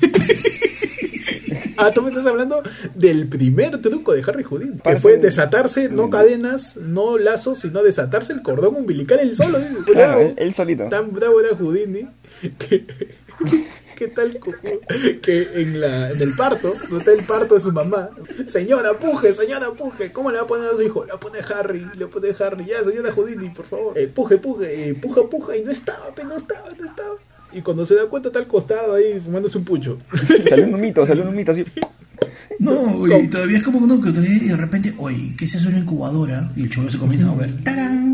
Ah, 1.82 1.92
tú 1.94 2.02
me 2.02 2.10
estás 2.10 2.26
hablando 2.26 2.62
del 2.94 3.30
primer 3.30 3.80
truco 3.82 4.12
de 4.12 4.22
Harry 4.28 4.44
Houdini. 4.44 4.80
Que 4.80 4.98
fue 4.98 5.16
desatarse, 5.18 5.88
no 5.88 6.10
cadenas, 6.10 6.76
no 6.76 7.18
lazos, 7.18 7.60
sino 7.60 7.82
desatarse 7.84 8.34
el 8.34 8.42
cordón 8.42 8.76
umbilical 8.76 9.20
él 9.22 9.34
solo. 9.34 9.60
dice. 9.60 9.76
Claro, 9.94 10.34
él 10.36 10.54
solito. 10.54 10.90
Tan 10.90 11.14
bravo 11.14 11.40
era 11.40 11.56
Houdini 11.56 12.06
que, 12.58 12.86
que 14.00 14.08
tal 14.08 14.40
cojudo, 14.40 14.80
que 15.22 15.62
en, 15.62 15.82
la, 15.82 16.10
en 16.10 16.22
el 16.22 16.34
parto, 16.34 16.74
donde 16.90 17.00
está 17.00 17.12
el 17.12 17.26
parto 17.26 17.56
de 17.56 17.60
su 17.60 17.74
mamá, 17.74 18.10
señora 18.48 18.98
puje, 18.98 19.34
señora 19.34 19.74
puje, 19.74 20.14
¿cómo 20.14 20.32
le 20.32 20.38
va 20.38 20.44
a 20.44 20.48
poner 20.48 20.70
a 20.70 20.72
su 20.72 20.82
hijo? 20.82 21.04
Le 21.04 21.12
va 21.12 21.18
a 21.18 21.20
poner 21.20 21.44
Harry, 21.52 21.86
le 21.96 22.06
va 22.06 22.10
a 22.10 22.14
poner 22.14 22.34
Harry, 22.42 22.66
ya 22.66 22.82
señora 22.82 23.12
Houdini, 23.12 23.50
por 23.50 23.66
favor, 23.66 23.98
eh, 23.98 24.08
puje, 24.08 24.38
puje, 24.38 24.90
eh, 24.90 24.94
puja, 24.94 25.24
puja, 25.30 25.58
y 25.58 25.64
no 25.64 25.72
estaba, 25.72 26.16
pe, 26.16 26.24
no 26.24 26.38
estaba, 26.38 26.70
no 26.70 26.86
estaba. 26.86 27.16
Y 27.52 27.62
cuando 27.62 27.86
se 27.86 27.96
da 27.96 28.06
cuenta 28.06 28.30
está 28.30 28.40
al 28.40 28.48
costado 28.48 28.94
ahí 28.96 29.20
fumándose 29.20 29.58
un 29.58 29.66
pucho. 29.66 29.98
Salió 30.48 30.66
un 30.66 30.76
humito, 30.76 31.06
salió 31.06 31.24
un 31.24 31.30
humito 31.30 31.52
así. 31.52 31.66
No, 32.58 33.06
y 33.06 33.28
todavía 33.28 33.58
es 33.58 33.64
como 33.64 33.86
no, 33.86 34.00
que 34.00 34.12
de 34.12 34.56
repente, 34.56 34.94
oye, 34.98 35.34
¿qué 35.38 35.44
es 35.44 35.56
eso 35.56 35.68
en 35.68 35.74
la 35.74 35.80
incubadora? 35.80 36.54
Y 36.56 36.64
el 36.64 36.70
chulo 36.70 36.90
se 36.90 36.98
comienza 36.98 37.28
a 37.28 37.32
mover. 37.32 37.64
¡Tarán! 37.64 38.10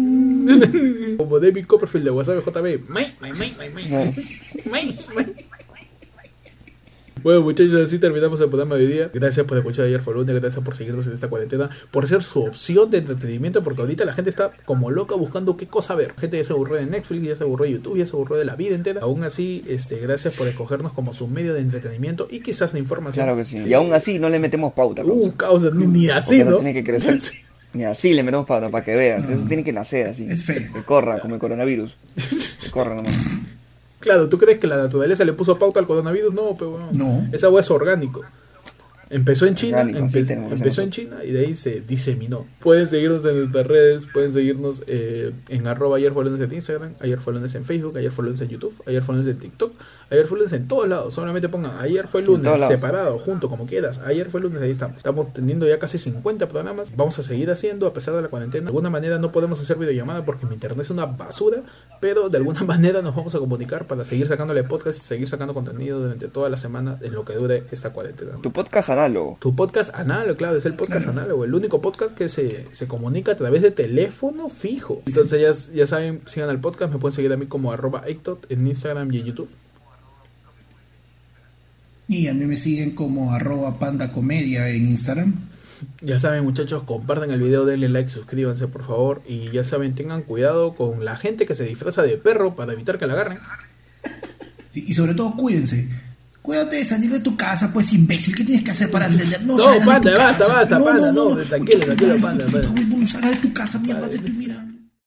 Como 1.17 1.39
David 1.39 1.65
Copperfield 1.65 2.05
de 2.05 2.11
WhatsApp 2.11 2.45
JB. 2.45 2.88
May, 2.88 3.15
may, 3.19 3.33
may, 3.33 3.55
may, 3.57 3.69
may, 3.69 4.13
may, 4.65 4.95
may. 5.15 5.36
Bueno, 7.26 7.41
muchachos, 7.41 7.88
así 7.88 7.97
terminamos 7.97 8.39
el 8.39 8.49
programa 8.49 8.76
de 8.76 8.86
hoy 8.86 8.91
día. 8.91 9.09
Gracias 9.11 9.47
por 9.47 9.57
escuchar 9.57 9.86
ayer 9.86 9.99
fue 9.99 10.13
lunes, 10.13 10.39
gracias 10.39 10.63
por 10.63 10.76
seguirnos 10.76 11.07
en 11.07 11.13
esta 11.13 11.28
cuarentena, 11.28 11.71
por 11.89 12.07
ser 12.07 12.21
su 12.21 12.43
opción 12.43 12.91
de 12.91 12.99
entretenimiento, 12.99 13.63
porque 13.63 13.82
ahorita 13.82 14.05
la 14.05 14.13
gente 14.13 14.30
está 14.30 14.51
como 14.63 14.91
loca 14.91 15.15
buscando 15.15 15.57
qué 15.57 15.65
cosa 15.65 15.95
ver. 15.95 16.09
La 16.09 16.21
gente 16.21 16.38
ya 16.38 16.43
se 16.43 16.53
aburrió 16.53 16.76
de 16.76 16.86
Netflix, 16.86 17.23
ya 17.23 17.36
se 17.36 17.43
aburrió 17.43 17.65
de 17.65 17.71
YouTube, 17.71 17.97
ya 17.97 18.05
se 18.05 18.11
aburrió 18.11 18.38
de 18.38 18.45
la 18.45 18.55
vida 18.55 18.76
entera. 18.76 19.01
Aún 19.01 19.23
así, 19.23 19.65
este, 19.67 19.97
gracias 19.97 20.36
por 20.36 20.47
escogernos 20.47 20.93
como 20.93 21.15
su 21.15 21.28
medio 21.28 21.55
de 21.55 21.61
entretenimiento 21.61 22.28
y 22.30 22.41
quizás 22.41 22.73
de 22.73 22.78
información. 22.78 23.26
Claro 23.26 23.39
que 23.39 23.45
sí. 23.45 23.57
Y 23.57 23.73
aún 23.73 23.91
así 23.91 24.19
no 24.19 24.30
le 24.30 24.38
metemos 24.38 24.73
pauta. 24.73 25.03
Uh, 25.03 25.32
causa. 25.36 25.71
ni, 25.73 25.88
ni 25.88 26.09
así, 26.09 26.38
Porque 26.38 26.51
¿no? 26.51 26.57
tiene 26.57 26.73
que 26.76 26.84
crecer. 26.84 27.19
Sí. 27.21 27.39
Ni 27.73 27.86
así 27.86 28.13
le 28.13 28.21
metemos 28.21 28.45
pauta 28.45 28.69
para 28.69 28.86
que 28.86 28.95
vean. 28.95 29.34
Eso 29.34 29.47
tiene 29.47 29.63
que 29.63 29.73
nacer 29.73 30.09
así. 30.09 30.28
Es 30.30 30.45
feo. 30.45 30.71
Que 30.71 30.84
corra 30.84 31.19
como 31.19 31.34
el 31.34 31.41
coronavirus. 31.41 31.97
Que 32.63 32.69
corra 32.69 32.93
nomás. 32.93 33.15
Claro, 34.05 34.29
¿tú 34.29 34.37
crees 34.37 34.59
que 34.59 34.67
la 34.67 34.77
naturaleza 34.77 35.25
le 35.25 35.33
puso 35.33 35.57
pauta 35.59 35.79
al 35.79 35.87
coronavirus? 35.87 36.33
No, 36.33 36.55
pero 36.57 36.71
bueno. 36.71 36.89
No. 36.93 37.27
Esa 37.33 37.47
agua 37.47 37.59
es 37.61 37.69
orgánico. 37.71 38.23
Empezó 39.07 39.45
en 39.45 39.53
China, 39.53 39.81
Orgánico, 39.81 40.09
sí, 40.09 40.17
empe- 40.23 40.47
que 40.47 40.53
empezó 40.55 40.81
en 40.81 40.89
China 40.89 41.23
y 41.23 41.31
de 41.31 41.41
ahí 41.41 41.55
se 41.55 41.81
diseminó. 41.81 42.47
Pueden 42.59 42.87
seguirnos 42.87 43.23
en 43.25 43.37
nuestras 43.37 43.67
redes, 43.67 44.07
pueden 44.11 44.33
seguirnos 44.33 44.81
eh, 44.87 45.31
en 45.49 45.67
arroba 45.67 45.97
ayer 45.97 46.11
fue 46.11 46.23
lunes 46.25 46.39
en 46.39 46.51
Instagram, 46.51 46.93
ayer 46.99 47.19
fue 47.19 47.33
lunes 47.33 47.53
en 47.53 47.65
Facebook, 47.65 47.95
ayer 47.97 48.09
fue 48.11 48.25
lunes 48.25 48.41
en 48.41 48.49
YouTube, 48.49 48.73
ayer 48.87 49.03
fue 49.03 49.13
lunes 49.13 49.29
en 49.29 49.37
TikTok, 49.37 49.73
ayer 50.09 50.25
fue 50.25 50.39
lunes 50.39 50.53
en 50.53 50.67
todos 50.67 50.87
lados. 50.89 51.13
Solamente 51.13 51.49
pongan 51.49 51.77
ayer 51.79 52.07
fue 52.07 52.23
lunes, 52.23 52.41
separado, 52.67 53.19
junto, 53.19 53.47
como 53.47 53.67
quieras. 53.67 53.99
Ayer 54.03 54.27
fue 54.31 54.41
lunes, 54.41 54.59
ahí 54.63 54.71
estamos. 54.71 54.97
Estamos 54.97 55.31
teniendo 55.33 55.67
ya 55.67 55.77
casi 55.77 55.99
50 55.99 56.47
programas. 56.49 56.91
Vamos 56.97 57.19
a 57.19 57.23
seguir 57.23 57.51
haciendo 57.51 57.85
a 57.85 57.93
pesar 57.93 58.15
de 58.15 58.23
la 58.23 58.29
cuarentena. 58.29 58.63
De 58.63 58.69
alguna 58.69 58.89
manera 58.89 59.19
no 59.19 59.31
podemos 59.31 59.61
hacer 59.61 59.77
videollamada 59.77 60.25
porque 60.25 60.47
mi 60.47 60.55
internet 60.55 60.79
es 60.81 60.89
una 60.89 61.05
basura, 61.05 61.61
pero 61.99 62.29
de 62.29 62.37
alguna 62.37 62.63
manera 62.65 63.01
nos 63.01 63.15
vamos 63.15 63.33
a 63.35 63.39
comunicar 63.39 63.85
para 63.87 64.05
seguir 64.05 64.27
sacándole 64.27 64.63
podcast 64.63 64.99
y 64.99 65.01
seguir 65.01 65.27
sacando 65.27 65.53
contenido 65.53 65.99
durante 65.99 66.27
toda 66.27 66.49
la 66.49 66.57
semana 66.57 66.97
en 67.01 67.13
lo 67.13 67.25
que 67.25 67.33
dure 67.33 67.63
esta 67.71 67.91
cuarentena. 67.91 68.33
Tu 68.41 68.51
podcast 68.51 68.89
análogo. 68.89 69.37
Tu 69.39 69.55
podcast 69.55 69.93
análogo, 69.95 70.35
claro, 70.37 70.57
es 70.57 70.65
el 70.65 70.73
podcast 70.75 71.03
Claro. 71.05 71.19
análogo, 71.19 71.45
el 71.45 71.53
único 71.53 71.81
podcast 71.81 72.15
que 72.15 72.29
se, 72.29 72.67
se 72.71 72.87
comunica 72.87 73.31
a 73.33 73.35
través 73.35 73.61
de 73.61 73.71
teléfono 73.71 74.49
fijo. 74.49 75.01
Entonces 75.05 75.41
ya, 75.69 75.73
ya 75.75 75.87
saben, 75.87 76.21
sigan 76.27 76.49
al 76.49 76.59
podcast, 76.59 76.91
me 76.93 76.99
pueden 76.99 77.15
seguir 77.15 77.31
a 77.33 77.37
mí 77.37 77.45
como 77.47 77.71
arroba 77.71 78.03
Ectot 78.07 78.45
en 78.51 78.67
Instagram 78.67 79.11
y 79.13 79.19
en 79.19 79.25
YouTube. 79.25 79.49
Y 82.07 82.27
a 82.27 82.33
mí 82.33 82.45
me 82.45 82.57
siguen 82.57 82.91
como 82.91 83.33
arroba 83.33 83.79
panda 83.79 84.11
comedia 84.11 84.69
en 84.69 84.89
Instagram. 84.89 85.33
Ya 86.01 86.19
saben 86.19 86.43
muchachos, 86.43 86.84
compartan 86.84 87.32
el 87.32 87.39
video, 87.39 87.65
denle 87.65 87.89
like, 87.89 88.09
suscríbanse 88.09 88.67
por 88.67 88.86
favor. 88.86 89.21
Y 89.28 89.49
ya 89.51 89.63
saben, 89.63 89.95
tengan 89.95 90.23
cuidado 90.23 90.73
con 90.76 91.03
la 91.05 91.15
gente 91.17 91.45
que 91.45 91.55
se 91.55 91.63
disfraza 91.65 92.03
de 92.03 92.17
perro 92.17 92.55
para 92.55 92.73
evitar 92.73 92.97
que 92.97 93.07
la 93.07 93.13
agarren. 93.13 93.39
Sí, 94.71 94.86
Y 94.88 94.93
sobre 94.93 95.13
todo, 95.13 95.34
cuídense. 95.36 95.88
Cuídate 96.41 96.76
de 96.76 96.86
salir 96.86 97.09
de 97.11 97.19
tu 97.21 97.36
casa, 97.36 97.73
pues 97.73 97.91
imbécil. 97.93 98.36
¿Qué 98.36 98.43
tienes 98.43 98.63
que 98.63 98.69
hacer 98.71 98.91
para 98.91 99.07
entender? 99.07 99.43
No, 99.43 99.57
No, 99.57 99.63
salgas 99.63 99.80
de 99.80 99.86
panda, 99.91 100.11
tu 100.13 100.17
basta, 100.19 100.38
casa. 100.45 100.53
basta, 100.53 100.84
panda, 100.84 101.11
no, 101.11 101.36
tranquilo, 101.38 101.86
tranquilo, 101.86 102.17
panda, 102.21 102.45
panda. 102.45 102.69
huevón, 102.69 103.07
salga 103.07 103.30
de 103.32 103.38
tu 103.38 103.51
casa, 103.53 103.80
mierda, 103.80 104.07
mirando. 104.38 104.74